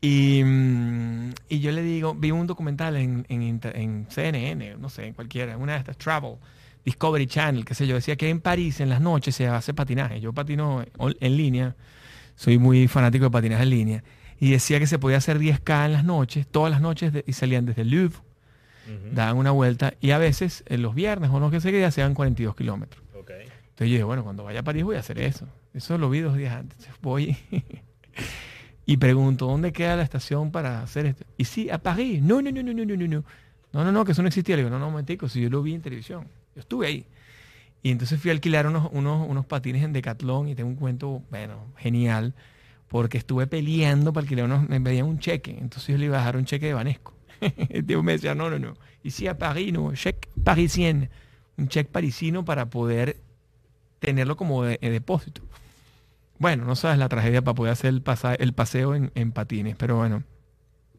Y, 0.00 0.42
mm, 0.44 1.30
y 1.48 1.60
yo 1.60 1.72
le 1.72 1.82
digo, 1.82 2.14
vi 2.14 2.30
un 2.30 2.46
documental 2.46 2.96
en, 2.96 3.24
en, 3.28 3.60
en 3.74 4.06
CNN, 4.08 4.76
no 4.78 4.88
sé, 4.88 5.06
en 5.06 5.14
cualquiera, 5.14 5.52
en 5.54 5.60
una 5.60 5.72
de 5.74 5.78
estas, 5.80 5.96
Travel, 5.96 6.36
Discovery 6.84 7.26
Channel, 7.26 7.64
qué 7.64 7.74
sé 7.74 7.86
yo, 7.86 7.94
decía 7.94 8.16
que 8.16 8.28
en 8.28 8.40
París 8.40 8.80
en 8.80 8.88
las 8.88 9.00
noches 9.00 9.36
se 9.36 9.46
hace 9.46 9.74
patinaje. 9.74 10.20
Yo 10.20 10.32
patino 10.32 10.84
en 11.20 11.36
línea, 11.36 11.76
soy 12.36 12.58
muy 12.58 12.88
fanático 12.88 13.24
de 13.24 13.30
patinaje 13.30 13.62
en 13.62 13.70
línea. 13.70 14.04
Y 14.40 14.50
decía 14.50 14.78
que 14.80 14.86
se 14.86 14.98
podía 14.98 15.18
hacer 15.18 15.38
10K 15.38 15.86
en 15.86 15.92
las 15.92 16.04
noches, 16.04 16.46
todas 16.48 16.70
las 16.72 16.80
noches, 16.80 17.12
de- 17.12 17.24
y 17.26 17.32
salían 17.32 17.64
desde 17.66 17.82
el 17.82 17.90
Louvre, 17.90 18.16
daban 19.14 19.36
una 19.36 19.52
vuelta 19.52 19.94
y 20.00 20.10
a 20.10 20.18
veces 20.18 20.64
en 20.66 20.82
los 20.82 20.94
viernes 20.94 21.30
o 21.30 21.38
no 21.38 21.50
que 21.50 21.60
sé 21.60 21.70
qué 21.70 21.76
día 21.78 21.90
se 21.92 22.00
dan 22.00 22.14
42 22.14 22.56
kilómetros. 22.56 23.02
Entonces 23.70 23.88
yo 23.88 23.92
dije, 23.94 24.02
bueno, 24.02 24.24
cuando 24.24 24.42
vaya 24.44 24.60
a 24.60 24.62
París 24.64 24.82
voy 24.84 24.96
a 24.96 25.00
hacer 25.00 25.18
eso. 25.20 25.46
Eso 25.72 25.96
lo 25.98 26.10
vi 26.10 26.18
dos 26.20 26.36
días 26.36 26.54
antes. 26.56 26.78
Voy 27.00 27.36
y 28.84 28.96
pregunto, 28.96 29.46
¿dónde 29.46 29.72
queda 29.72 29.96
la 29.96 30.02
estación 30.02 30.50
para 30.50 30.82
hacer 30.82 31.06
esto? 31.06 31.24
Y 31.36 31.44
sí, 31.44 31.70
a 31.70 31.78
París. 31.78 32.20
No, 32.22 32.42
no, 32.42 32.50
no, 32.50 32.62
no, 32.62 32.72
no, 32.74 32.84
no, 32.84 32.96
no, 32.96 33.06
no. 33.06 33.24
No, 33.72 33.84
no, 33.84 33.92
no, 33.92 34.04
que 34.04 34.12
eso 34.12 34.20
no 34.22 34.28
existía. 34.28 34.56
Le 34.56 34.62
digo, 34.64 34.70
no, 34.70 34.78
no, 34.78 34.90
momentico, 34.90 35.28
si 35.28 35.40
yo 35.40 35.48
lo 35.48 35.62
vi 35.62 35.74
en 35.74 35.80
televisión. 35.80 36.26
Yo 36.54 36.60
estuve 36.60 36.86
ahí. 36.88 37.06
Y 37.82 37.90
entonces 37.90 38.20
fui 38.20 38.30
a 38.30 38.34
alquilar 38.34 38.66
unos, 38.66 38.88
unos, 38.92 39.28
unos 39.28 39.44
patines 39.46 39.82
en 39.82 39.92
Decathlon 39.92 40.48
y 40.48 40.54
tengo 40.54 40.70
un 40.70 40.76
cuento, 40.76 41.22
bueno, 41.30 41.66
genial, 41.76 42.34
porque 42.88 43.18
estuve 43.18 43.46
peleando 43.46 44.12
para 44.12 44.22
alquilar 44.22 44.46
unos, 44.46 44.68
me 44.68 44.80
pedían 44.80 45.06
un 45.06 45.18
cheque. 45.18 45.50
Entonces 45.58 45.88
yo 45.88 45.98
le 45.98 46.06
iba 46.06 46.16
a 46.16 46.20
dejar 46.20 46.36
un 46.36 46.44
cheque 46.44 46.66
de 46.66 46.74
Banesco. 46.74 47.14
El 47.68 47.84
me 48.02 48.12
decía, 48.12 48.34
no, 48.34 48.50
no, 48.50 48.58
no. 48.58 48.74
Y 49.02 49.10
sí, 49.10 49.26
a 49.26 49.36
París, 49.36 49.72
no, 49.72 49.92
cheque 49.94 50.28
parisien. 50.44 51.10
Un 51.56 51.68
cheque 51.68 51.90
parisino 51.90 52.44
para 52.44 52.70
poder 52.70 53.16
tenerlo 53.98 54.36
como 54.36 54.64
de, 54.64 54.78
de 54.80 54.90
depósito. 54.90 55.42
Bueno, 56.38 56.64
no 56.64 56.74
sabes 56.76 56.98
la 56.98 57.08
tragedia 57.08 57.42
para 57.42 57.54
poder 57.54 57.72
hacer 57.72 57.90
el, 57.90 58.02
pasa- 58.02 58.34
el 58.34 58.52
paseo 58.52 58.94
en, 58.94 59.10
en 59.14 59.32
patines, 59.32 59.76
pero 59.76 59.96
bueno, 59.96 60.24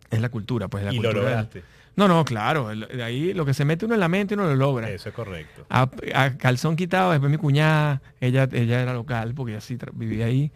es 0.09 0.21
la 0.21 0.29
cultura, 0.29 0.67
pues 0.67 0.83
la 0.85 0.91
Y 0.91 0.97
lo 0.97 1.03
cultura. 1.03 1.21
lograste. 1.21 1.63
No, 1.95 2.07
no, 2.07 2.25
claro, 2.25 2.69
de 2.69 3.03
ahí 3.03 3.33
lo 3.33 3.45
que 3.45 3.53
se 3.53 3.65
mete 3.65 3.85
uno 3.85 3.93
en 3.93 3.99
la 3.99 4.07
mente 4.07 4.33
uno 4.33 4.45
lo 4.47 4.55
logra. 4.55 4.89
Eso 4.89 5.09
es 5.09 5.15
correcto. 5.15 5.65
A, 5.69 5.89
a 6.15 6.37
calzón 6.37 6.75
quitado, 6.75 7.11
después 7.11 7.31
mi 7.31 7.37
cuñada, 7.37 8.01
ella, 8.19 8.49
ella 8.51 8.81
era 8.81 8.93
local, 8.93 9.33
porque 9.35 9.51
ella 9.53 9.61
sí 9.61 9.75
tra- 9.77 9.91
vivía 9.93 10.25
ahí. 10.25 10.51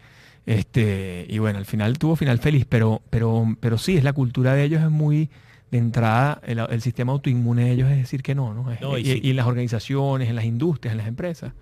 Este, 0.46 1.26
y 1.28 1.38
bueno, 1.38 1.58
al 1.58 1.66
final 1.66 1.98
tuvo 1.98 2.16
final 2.16 2.38
feliz, 2.38 2.64
pero, 2.68 3.02
pero, 3.10 3.44
pero 3.60 3.78
sí, 3.78 3.96
es 3.98 4.04
la 4.04 4.12
cultura 4.14 4.54
de 4.54 4.64
ellos 4.64 4.82
es 4.82 4.90
muy 4.90 5.28
de 5.70 5.76
entrada, 5.78 6.40
el, 6.46 6.58
el 6.60 6.80
sistema 6.80 7.12
autoinmune 7.12 7.64
de 7.66 7.72
ellos 7.72 7.90
es 7.90 7.98
decir 7.98 8.22
que 8.22 8.34
no, 8.34 8.54
¿no? 8.54 8.64
No, 8.80 8.96
y 8.96 9.02
y, 9.02 9.04
sí. 9.04 9.20
y 9.22 9.30
en 9.30 9.36
las 9.36 9.46
organizaciones, 9.46 10.30
en 10.30 10.34
las 10.36 10.46
industrias, 10.46 10.92
en 10.92 10.98
las 10.98 11.06
empresas, 11.06 11.52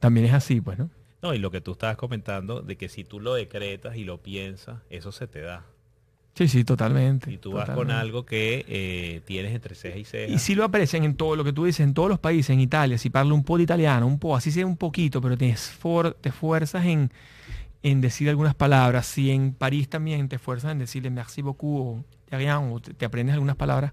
también 0.00 0.26
es 0.26 0.32
así, 0.32 0.60
pues, 0.60 0.76
¿no? 0.78 0.90
No, 1.22 1.32
y 1.34 1.38
lo 1.38 1.50
que 1.52 1.60
tú 1.60 1.72
estabas 1.72 1.96
comentando, 1.96 2.60
de 2.62 2.76
que 2.76 2.88
si 2.88 3.04
tú 3.04 3.20
lo 3.20 3.34
decretas 3.34 3.96
y 3.96 4.02
lo 4.04 4.18
piensas, 4.18 4.78
eso 4.90 5.12
se 5.12 5.28
te 5.28 5.40
da. 5.40 5.64
Sí, 6.38 6.46
sí, 6.46 6.62
totalmente. 6.62 7.32
Y 7.32 7.38
tú 7.38 7.50
vas 7.52 7.68
con 7.70 7.90
algo 7.90 8.24
que 8.24 8.64
eh, 8.68 9.22
tienes 9.26 9.52
entre 9.52 9.74
ceja 9.74 9.98
y 9.98 10.04
ceja. 10.04 10.32
Y 10.32 10.38
si 10.38 10.54
lo 10.54 10.62
aprecian 10.62 11.02
en 11.02 11.16
todo 11.16 11.34
lo 11.34 11.42
que 11.42 11.52
tú 11.52 11.64
dices, 11.64 11.80
en 11.80 11.94
todos 11.94 12.08
los 12.08 12.20
países, 12.20 12.50
en 12.50 12.60
Italia, 12.60 12.96
si 12.96 13.10
parla 13.10 13.34
un 13.34 13.42
po' 13.42 13.56
de 13.56 13.64
italiano, 13.64 14.06
un 14.06 14.20
po', 14.20 14.36
así 14.36 14.52
sea 14.52 14.64
un 14.64 14.76
poquito, 14.76 15.20
pero 15.20 15.36
te, 15.36 15.50
esfor- 15.52 16.14
te 16.20 16.28
esfuerzas 16.28 16.86
en, 16.86 17.10
en 17.82 18.00
decir 18.00 18.28
algunas 18.28 18.54
palabras. 18.54 19.04
Si 19.06 19.32
en 19.32 19.52
París 19.52 19.88
también 19.88 20.28
te 20.28 20.36
esfuerzas 20.36 20.70
en 20.70 20.78
decirle 20.78 21.10
merci 21.10 21.42
beaucoup 21.42 21.96
o 21.98 22.04
o 22.30 22.80
te, 22.80 22.94
te 22.94 23.04
aprendes 23.04 23.32
algunas 23.34 23.56
palabras, 23.56 23.92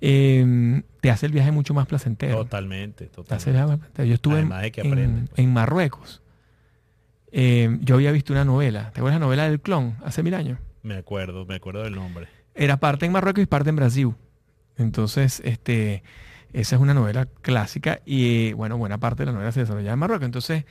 eh, 0.00 0.82
te 1.02 1.10
hace 1.10 1.26
el 1.26 1.32
viaje 1.32 1.50
mucho 1.50 1.74
más 1.74 1.86
placentero. 1.86 2.36
Totalmente, 2.38 3.06
totalmente. 3.06 4.08
Yo 4.08 4.14
estuve 4.14 4.34
en, 4.34 4.38
Además 4.46 4.62
de 4.62 4.72
que 4.72 4.80
en- 4.80 5.26
pues. 5.28 5.38
en 5.38 5.52
Marruecos. 5.52 6.22
Eh, 7.32 7.76
yo 7.82 7.96
había 7.96 8.12
visto 8.12 8.32
una 8.32 8.44
novela, 8.44 8.92
¿te 8.94 9.00
acuerdas 9.00 9.20
la 9.20 9.26
novela 9.26 9.48
del 9.48 9.60
clon? 9.60 9.96
Hace 10.04 10.22
mil 10.22 10.32
años 10.34 10.58
Me 10.86 10.98
acuerdo, 10.98 11.44
me 11.46 11.56
acuerdo 11.56 11.82
del 11.82 11.96
nombre. 11.96 12.28
era 12.54 12.76
parte 12.76 13.06
en 13.06 13.12
Marruecos 13.12 13.42
y 13.42 13.46
parte 13.46 13.70
en 13.70 13.76
Brasil. 13.76 14.14
Entonces, 14.76 15.42
este, 15.44 16.04
esa 16.52 16.76
es 16.76 16.80
una 16.80 16.94
novela 16.94 17.26
clásica 17.42 18.02
y, 18.06 18.52
bueno, 18.52 18.78
buena 18.78 18.96
parte 18.96 19.22
de 19.22 19.26
la 19.26 19.32
novela 19.32 19.50
se 19.50 19.58
desarrolla 19.58 19.92
en 19.92 19.98
Marruecos. 19.98 20.26
Entonces, 20.26 20.64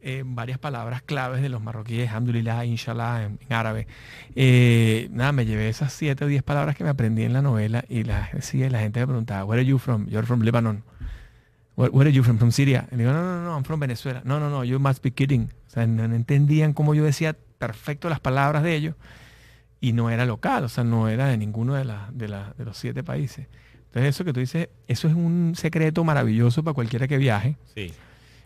eh, 0.00 0.24
varias 0.26 0.58
palabras 0.58 1.02
claves 1.02 1.42
de 1.42 1.48
los 1.48 1.62
marroquíes, 1.62 2.08
alhamdulillah, 2.08 2.64
inshallah, 2.64 3.22
en, 3.22 3.38
árabe. 3.50 3.86
Eh, 4.34 5.06
nada, 5.12 5.30
me 5.30 5.46
llevé 5.46 5.68
esas 5.68 5.92
siete 5.92 6.24
o 6.24 6.26
diez 6.26 6.42
palabras 6.42 6.74
que 6.74 6.82
me 6.82 6.90
aprendí 6.90 7.22
en 7.22 7.32
la 7.32 7.40
novela 7.40 7.84
y 7.88 8.02
decía 8.02 8.66
y 8.66 8.70
la 8.70 8.80
gente 8.80 8.98
me 8.98 9.06
preguntaba, 9.06 9.44
where 9.44 9.60
are 9.60 9.68
you 9.68 9.78
from? 9.78 10.08
You're 10.08 10.26
from 10.26 10.40
Lebanon. 10.40 10.82
Where, 11.76 11.92
where 11.92 12.08
are 12.08 12.12
you 12.12 12.24
from? 12.24 12.38
From 12.38 12.50
Syria. 12.50 12.88
Y 12.90 12.96
digo, 12.96 13.12
no, 13.12 13.22
no, 13.22 13.44
no, 13.44 13.54
I'm 13.54 13.62
from 13.62 13.78
Venezuela. 13.78 14.22
No, 14.24 14.40
no, 14.40 14.50
no, 14.50 14.64
you 14.64 14.80
must 14.80 15.04
be 15.04 15.12
kidding. 15.12 15.52
O 15.68 15.70
sea, 15.70 15.86
no, 15.86 16.08
no 16.08 16.16
entendían 16.16 16.72
cómo 16.72 16.96
yo 16.96 17.04
decía 17.04 17.36
perfecto 17.58 18.08
las 18.08 18.18
palabras 18.18 18.64
de 18.64 18.74
ellos 18.74 18.96
y 19.82 19.92
no 19.92 20.08
era 20.08 20.24
local, 20.24 20.64
o 20.64 20.68
sea, 20.70 20.82
no 20.84 21.10
era 21.10 21.26
de 21.26 21.36
ninguno 21.36 21.74
de, 21.74 21.84
la- 21.84 22.08
de, 22.14 22.28
la- 22.28 22.54
de 22.56 22.64
los 22.64 22.78
siete 22.78 23.04
países. 23.04 23.48
Entonces, 23.86 24.14
eso 24.14 24.24
que 24.24 24.32
tú 24.32 24.40
dices, 24.40 24.70
eso 24.88 25.06
es 25.08 25.14
un 25.14 25.52
secreto 25.54 26.02
maravilloso 26.04 26.62
para 26.64 26.72
cualquiera 26.72 27.06
que 27.06 27.18
viaje 27.18 27.56
Sí. 27.74 27.92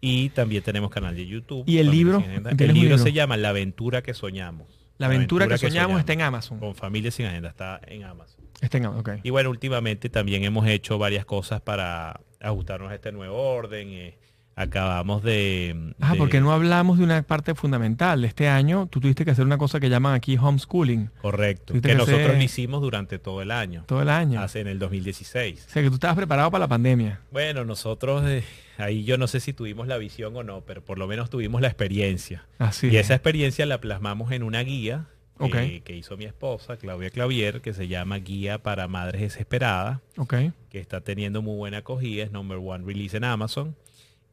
Y 0.00 0.28
también 0.30 0.62
tenemos 0.62 0.90
canal 0.90 1.14
de 1.16 1.26
YouTube. 1.26 1.64
¿Y 1.66 1.78
el 1.78 1.90
libro? 1.90 2.20
Sin 2.20 2.30
Agenda. 2.30 2.50
¿Tienes 2.50 2.76
El 2.76 2.82
libro? 2.82 2.98
se 2.98 3.12
llama 3.12 3.36
La 3.36 3.48
aventura 3.48 4.02
que 4.02 4.14
soñamos. 4.14 4.66
La 4.98 5.06
aventura 5.06 5.48
que 5.48 5.58
soñamos 5.58 5.98
está 6.00 6.12
en 6.12 6.22
Amazon. 6.22 6.58
Con 6.58 6.74
Familia 6.74 7.10
sin 7.10 7.26
agenda, 7.26 7.48
está 7.48 7.80
en 7.86 8.04
Amazon. 8.04 8.44
Está 8.60 8.78
en 8.78 8.86
Amazon, 8.86 9.14
ok. 9.14 9.20
Y 9.24 9.30
bueno, 9.30 9.50
últimamente 9.50 10.08
también 10.08 10.42
hemos 10.44 10.66
hecho 10.68 10.98
varias 10.98 11.24
cosas 11.24 11.60
para 11.60 12.20
ajustarnos 12.40 12.90
a 12.90 12.94
este 12.96 13.12
nuevo 13.12 13.36
orden. 13.36 13.88
eh, 13.90 14.18
acabamos 14.62 15.22
de... 15.22 15.94
Ah, 16.00 16.12
de- 16.12 16.18
porque 16.18 16.40
no 16.40 16.52
hablamos 16.52 16.98
de 16.98 17.04
una 17.04 17.22
parte 17.22 17.54
fundamental. 17.54 18.24
Este 18.24 18.48
año 18.48 18.86
tú 18.90 19.00
tuviste 19.00 19.24
que 19.24 19.30
hacer 19.30 19.44
una 19.44 19.56
cosa 19.58 19.78
que 19.80 19.88
llaman 19.88 20.14
aquí 20.14 20.36
homeschooling 20.36 21.10
Correcto. 21.22 21.74
Que 21.74 21.80
que 21.80 21.94
nosotros 21.94 22.20
hacer- 22.30 22.42
hicimos 22.42 22.80
durante 22.82 23.18
todo 23.18 23.40
el 23.42 23.50
año. 23.50 23.84
todo 23.86 24.02
el 24.02 24.08
año. 24.08 24.40
Hace 24.40 24.60
en 24.60 24.66
el 24.68 24.78
2016. 24.78 25.66
O 25.68 25.70
sea, 25.70 25.82
que 25.82 25.88
tú 25.88 25.94
estabas 25.94 26.16
preparado 26.16 26.50
para 26.50 26.60
la 26.64 26.68
pandemia. 26.68 27.20
Bueno, 27.30 27.64
nosotros 27.64 28.24
eh, 28.26 28.42
ahí 28.78 29.04
yo 29.04 29.16
no 29.16 29.26
sé 29.28 29.40
si 29.40 29.52
tuvimos 29.52 29.86
la 29.86 29.96
visión 29.98 30.36
o 30.36 30.42
no, 30.42 30.62
pero 30.62 30.84
por 30.84 30.98
lo 30.98 31.06
menos 31.06 31.30
tuvimos 31.30 31.60
la 31.60 31.68
experiencia. 31.68 32.44
Así 32.58 32.88
Y 32.88 32.96
es. 32.96 33.06
esa 33.06 33.14
experiencia 33.14 33.64
la 33.66 33.80
plasmamos 33.80 34.32
en 34.32 34.42
una 34.42 34.60
guía 34.62 35.06
eh, 35.40 35.82
que 35.84 35.96
hizo 35.96 36.16
mi 36.16 36.24
esposa, 36.24 36.78
Claudia 36.78 37.10
Clavier, 37.10 37.60
que 37.60 37.72
se 37.72 37.86
llama 37.86 38.16
Guía 38.16 38.58
para 38.58 38.88
Madres 38.88 39.20
Desesperadas. 39.20 40.00
Ok. 40.16 40.34
que 40.68 40.80
está 40.80 41.00
teniendo 41.00 41.42
muy 41.42 41.56
buena 41.56 41.78
acogida, 41.78 42.24
es 42.24 42.32
number 42.32 42.58
one 42.58 42.84
release 42.84 43.16
en 43.16 43.22
Amazon. 43.22 43.76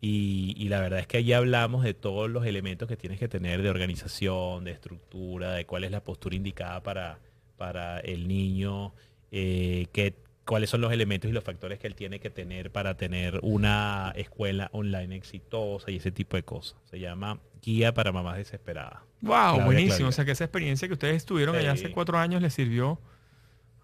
Y, 0.02 0.54
y 0.58 0.70
la 0.70 0.80
verdad 0.82 1.00
es 1.00 1.08
que 1.08 1.18
allí 1.18 1.34
hablamos 1.34 1.84
de 1.84 1.94
todos 1.94 2.30
los 2.30 2.46
elementos 2.46 2.88
que 2.88 2.98
tienes 2.98 3.18
que 3.20 3.28
tener 3.28 3.62
de 3.64 3.70
organización, 3.70 4.64
de 4.66 4.72
estructura, 4.72 5.54
de 5.54 5.66
cuál 5.66 5.84
es 5.84 5.92
la 5.92 6.04
postura 6.04 6.36
indicada 6.36 6.84
para, 6.84 7.20
para 7.58 8.00
el 8.02 8.28
niño, 8.28 8.94
eh, 9.32 9.88
qué- 9.94 10.14
cuáles 10.46 10.70
son 10.70 10.82
los 10.82 10.92
elementos 10.94 11.28
y 11.30 11.34
los 11.34 11.44
factores 11.44 11.80
que 11.80 11.88
él 11.88 11.96
tiene 11.96 12.20
que 12.20 12.30
tener 12.30 12.72
para 12.72 12.98
tener 12.98 13.40
una 13.42 14.14
escuela 14.16 14.70
online 14.74 15.16
exitosa 15.16 15.90
y 15.90 15.96
ese 15.96 16.12
tipo 16.12 16.38
de 16.38 16.44
cosas. 16.44 16.78
Se 16.84 17.00
llama 17.00 17.40
Guía 17.64 17.94
para 17.96 18.12
Mamás 18.12 18.38
Desesperadas. 18.38 19.00
Wow, 19.22 19.32
Claudia 19.32 19.66
buenísimo. 19.66 19.88
Claudia. 19.96 20.08
O 20.10 20.12
sea 20.12 20.26
que 20.26 20.32
esa 20.34 20.44
experiencia 20.44 20.88
que 20.88 20.94
ustedes 20.94 21.26
tuvieron 21.26 21.56
allá 21.56 21.72
hace 21.72 21.90
cuatro 21.90 22.20
años 22.20 22.44
les 22.44 22.54
sirvió, 22.54 23.00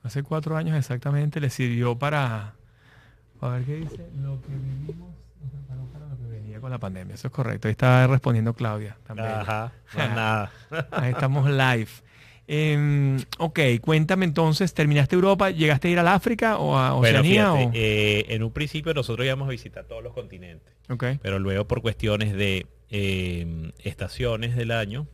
hace 0.04 0.22
cuatro 0.22 0.56
años 0.56 0.78
exactamente, 0.78 1.40
les 1.40 1.52
sirvió 1.54 1.98
para, 1.98 2.54
a 3.40 3.48
ver 3.50 3.64
qué 3.64 3.76
dice, 3.78 4.08
lo 4.22 4.40
que 4.44 4.50
vivimos 4.50 5.16
para 5.94 6.08
lo 6.08 6.18
que 6.18 6.28
venía 6.28 6.60
con 6.60 6.72
la 6.72 6.80
pandemia. 6.80 7.16
Eso 7.16 7.28
es 7.28 7.34
correcto. 7.34 7.68
Ahí 7.68 7.72
está 7.72 8.08
respondiendo 8.08 8.54
Claudia 8.54 8.98
también. 9.06 9.30
Ajá, 9.30 9.72
más 9.96 10.10
nada. 10.16 10.52
Ahí 10.92 11.12
estamos 11.12 11.50
live. 11.50 11.90
Em, 12.48 13.18
ok, 13.38 13.60
cuéntame 13.82 14.26
entonces, 14.26 14.74
¿terminaste 14.74 15.16
Europa? 15.16 15.52
¿Llegaste 15.52 15.88
a 15.88 15.92
ir 15.92 16.00
al 16.00 16.08
África 16.08 16.58
o 16.58 16.78
a 16.78 16.92
Bueno, 16.94 17.20
Oceanía? 17.20 17.52
fíjate, 17.54 17.66
o- 17.68 17.72
eh, 17.74 18.26
en 18.30 18.44
un 18.44 18.52
principio 18.52 18.94
nosotros 18.94 19.26
íbamos 19.26 19.48
a 19.48 19.52
visitar 19.52 19.86
todos 19.86 20.04
los 20.04 20.14
continentes, 20.14 20.74
Ok. 20.90 21.06
pero 21.22 21.40
luego 21.40 21.66
por 21.68 21.82
cuestiones 21.82 22.34
de 22.34 22.68
eh, 22.90 23.72
estaciones 23.84 24.56
del 24.58 24.72
año 24.72 25.08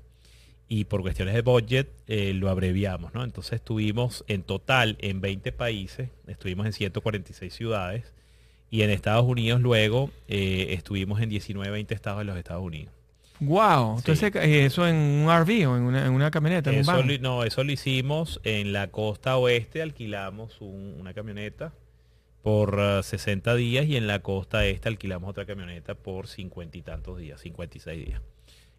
y 0.67 0.85
por 0.85 1.01
cuestiones 1.01 1.35
de 1.35 1.41
budget 1.41 1.91
eh, 2.07 2.33
lo 2.33 2.49
abreviamos, 2.49 3.13
¿no? 3.13 3.23
Entonces 3.23 3.53
estuvimos 3.53 4.23
en 4.27 4.41
total 4.41 4.97
en 5.01 5.21
20 5.21 5.51
países, 5.51 6.09
estuvimos 6.25 6.65
en 6.65 6.73
146 6.73 7.53
ciudades 7.53 8.13
y 8.69 8.81
en 8.81 8.89
Estados 8.89 9.25
Unidos 9.25 9.61
luego 9.61 10.11
eh, 10.27 10.67
estuvimos 10.71 11.21
en 11.21 11.29
19, 11.29 11.71
20 11.71 11.93
estados 11.93 12.19
de 12.19 12.25
los 12.25 12.37
Estados 12.37 12.63
Unidos. 12.63 12.93
Wow, 13.39 13.97
entonces 13.99 14.33
eh, 14.35 14.65
eso 14.65 14.87
en 14.87 14.95
un 14.95 15.27
RV 15.29 15.67
o 15.69 15.77
en 15.77 15.83
una, 15.83 16.05
en 16.07 16.11
una 16.11 16.31
camioneta, 16.31 16.71
en 16.71 16.77
un 16.77 16.81
Eso 16.81 16.91
van. 16.93 17.07
lo, 17.07 17.17
no, 17.19 17.43
eso 17.43 17.63
lo 17.63 17.71
hicimos 17.71 18.41
en 18.43 18.73
la 18.73 18.87
costa 18.87 19.37
oeste, 19.37 19.81
alquilamos 19.83 20.59
un- 20.59 20.95
una 20.99 21.13
camioneta 21.13 21.71
por 22.41 22.79
ah, 22.79 23.03
60 23.03 23.53
días 23.55 23.85
y 23.85 23.95
en 23.95 24.07
la 24.07 24.19
costa 24.23 24.65
este 24.65 24.89
alquilamos 24.89 25.29
otra 25.29 25.45
camioneta 25.45 25.93
por 25.95 26.27
50 26.27 26.77
y 26.77 26.81
tantos 26.81 27.19
días, 27.19 27.39
56 27.41 28.05
días. 28.07 28.21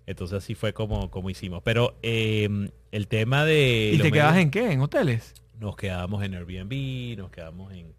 Entonces 0.07 0.39
así 0.39 0.55
fue 0.55 0.73
como, 0.73 1.11
como 1.11 1.29
hicimos. 1.31 1.63
Pero 1.63 1.95
eh, 2.03 2.49
el 2.93 3.09
tema 3.09 3.45
de... 3.45 3.93
¿Y 3.95 3.99
te 3.99 4.11
quedas 4.11 4.33
medios- 4.33 4.43
en 4.43 4.51
qué? 4.51 4.73
¿En 4.73 4.81
hoteles? 4.81 5.35
Nos 5.61 5.77
quedamos 5.77 6.25
en 6.25 6.35
Airbnb, 6.35 7.17
nos 7.19 7.31
quedamos 7.31 7.73
en, 7.75 7.93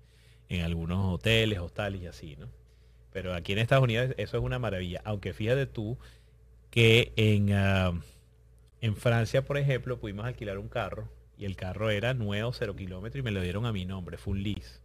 en 0.50 0.62
algunos 0.64 1.14
hoteles, 1.14 1.60
hostales 1.60 2.02
y 2.02 2.08
así, 2.08 2.36
¿no? 2.36 2.50
Pero 3.12 3.34
aquí 3.34 3.54
en 3.54 3.60
Estados 3.60 3.84
Unidos 3.84 4.14
eso 4.18 4.38
es 4.38 4.44
una 4.44 4.60
maravilla. 4.60 5.02
Aunque 5.06 5.34
fíjate 5.34 5.66
tú 5.66 5.98
que 6.70 7.14
en, 7.16 7.54
ah, 7.54 7.94
en 8.82 8.96
Francia, 8.96 9.46
por 9.46 9.58
ejemplo, 9.58 10.00
pudimos 10.00 10.26
alquilar 10.26 10.58
un 10.58 10.70
carro 10.70 11.08
y 11.38 11.46
el 11.46 11.56
carro 11.56 11.90
era 11.90 12.14
nuevo, 12.14 12.52
cero 12.54 12.76
kilómetros 12.76 13.20
y 13.20 13.24
me 13.24 13.32
lo 13.32 13.42
dieron 13.42 13.66
a 13.66 13.72
mi 13.72 13.86
nombre. 13.86 14.18
Fue 14.18 14.34
un 14.34 14.44
lease. 14.44 14.80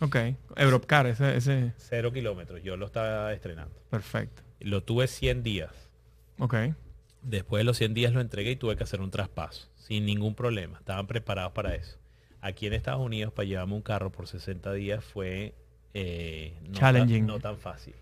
Ok, 0.00 0.16
Europcar, 0.56 1.06
ese, 1.06 1.36
ese, 1.36 1.72
Cero 1.78 2.12
kilómetros. 2.12 2.62
Yo 2.62 2.76
lo 2.76 2.86
estaba 2.86 3.32
estrenando. 3.32 3.74
perfecto. 3.88 4.42
Lo 4.60 4.82
tuve 4.82 5.06
100 5.06 5.42
días. 5.42 5.70
Ok, 6.38 6.54
Después 7.22 7.60
de 7.60 7.64
los 7.64 7.76
100 7.78 7.94
días 7.94 8.12
lo 8.12 8.20
entregué 8.20 8.52
y 8.52 8.56
tuve 8.56 8.76
que 8.76 8.84
hacer 8.84 9.00
un 9.00 9.10
traspaso. 9.10 9.68
Sin 9.74 10.04
ningún 10.06 10.34
problema. 10.34 10.78
Estaban 10.78 11.06
preparados 11.06 11.52
para 11.52 11.74
eso. 11.74 11.98
Aquí 12.40 12.66
en 12.66 12.72
Estados 12.74 13.00
Unidos, 13.04 13.32
para 13.32 13.46
llevarme 13.46 13.74
un 13.74 13.82
carro 13.82 14.10
por 14.12 14.26
60 14.28 14.72
días 14.74 15.04
fue 15.04 15.54
eh, 15.94 16.54
no, 16.68 16.72
Challenging. 16.74 17.26
Tan, 17.26 17.34
no 17.34 17.40
tan 17.40 17.58
fácil. 17.58 17.94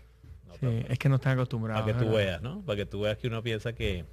No 0.47 0.53
sí, 0.53 0.59
tan 0.61 0.69
fácil. 0.73 0.85
es 0.91 0.99
que 0.99 1.09
no 1.09 1.15
están 1.15 1.33
acostumbrados. 1.33 1.83
Para 1.83 1.97
que 1.97 2.05
tú 2.05 2.11
veas, 2.11 2.41
¿no? 2.41 2.61
Para 2.61 2.77
que 2.77 2.85
tú 2.85 3.01
veas 3.01 3.17
que 3.17 3.27
uno 3.27 3.41
piensa 3.41 3.73
que... 3.73 4.05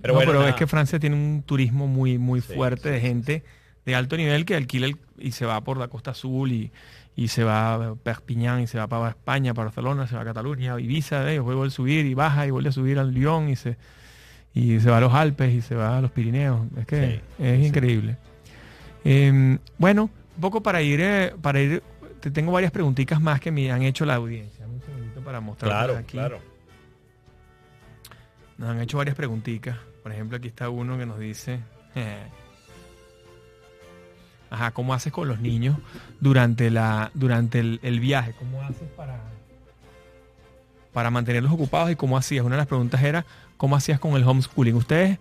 Pero, 0.00 0.18
pero 0.18 0.34
nada. 0.34 0.48
es 0.50 0.54
que 0.56 0.66
Francia 0.66 0.98
tiene 0.98 1.14
un 1.16 1.42
turismo 1.44 1.86
muy, 1.86 2.18
muy 2.18 2.40
Sí, 2.40 2.54
fuerte 2.54 2.88
sí, 2.88 2.94
de 2.94 3.00
gente 3.00 3.44
de 3.84 3.94
alto 3.94 4.16
nivel 4.16 4.44
que 4.46 4.56
alquila 4.56 4.86
el- 4.86 4.96
y 5.18 5.32
se 5.32 5.44
va 5.44 5.62
por 5.62 5.76
la 5.76 5.88
costa 5.88 6.12
azul 6.12 6.50
y, 6.52 6.72
y 7.14 7.28
se 7.28 7.44
va 7.44 7.74
a 7.74 7.94
Perpiñán 7.96 8.60
y 8.62 8.66
se 8.66 8.78
va 8.78 8.86
para 8.88 9.10
España, 9.10 9.52
para 9.52 9.66
Barcelona, 9.66 10.06
se 10.06 10.14
va 10.16 10.22
a 10.22 10.24
Cataluña, 10.24 10.80
Ibiza, 10.80 11.30
eh, 11.32 11.38
vuelve 11.38 11.66
a 11.66 11.70
subir 11.70 12.06
y 12.06 12.14
baja 12.14 12.46
y 12.46 12.50
vuelve 12.50 12.70
a 12.70 12.72
subir 12.72 12.98
al 12.98 13.12
Lyon 13.12 13.50
y 13.50 13.56
se, 13.56 13.76
y 14.54 14.80
se 14.80 14.88
va 14.90 14.96
a 14.96 15.00
los 15.00 15.12
Alpes 15.12 15.52
y 15.54 15.60
se 15.60 15.74
va 15.74 15.98
a 15.98 16.00
los 16.00 16.10
Pirineos. 16.12 16.66
Es 16.78 16.86
que 16.86 17.20
Sí, 17.36 17.44
es 17.44 17.66
increíble. 17.66 18.16
Em, 19.04 19.58
bueno, 19.78 20.04
un 20.36 20.40
poco 20.40 20.62
para 20.62 20.80
ir, 20.82 21.00
eh, 21.00 21.34
para 21.42 21.60
ir, 21.60 21.82
te 22.20 22.30
tengo 22.30 22.52
varias 22.52 22.72
preguntitas 22.72 23.20
más 23.20 23.40
que 23.40 23.50
me 23.50 23.70
han 23.70 23.82
hecho 23.82 24.04
la 24.06 24.14
audiencia. 24.16 24.66
Un 24.66 24.80
segundito 24.80 25.20
para 25.20 25.40
mostrarlas 25.40 25.84
Claro, 25.84 25.98
aquí. 25.98 26.12
claro. 26.12 26.38
Nos 28.58 28.70
han 28.70 28.80
hecho 28.80 28.96
varias 28.98 29.16
preguntitas. 29.16 29.76
Por 30.02 30.12
ejemplo, 30.12 30.36
aquí 30.38 30.48
está 30.48 30.68
uno 30.68 30.96
que 30.98 31.06
nos 31.06 31.18
dice, 31.18 31.60
ajá, 34.50 34.70
¿cómo 34.72 34.94
haces 34.94 35.12
con 35.12 35.28
los 35.28 35.40
niños 35.40 35.76
durante 36.20 36.70
la 36.70 37.10
durante 37.14 37.58
el, 37.58 37.80
el 37.82 38.00
viaje? 38.00 38.34
¿Cómo 38.38 38.62
haces 38.62 38.88
para 38.96 39.20
para 40.92 41.10
mantenerlos 41.10 41.52
ocupados 41.52 41.90
y 41.90 41.96
cómo 41.96 42.16
hacías? 42.16 42.44
Una 42.44 42.54
de 42.54 42.60
las 42.60 42.68
preguntas 42.68 43.02
era, 43.02 43.26
¿cómo 43.56 43.74
hacías 43.76 43.98
con 43.98 44.14
el 44.14 44.22
homeschooling? 44.22 44.76
¿Ustedes 44.76 45.18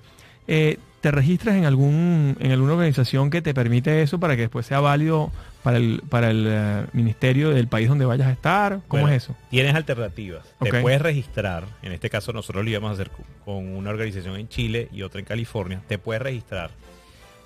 eh, 0.47 0.77
te 1.03 1.11
registras 1.11 1.57
en 1.57 1.65
algún 1.65 2.37
en 2.39 2.53
alguna 2.53 2.71
organización 2.71 3.29
que 3.29 3.41
te 3.41 3.53
permite 3.53 4.01
eso 4.01 4.21
para 4.21 4.37
que 4.37 4.43
después 4.43 4.65
sea 4.65 4.79
válido 4.79 5.33
para 5.61 5.75
el 5.75 6.01
para 6.07 6.31
el 6.31 6.45
eh, 6.47 6.85
ministerio 6.93 7.49
del 7.49 7.67
país 7.67 7.89
donde 7.89 8.05
vayas 8.05 8.29
a 8.29 8.31
estar? 8.31 8.79
¿Cómo 8.87 9.03
Bueno, 9.03 9.09
es 9.09 9.23
eso? 9.23 9.35
Tienes 9.49 9.75
alternativas. 9.75 10.55
Te 10.61 10.79
puedes 10.81 11.01
registrar. 11.01 11.65
En 11.81 11.91
este 11.91 12.09
caso 12.09 12.31
nosotros 12.31 12.63
lo 12.63 12.69
íbamos 12.69 12.91
a 12.91 12.93
hacer 12.93 13.11
con 13.43 13.75
una 13.75 13.89
organización 13.89 14.37
en 14.37 14.47
Chile 14.47 14.87
y 14.93 15.01
otra 15.01 15.19
en 15.19 15.25
California. 15.25 15.81
Te 15.89 15.97
puedes 15.97 16.21
registrar. 16.21 16.71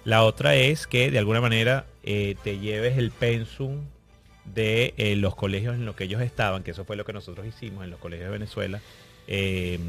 La 0.03 0.21
otra 0.21 0.53
es 0.53 0.85
que 0.85 1.09
de 1.09 1.17
alguna 1.17 1.41
manera 1.41 1.87
eh, 2.03 2.35
te 2.43 2.59
lleves 2.59 2.99
el 2.99 3.09
pensum 3.09 3.85
de 4.45 4.93
eh, 4.97 5.15
los 5.15 5.33
colegios 5.33 5.73
en 5.73 5.85
los 5.87 5.95
que 5.95 6.03
ellos 6.03 6.21
estaban, 6.21 6.61
que 6.61 6.71
eso 6.71 6.85
fue 6.85 6.95
lo 6.95 7.05
que 7.05 7.13
nosotros 7.13 7.47
hicimos 7.47 7.83
en 7.83 7.89
los 7.89 7.99
colegios 7.99 8.27
de 8.27 8.33
Venezuela. 8.33 8.81
Eh, 9.27 9.79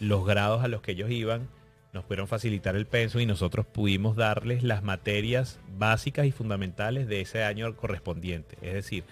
los 0.00 0.24
grados 0.24 0.64
a 0.64 0.68
los 0.68 0.80
que 0.80 0.92
ellos 0.92 1.10
iban 1.10 1.48
nos 1.94 2.04
pudieron 2.04 2.26
facilitar 2.26 2.74
el 2.74 2.86
pensum 2.86 3.20
y 3.20 3.26
nosotros 3.26 3.64
pudimos 3.64 4.16
darles 4.16 4.64
las 4.64 4.82
materias 4.82 5.60
básicas 5.78 6.26
y 6.26 6.32
fundamentales 6.32 7.06
de 7.06 7.20
ese 7.20 7.44
año 7.44 7.74
correspondiente. 7.76 8.58
Es 8.60 8.74
decir, 8.74 9.04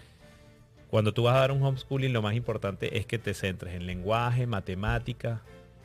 cuando 0.90 1.14
tú 1.14 1.22
vas 1.22 1.36
a 1.36 1.40
dar 1.40 1.52
un 1.52 1.62
homeschooling, 1.62 2.12
lo 2.12 2.20
más 2.20 2.34
importante 2.34 2.98
es 2.98 3.06
que 3.06 3.18
te 3.18 3.34
centres 3.34 3.74
en 3.74 3.86
lenguaje, 3.86 4.46
matemática, 4.46 5.42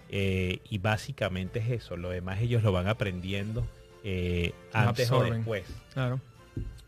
eh, 0.09 0.59
y 0.69 0.79
básicamente 0.79 1.59
es 1.59 1.69
eso. 1.69 1.97
Lo 1.97 2.09
demás 2.09 2.41
ellos 2.41 2.63
lo 2.63 2.71
van 2.71 2.87
aprendiendo 2.87 3.65
eh, 4.03 4.53
antes 4.73 5.11
o 5.11 5.23
después. 5.23 5.65
Claro. 5.93 6.19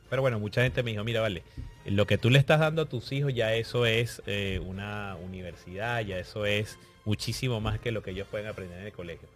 Pero 0.10 0.24
bueno, 0.24 0.40
mucha 0.40 0.64
gente 0.64 0.82
me 0.82 0.92
dijo, 0.92 1.04
mira, 1.04 1.22
vale, 1.22 1.44
lo 1.86 2.08
que 2.08 2.18
tú 2.18 2.32
le 2.32 2.40
estás 2.40 2.60
dando 2.60 2.82
a 2.82 2.86
tus 2.86 3.12
hijos 3.12 3.32
ya 3.34 3.54
eso 3.54 3.86
es 3.86 4.24
eh, 4.26 4.60
una 4.66 5.16
universidad, 5.24 6.02
ya 6.02 6.18
eso 6.18 6.48
es 6.48 6.80
muchísimo 7.06 7.62
más 7.62 7.80
que 7.80 7.92
lo 7.92 8.02
que 8.02 8.12
ellos 8.12 8.28
pueden 8.30 8.48
aprender 8.48 8.80
en 8.80 8.88
el 8.88 8.92
colegio. 8.92 9.28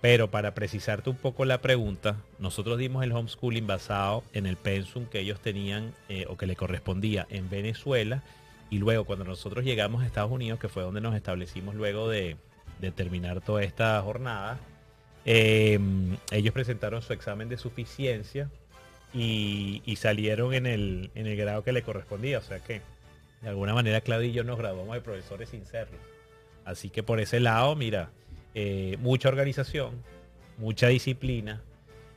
Pero 0.00 0.30
para 0.30 0.54
precisarte 0.54 1.10
un 1.10 1.16
poco 1.16 1.44
la 1.44 1.60
pregunta, 1.60 2.16
nosotros 2.38 2.78
dimos 2.78 3.02
el 3.02 3.12
homeschooling 3.12 3.66
basado 3.66 4.22
en 4.32 4.46
el 4.46 4.56
pensum 4.56 5.06
que 5.06 5.20
ellos 5.20 5.40
tenían 5.40 5.94
eh, 6.08 6.26
o 6.28 6.36
que 6.36 6.46
le 6.46 6.54
correspondía 6.54 7.26
en 7.30 7.48
Venezuela. 7.48 8.22
Y 8.68 8.78
luego 8.78 9.04
cuando 9.04 9.24
nosotros 9.24 9.64
llegamos 9.64 10.02
a 10.02 10.06
Estados 10.06 10.30
Unidos, 10.30 10.60
que 10.60 10.68
fue 10.68 10.82
donde 10.82 11.00
nos 11.00 11.14
establecimos 11.14 11.74
luego 11.74 12.08
de, 12.08 12.36
terminar 12.94 13.40
toda 13.40 13.62
esta 13.62 14.00
jornada, 14.02 14.58
eh, 15.24 15.78
ellos 16.30 16.52
presentaron 16.52 17.00
su 17.00 17.12
examen 17.14 17.48
de 17.48 17.56
suficiencia 17.56 18.50
y, 19.14 19.82
y 19.86 19.96
salieron 19.96 20.52
en 20.52 20.66
el, 20.66 21.10
en 21.14 21.26
el 21.26 21.36
grado 21.36 21.64
que 21.64 21.72
le 21.72 21.82
correspondía. 21.82 22.38
O 22.38 22.42
sea 22.42 22.60
que 22.60 22.82
de 23.40 23.48
alguna 23.48 23.74
manera 23.74 24.00
Claudio 24.02 24.28
y 24.28 24.32
yo 24.32 24.44
nos 24.44 24.58
graduamos 24.58 24.94
de 24.94 25.00
profesores 25.00 25.48
sin 25.48 25.64
serlo. 25.64 25.98
Así 26.64 26.90
que 26.90 27.02
por 27.02 27.20
ese 27.20 27.40
lado, 27.40 27.76
mira, 27.76 28.10
eh, 28.58 28.96
mucha 29.00 29.28
organización, 29.28 30.02
mucha 30.56 30.88
disciplina, 30.88 31.60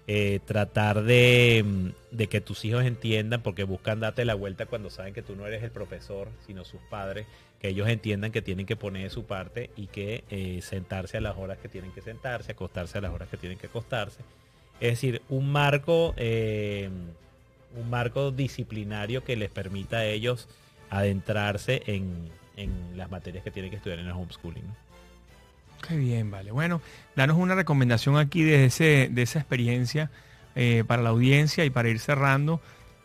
eh, 0.07 0.39
tratar 0.45 1.03
de, 1.03 1.65
mm, 1.65 2.15
de 2.15 2.27
que 2.27 2.39
tus 2.39 2.63
hijos 2.63 2.85
entiendan, 2.85 3.41
porque 3.41 3.65
buscan 3.65 3.99
darte 3.99 4.23
la 4.23 4.35
vuelta 4.35 4.65
cuando 4.65 4.89
saben 4.89 5.13
que 5.13 5.21
tú 5.21 5.35
no 5.35 5.45
eres 5.45 5.63
el 5.63 5.71
profesor, 5.71 6.29
sino 6.47 6.63
sus 6.63 6.79
padres, 6.89 7.27
que 7.59 7.67
ellos 7.67 7.89
entiendan 7.89 8.31
que 8.31 8.41
tienen 8.41 8.65
que 8.65 8.77
poner 8.77 9.03
de 9.03 9.09
su 9.09 9.25
parte 9.25 9.69
y 9.75 9.87
que 9.87 10.23
eh, 10.29 10.61
sentarse 10.61 11.17
a 11.17 11.21
las 11.21 11.37
horas 11.37 11.57
que 11.57 11.67
tienen 11.67 11.91
que 11.91 12.01
sentarse, 12.01 12.53
acostarse 12.53 12.99
a 12.99 13.01
las 13.01 13.11
horas 13.11 13.27
que 13.27 13.35
tienen 13.35 13.57
que 13.57 13.67
acostarse. 13.67 14.21
Es 14.79 14.91
decir, 14.91 15.21
un 15.27 15.51
marco, 15.51 16.15
un 16.15 17.89
marco 17.89 18.31
disciplinario 18.31 19.25
que 19.25 19.35
les 19.35 19.49
permita 19.49 19.97
a 19.97 20.05
ellos 20.05 20.47
adentrarse 20.89 21.83
en, 21.85 22.29
las 22.95 23.11
materias 23.11 23.43
que 23.43 23.51
tienen 23.51 23.71
que 23.71 23.77
estudiar 23.77 23.99
en 23.99 24.05
el 24.05 24.13
homeschooling. 24.13 24.63
Qué 25.88 25.97
bien, 25.97 26.30
vale. 26.30 26.51
Bueno, 26.51 26.82
danos 27.15 27.38
una 27.38 27.55
recomendación 27.55 28.17
aquí 28.17 28.43
de, 28.43 28.65
ese, 28.65 29.09
de 29.11 29.21
esa 29.21 29.39
experiencia 29.39 30.11
eh, 30.55 30.84
para 30.86 31.01
la 31.01 31.09
audiencia 31.09 31.65
y 31.65 31.69
para 31.69 31.89
ir 31.89 31.99
cerrando. 31.99 32.61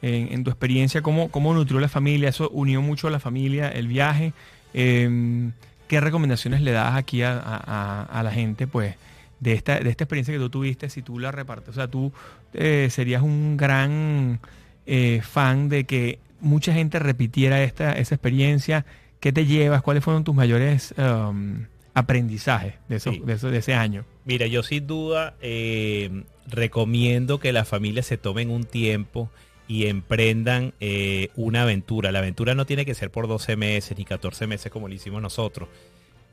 En, 0.07 0.45
tu 0.45 0.51
experiencia, 0.51 1.01
¿cómo, 1.01 1.31
¿cómo 1.31 1.55
nutrió 1.55 1.81
la 1.81 1.89
familia? 1.89 2.29
¿Eso 2.29 2.51
unió 2.51 2.83
mucho 2.83 3.09
a 3.09 3.11
la 3.11 3.20
familia, 3.20 3.70
el 3.70 3.89
viaje? 3.89 4.35
Eh, 4.75 5.51
¿Qué 5.89 5.99
recomendaciones 5.99 6.61
le 6.61 6.72
das 6.72 6.95
aquí 6.95 7.22
a 7.22 8.20
la 8.22 8.31
gente, 8.31 8.66
pues, 8.66 8.97
de 9.41 9.53
esta, 9.53 9.79
de 9.79 9.91
esta 9.91 10.05
experiencia 10.05 10.33
que 10.33 10.41
tú 10.41 10.51
tuviste, 10.51 10.89
si 10.89 11.03
tú 11.03 11.18
la 11.18 11.31
repartes? 11.31 11.70
O 11.70 11.72
sea, 11.72 11.89
tú 11.89 12.12
eh, 12.55 12.89
serías 12.91 13.22
un 13.22 13.57
gran 13.57 14.41
eh, 14.87 15.20
fan 15.22 15.68
de 15.68 15.85
que 15.85 16.18
mucha 16.41 16.72
gente 16.72 16.99
repitiera 16.99 17.62
esta, 17.62 17.93
esa 17.93 18.14
experiencia. 18.14 18.87
¿Qué 19.20 19.33
te 19.33 19.47
llevas? 19.47 19.83
¿Cuáles 19.83 20.03
fueron 20.03 20.25
tus 20.25 20.35
mayores 20.35 20.95
um, 20.99 21.64
aprendizajes 21.95 22.74
de, 22.88 22.97
eso, 22.97 23.12
Sí. 23.12 23.22
de, 23.24 23.32
eso- 23.32 23.51
de 23.51 23.59
ese 23.59 23.74
año? 23.74 24.05
Mira, 24.24 24.47
yo 24.47 24.62
sin 24.62 24.86
duda 24.86 25.34
eh, 25.40 26.24
recomiendo 26.47 27.38
que 27.38 27.53
las 27.53 27.68
familias 27.68 28.07
se 28.07 28.18
tomen 28.18 28.51
un 28.51 28.64
tiempo 28.64 29.30
y 29.68 29.86
emprendan 29.86 30.74
eh, 30.80 31.28
una 31.36 31.62
aventura. 31.62 32.12
La 32.12 32.18
aventura 32.18 32.55
no 32.55 32.66
tiene 32.66 32.84
que 32.84 32.95
ser 32.95 33.11
por 33.11 33.28
12 33.28 33.57
meses 33.57 33.97
ni 33.97 34.05
14 34.05 34.47
meses 34.47 34.70
como 34.70 34.88
lo 34.88 34.95
hicimos 34.95 35.22
nosotros. 35.22 35.68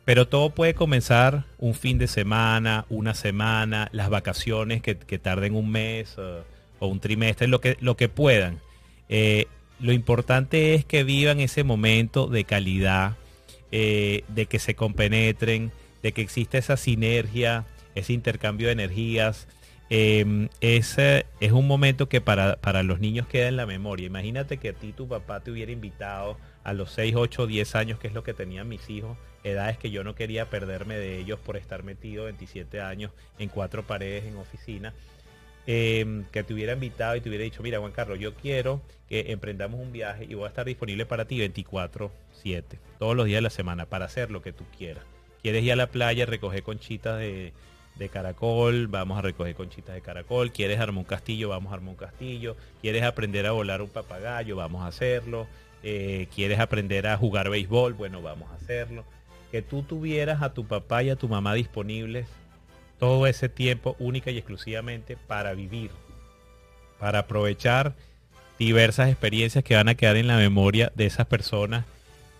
Pero 0.03 0.28
todo 0.28 0.49
puede 0.49 0.74
comenzar 0.74 1.45
un 1.59 1.74
fin 1.76 1.97
de 1.99 2.07
semana, 2.07 2.86
una 2.89 3.14
semana, 3.14 3.88
las 3.93 4.09
vacaciones 4.09 4.82
que, 4.82 4.97
que 4.97 5.20
tarden 5.20 5.53
un 5.55 5.70
mes 5.70 6.18
uh, 6.18 6.41
o 6.80 6.88
un 6.88 6.99
trimestre, 6.99 7.47
lo 7.47 7.62
que, 7.62 7.78
lo 7.82 7.95
que 7.95 8.09
puedan. 8.09 8.59
Eh, 9.09 9.45
lo 9.80 9.91
importante 9.93 10.74
es 10.74 10.86
que 10.86 11.03
vivan 11.03 11.39
ese 11.39 11.64
momento 11.64 12.28
de 12.28 12.43
calidad, 12.45 13.16
eh, 13.72 14.24
de 14.28 14.46
que 14.46 14.60
se 14.60 14.76
compenetren, 14.76 15.72
de 16.04 16.12
que 16.12 16.22
exista 16.22 16.58
esa 16.58 16.78
sinergia, 16.78 17.66
ese 17.96 18.14
intercambio 18.14 18.68
de 18.68 18.74
energías. 18.74 19.48
Eh, 19.90 20.48
ese 20.62 21.26
es 21.42 21.52
un 21.52 21.68
momento 21.68 22.08
que 22.08 22.22
para, 22.22 22.56
para 22.58 22.82
los 22.84 23.00
niños 23.00 23.28
queda 23.28 23.48
en 23.48 23.58
la 23.58 23.66
memoria. 23.66 24.08
Imagínate 24.08 24.58
que 24.58 24.70
a 24.70 24.74
ti 24.74 24.94
tu 24.94 25.08
papá 25.08 25.42
te 25.42 25.52
hubiera 25.52 25.72
invitado 25.72 26.38
a 26.64 26.74
los 26.74 26.92
6, 26.92 27.16
8, 27.16 27.48
10 27.48 27.76
años, 27.76 28.00
que 28.00 28.08
es 28.08 28.14
lo 28.14 28.24
que 28.24 28.34
tenían 28.34 28.70
mis 28.70 28.90
hijos, 28.90 29.18
edades 29.44 29.78
que 29.78 29.92
yo 29.92 30.04
no 30.04 30.16
quería 30.16 30.50
perderme 30.50 30.96
de 30.98 31.20
ellos 31.20 31.40
por 31.40 31.58
estar 31.58 31.84
metido 31.84 32.26
27 32.26 32.82
años 32.82 33.12
en 33.40 33.50
cuatro 33.50 33.84
paredes 33.84 34.26
en 34.26 34.38
oficina. 34.38 34.94
Eh, 35.68 36.24
que 36.32 36.43
te 36.43 36.53
hubiera 36.53 36.74
invitado 36.74 37.16
y 37.16 37.22
te 37.22 37.30
hubiera 37.30 37.43
dicho, 37.43 37.62
mira 37.62 37.80
Juan 37.80 37.91
Carlos, 37.91 38.20
yo 38.20 38.34
quiero 38.34 38.82
que 39.07 39.32
emprendamos 39.32 39.80
un 39.80 39.91
viaje 39.91 40.26
y 40.28 40.34
voy 40.34 40.45
a 40.45 40.47
estar 40.47 40.66
disponible 40.66 41.05
para 41.05 41.26
ti 41.26 41.38
24/7, 41.38 42.80
todos 42.97 43.16
los 43.16 43.28
días 43.28 43.38
de 43.38 43.41
la 43.41 43.49
semana, 43.51 43.86
para 43.86 44.05
hacer 44.05 44.32
lo 44.32 44.41
que 44.41 44.53
tú 44.53 44.66
quieras. 44.78 45.03
¿Quieres 45.43 45.64
ir 45.64 45.72
a 45.72 45.76
la 45.76 45.88
playa, 45.88 46.26
recoger 46.26 46.64
conchitas 46.64 47.20
de, 47.20 47.53
de 47.95 48.09
caracol? 48.09 48.88
Vamos 48.88 49.18
a 49.18 49.22
recoger 49.22 49.55
conchitas 49.55 49.95
de 49.95 50.01
caracol. 50.01 50.51
¿Quieres 50.51 50.80
armar 50.80 50.99
un 50.99 51.03
castillo? 51.03 51.49
Vamos 51.49 51.72
a 51.72 51.76
armar 51.76 51.89
un 51.89 51.95
castillo. 51.95 52.55
¿Quieres 52.82 53.03
aprender 53.03 53.45
a 53.47 53.51
volar 53.51 53.82
un 53.82 53.89
papagayo? 53.89 54.55
Vamos 54.55 54.84
a 54.84 54.88
hacerlo. 54.88 55.47
Eh, 55.84 56.28
¿Quieres 56.34 56.59
aprender 56.59 57.07
a 57.07 57.18
jugar 57.18 57.49
béisbol? 57.49 57.93
Bueno, 57.93 58.22
vamos 58.22 58.51
a 58.51 58.55
hacerlo. 58.55 59.03
Que 59.51 59.62
tú 59.62 59.82
tuvieras 59.82 60.41
a 60.41 60.53
tu 60.53 60.66
papá 60.66 61.01
y 61.03 61.09
a 61.09 61.16
tu 61.16 61.28
mamá 61.28 61.55
disponibles 61.55 62.28
todo 63.02 63.26
ese 63.26 63.49
tiempo 63.49 63.95
única 63.97 64.30
y 64.30 64.38
exclusivamente 64.38 65.18
para 65.18 65.56
vivir, 65.56 65.89
para 66.99 67.18
aprovechar 67.20 67.95
diversas 68.60 69.10
experiencias 69.10 69.64
que 69.64 69.74
van 69.74 69.89
a 69.89 69.95
quedar 69.95 70.18
en 70.18 70.28
la 70.28 70.38
memoria 70.38 70.91
de 70.93 71.08
esas 71.08 71.26
personas 71.26 71.84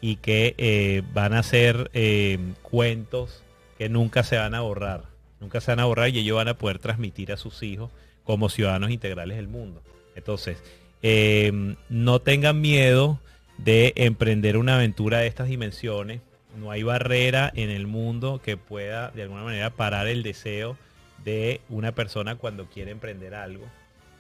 y 0.02 0.18
que 0.18 0.54
eh, 0.60 1.02
van 1.16 1.34
a 1.34 1.42
ser 1.42 1.90
eh, 1.96 2.38
cuentos 2.62 3.42
que 3.80 3.90
nunca 3.90 4.22
se 4.22 4.38
van 4.38 4.54
a 4.54 4.62
borrar, 4.62 5.06
nunca 5.40 5.62
se 5.62 5.72
van 5.72 5.80
a 5.80 5.86
borrar 5.86 6.10
y 6.10 6.20
ellos 6.20 6.38
van 6.38 6.50
a 6.50 6.60
poder 6.60 6.78
transmitir 6.78 7.32
a 7.32 7.38
sus 7.38 7.64
hijos 7.64 7.90
como 8.24 8.48
ciudadanos 8.48 8.92
integrales 8.92 9.38
del 9.38 9.48
mundo. 9.48 9.82
Entonces, 10.16 10.60
eh, 11.02 11.74
no 11.90 12.22
tengan 12.22 12.62
miedo 12.62 13.20
de 13.58 13.94
emprender 13.96 14.58
una 14.58 14.76
aventura 14.76 15.18
de 15.18 15.28
estas 15.28 15.48
dimensiones 15.48 16.22
no 16.58 16.72
hay 16.72 16.84
barrera 16.84 17.52
en 17.56 17.70
el 17.70 17.88
mundo 17.88 18.42
que 18.44 18.58
pueda 18.58 19.12
de 19.12 19.24
alguna 19.24 19.44
manera 19.44 19.70
parar 19.70 20.08
el 20.08 20.24
deseo 20.24 20.78
de 21.24 21.62
una 21.70 21.94
persona 21.94 22.36
cuando 22.36 22.66
quiere 22.66 22.92
emprender 22.92 23.36
algo. 23.36 23.66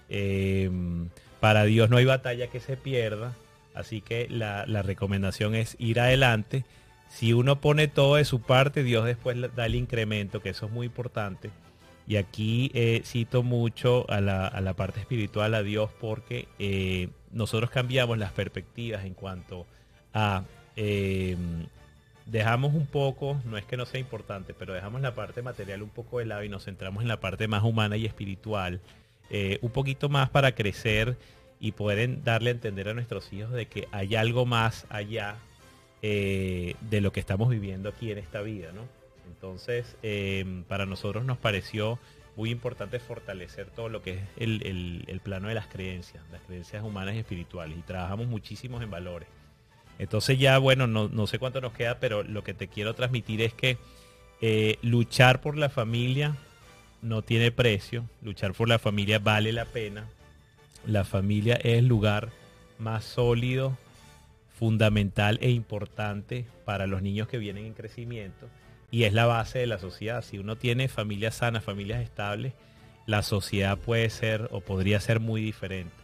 Em, 0.09 1.09
para 1.39 1.63
Dios 1.63 1.89
no 1.89 1.97
hay 1.97 2.05
batalla 2.05 2.47
que 2.47 2.59
se 2.59 2.77
pierda, 2.77 3.34
así 3.73 4.01
que 4.01 4.27
la, 4.29 4.65
recomendación 4.84 5.55
es 5.55 5.75
ir 5.79 5.99
adelante. 5.99 6.65
Si 7.09 7.34
uno 7.34 7.59
pone 7.59 7.88
todo 7.88 8.15
de 8.15 8.25
su 8.25 8.41
parte, 8.41 8.84
Dios 8.84 9.05
después 9.05 9.38
da 9.55 9.65
el 9.65 9.75
incremento, 9.75 10.41
que 10.41 10.49
eso 10.49 10.67
es 10.67 10.71
muy 10.71 10.88
importante. 10.88 11.49
Y 12.07 12.17
aquí 12.17 12.71
eh, 12.73 13.01
cito 13.05 13.43
mucho 13.43 14.05
a 14.09 14.21
la, 14.21 14.73
parte 14.75 14.99
espiritual, 14.99 15.53
a 15.55 15.63
Dios, 15.63 15.89
porque 15.99 16.47
eh, 16.59 17.09
nosotros 17.32 17.69
cambiamos 17.69 18.17
las 18.17 18.32
perspectivas 18.32 19.05
en 19.05 19.13
cuanto 19.13 19.65
a 20.13 20.43
em, 20.75 21.67
dejamos 22.26 22.74
un 22.74 22.86
poco, 22.86 23.41
no 23.45 23.57
es 23.57 23.65
que 23.65 23.78
no 23.78 23.86
sea 23.86 23.99
importante, 23.99 24.53
pero 24.53 24.74
dejamos 24.74 25.01
la 25.01 25.15
parte 25.15 25.41
material 25.41 25.82
un 25.82 25.89
poco 25.89 26.19
de 26.19 26.26
lado 26.26 26.43
y 26.43 26.49
nos 26.49 26.65
centramos 26.65 27.01
en 27.01 27.07
la 27.07 27.19
parte 27.19 27.47
más 27.47 27.63
humana 27.63 27.97
y 27.97 28.05
espiritual, 28.05 28.82
eh, 29.30 29.59
un 29.61 29.72
poquito 29.72 30.09
más 30.09 30.30
para 30.30 30.53
crecer 30.53 31.17
y 31.59 31.74
poder 31.74 32.24
darle 32.24 32.49
a 32.49 32.53
entender 32.53 32.89
a 32.89 32.93
nuestros 32.93 33.32
hijos 33.34 33.51
de 33.51 33.67
que 33.67 33.88
hay 33.91 34.15
algo 34.15 34.45
más 34.45 34.86
allá 34.89 35.36
eh, 36.01 36.76
de 36.89 37.01
lo 37.01 37.11
que 37.11 37.19
estamos 37.19 37.49
viviendo 37.49 37.89
aquí 37.89 38.11
en 38.11 38.17
esta 38.17 38.41
vida, 38.41 38.72
¿no? 38.74 38.82
Entonces, 39.28 39.95
eh, 40.03 40.63
para 40.67 40.86
nosotros 40.86 41.24
nos 41.24 41.38
pareció 41.38 41.99
muy 42.36 42.49
importante 42.49 42.99
fortalecer 42.99 43.67
todo 43.67 43.89
lo 43.89 44.01
que 44.01 44.13
es 44.13 44.22
el, 44.38 45.05
el 45.07 45.19
plano 45.19 45.47
de 45.47 45.53
las 45.53 45.67
creencias, 45.67 46.24
las 46.32 46.41
creencias 46.41 46.84
humanas 46.84 47.15
y 47.15 47.19
espirituales, 47.19 47.78
y 47.78 47.82
trabajamos 47.82 48.28
muchísimos 48.28 48.82
en 48.82 48.89
valores. 48.89 49.28
Entonces 50.01 50.39
ya, 50.39 50.57
bueno, 50.57 50.87
no, 50.87 51.27
sé 51.27 51.37
cuánto 51.37 51.61
nos 51.61 51.73
queda, 51.73 51.99
pero 51.99 52.23
lo 52.23 52.43
que 52.43 52.55
te 52.55 52.67
quiero 52.67 52.95
transmitir 52.95 53.39
es 53.39 53.53
que 53.53 53.77
eh, 54.41 54.79
luchar 54.81 55.41
por 55.41 55.55
la 55.55 55.69
familia 55.69 56.35
no 57.03 57.21
tiene 57.21 57.51
precio, 57.51 58.05
luchar 58.23 58.53
por 58.53 58.67
la 58.67 58.79
familia 58.79 59.19
vale 59.19 59.51
la 59.53 59.65
pena. 59.65 60.07
La 60.87 61.03
familia 61.03 61.53
es 61.57 61.77
el 61.77 61.85
lugar 61.85 62.29
más 62.79 63.03
sólido, 63.03 63.77
fundamental 64.57 65.37
e 65.39 65.51
importante 65.51 66.47
para 66.65 66.87
los 66.87 67.03
niños 67.03 67.27
que 67.27 67.37
vienen 67.37 67.67
en 67.67 67.75
crecimiento 67.75 68.47
y 68.89 69.03
es 69.03 69.13
la 69.13 69.27
base 69.27 69.59
de 69.59 69.67
la 69.67 69.77
sociedad. 69.77 70.23
Si 70.23 70.39
uno 70.39 70.55
tiene 70.55 70.87
familias 70.87 71.35
sanas, 71.35 71.63
familias 71.63 72.01
estables, 72.01 72.53
la 73.05 73.21
sociedad 73.21 73.77
puede 73.77 74.09
ser 74.09 74.49
o 74.49 74.61
podría 74.61 74.99
ser 74.99 75.19
muy 75.19 75.43
diferente. 75.43 76.00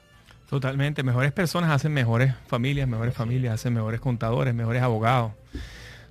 Totalmente, 0.49 1.03
mejores 1.03 1.33
personas 1.33 1.71
hacen 1.71 1.93
mejores 1.93 2.33
familias, 2.47 2.87
mejores 2.87 3.13
familias 3.13 3.55
hacen 3.55 3.73
mejores 3.73 3.99
contadores, 3.99 4.53
mejores 4.53 4.81
abogados. 4.81 5.33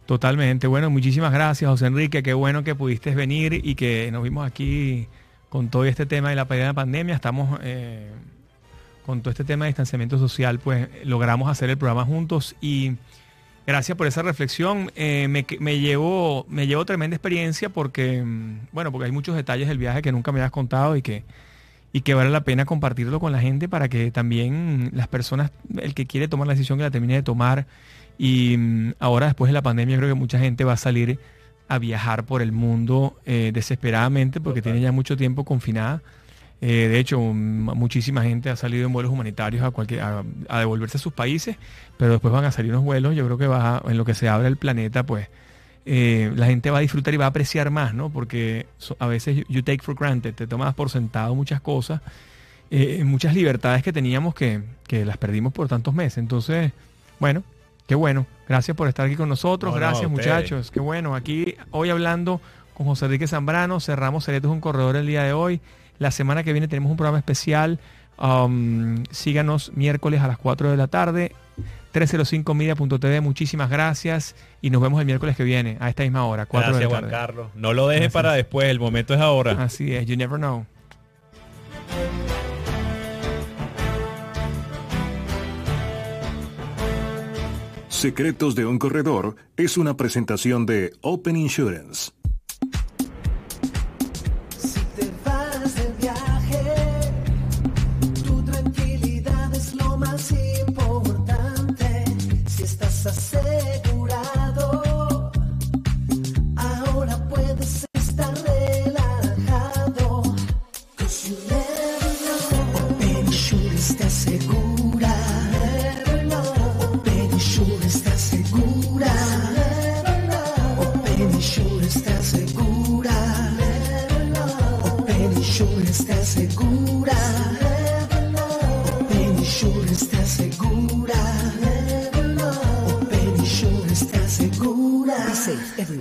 Totalmente. 0.05 0.67
Bueno, 0.67 0.91
muchísimas 0.91 1.33
gracias, 1.33 1.69
José 1.69 1.87
Enrique. 1.87 2.23
Qué 2.23 2.35
bueno 2.35 2.63
que 2.63 2.75
pudiste 2.75 3.15
venir 3.15 3.61
y 3.65 3.75
que 3.75 4.11
nos 4.13 4.23
vimos 4.23 4.47
aquí 4.47 5.09
con 5.49 5.69
todo 5.69 5.87
este 5.87 6.05
tema 6.05 6.29
de 6.31 6.37
la 6.37 6.47
pandemia. 6.47 7.15
Estamos 7.15 7.59
eh, 7.63 8.11
con 9.07 9.23
todo 9.23 9.31
este 9.31 9.45
tema 9.45 9.65
de 9.65 9.71
distanciamiento 9.71 10.19
social, 10.19 10.59
pues 10.59 10.89
logramos 11.05 11.49
hacer 11.49 11.71
el 11.71 11.79
programa 11.79 12.05
juntos 12.05 12.57
y 12.61 12.93
gracias 13.67 13.97
por 13.97 14.07
esa 14.07 14.21
reflexión. 14.21 14.93
Eh, 14.97 15.29
me, 15.29 15.47
me, 15.61 15.81
llevó, 15.81 16.45
me 16.49 16.67
llevó 16.67 16.85
tremenda 16.85 17.17
experiencia 17.17 17.71
porque, 17.71 18.23
mm, 18.23 18.69
bueno, 18.71 18.93
porque 18.93 19.07
hay 19.07 19.13
muchos 19.13 19.35
detalles 19.35 19.67
del 19.67 19.79
viaje 19.79 20.03
que 20.03 20.13
nunca 20.13 20.31
me 20.31 20.41
habías 20.41 20.53
contado 20.53 20.95
y 20.95 21.01
que 21.03 21.25
y 21.93 22.03
que 22.03 22.15
vale 22.15 22.31
la 22.31 22.43
pena 22.43 22.65
compartirlo 22.65 23.21
con 23.21 23.33
la 23.33 23.41
gente 23.41 23.69
para 23.69 23.89
que 23.89 24.11
también 24.11 24.91
las 24.93 25.09
personas, 25.09 25.51
el 25.79 25.95
que 25.95 26.07
quiere 26.07 26.29
tomar 26.29 26.47
la 26.47 26.55
decisión 26.55 26.79
que 26.79 26.85
la 26.85 26.91
termine 26.91 27.15
de 27.15 27.23
tomar. 27.23 27.67
Y 28.19 28.57
mm, 28.57 28.95
ahora 28.99 29.27
después 29.27 29.49
de 29.49 29.55
la 29.55 29.63
pandemia 29.63 29.97
creo 29.97 30.09
que 30.09 30.15
mucha 30.15 30.39
gente 30.39 30.65
va 30.65 30.75
a 30.75 30.77
salir 30.77 31.19
a 31.69 31.79
viajar 31.79 32.25
por 32.25 32.43
el 32.43 32.53
mundo 32.53 33.19
eh, 33.25 33.51
desesperadamente 33.53 34.41
porque 34.41 34.63
tiene 34.63 34.81
ya 34.81 34.93
mucho 34.93 35.17
tiempo 35.17 35.45
confinada. 35.45 36.03
Eh, 36.61 36.89
de 36.89 36.99
hecho, 36.99 37.21
muchísima 37.21 38.23
gente 38.23 38.49
ha 38.49 38.57
salido 38.57 38.87
en 38.87 38.93
vuelos 38.93 39.13
humanitarios 39.13 39.63
a, 39.63 39.71
cualquier, 39.71 40.01
a, 40.01 40.25
devolverse 40.59 40.97
a 40.97 41.01
sus 41.01 41.13
países, 41.13 41.57
pero 41.99 42.13
después 42.13 42.33
van 42.33 42.45
a 42.45 42.51
salir 42.51 42.73
unos 42.73 42.85
vuelos. 42.85 43.15
Yo 43.15 43.27
creo 43.27 43.37
que 43.37 43.47
va 43.47 43.83
en 43.87 43.97
lo 43.99 44.05
que 44.05 44.15
se 44.15 44.29
abre 44.29 44.49
el 44.49 44.57
planeta, 44.57 45.05
pues 45.05 45.29
eh, 45.89 46.33
la 46.35 46.47
gente 46.47 46.71
va 46.73 46.79
a 46.79 46.81
disfrutar 46.81 47.15
y 47.15 47.17
va 47.17 47.27
a 47.27 47.29
apreciar 47.29 47.71
más, 47.71 47.95
¿no? 47.95 48.11
Porque 48.11 48.67
a 48.99 49.07
veces 49.07 49.45
you 49.49 49.63
take 49.63 49.83
for 49.83 49.95
granted, 49.95 50.35
te 50.35 50.49
tomas 50.49 50.75
por 50.75 50.91
sentado 50.91 51.33
muchas 51.37 51.61
cosas, 51.61 52.01
eh, 52.73 53.05
muchas 53.05 53.35
libertades 53.35 53.85
que 53.85 53.93
teníamos 53.93 54.35
que, 54.35 54.63
las 54.91 55.17
perdimos 55.17 55.53
por 55.53 55.69
tantos 55.69 55.95
meses. 55.95 56.19
Entonces, 56.19 56.73
bueno, 57.21 57.45
qué 57.87 57.95
bueno. 57.95 58.27
Gracias 58.49 58.77
por 58.77 58.89
estar 58.89 59.07
aquí 59.07 59.15
con 59.15 59.29
nosotros. 59.29 59.77
Gracias, 59.77 60.11
muchachos. 60.11 60.73
Qué 60.73 60.81
bueno. 60.81 61.15
Aquí 61.15 61.55
hoy 61.71 61.91
hablando 61.91 62.41
con 62.75 62.87
José 62.87 63.05
Enrique 63.05 63.29
Zambrano, 63.29 63.79
cerramos 63.79 64.25
Secretos 64.25 64.51
un 64.51 64.61
Corredor 64.61 64.97
el 64.97 65.07
día 65.07 65.23
de 65.23 65.33
hoy. 65.33 65.61
La 66.01 66.11
semana 66.11 66.43
que 66.43 66.53
viene 66.53 66.67
tenemos 66.67 66.91
un 66.91 66.97
programa 66.97 67.19
especial. 67.19 67.79
Um, 68.19 69.05
síganos 69.11 69.73
miércoles 69.75 70.21
a 70.21 70.27
las 70.27 70.39
4 70.39 70.71
de 70.71 70.77
la 70.77 70.89
tarde 70.89 71.33
305media.tv. 71.93 73.21
Muchísimas 73.21 73.71
gracias 73.71 74.35
y 74.61 74.71
nos 74.71 74.83
vemos 74.83 75.01
el 75.01 75.07
miércoles 75.07 75.37
que 75.37 75.45
viene 75.45 75.77
a 75.81 75.89
esta 75.89 76.03
misma 76.03 76.25
hora. 76.27 76.47
4 76.47 76.71
gracias, 76.71 76.91
Juan 76.91 77.11
Carlos. 77.11 77.49
No 77.55 77.73
lo 77.73 77.89
dejes 77.89 78.13
para 78.13 78.33
después, 78.33 78.69
el 78.69 78.79
momento 78.79 79.15
es 79.15 79.21
ahora. 79.21 79.53
Así 79.53 79.95
es, 79.95 80.07
you 80.07 80.17
never 80.17 80.39
know. 80.39 80.67
Secretos 87.89 88.55
de 88.55 88.67
un 88.67 88.79
corredor 88.79 89.37
es 89.57 89.79
una 89.79 89.97
presentación 89.97 90.67
de 90.67 90.93
Open 91.01 91.35
Insurance. 91.35 92.11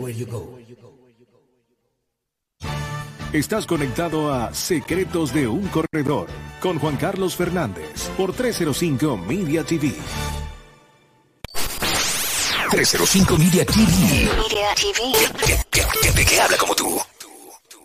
Everywhere 0.09 0.13
you 0.13 0.25
go. 0.25 0.59
Estás 3.33 3.65
conectado 3.65 4.33
a 4.33 4.53
Secretos 4.53 5.33
de 5.33 5.47
un 5.47 5.67
Corredor 5.67 6.27
con 6.61 6.79
Juan 6.79 6.95
Carlos 6.95 7.35
Fernández 7.35 8.09
por 8.17 8.31
305 8.31 9.17
Media 9.17 9.63
TV. 9.63 9.93
305 12.71 13.37
Media 13.37 13.65
TV. 13.65 13.81
Media 13.81 14.75
TV. 14.75 16.01
Gente 16.01 16.25
que 16.25 16.39
habla 16.39 16.57
como 16.57 16.75
tú. 16.75 17.14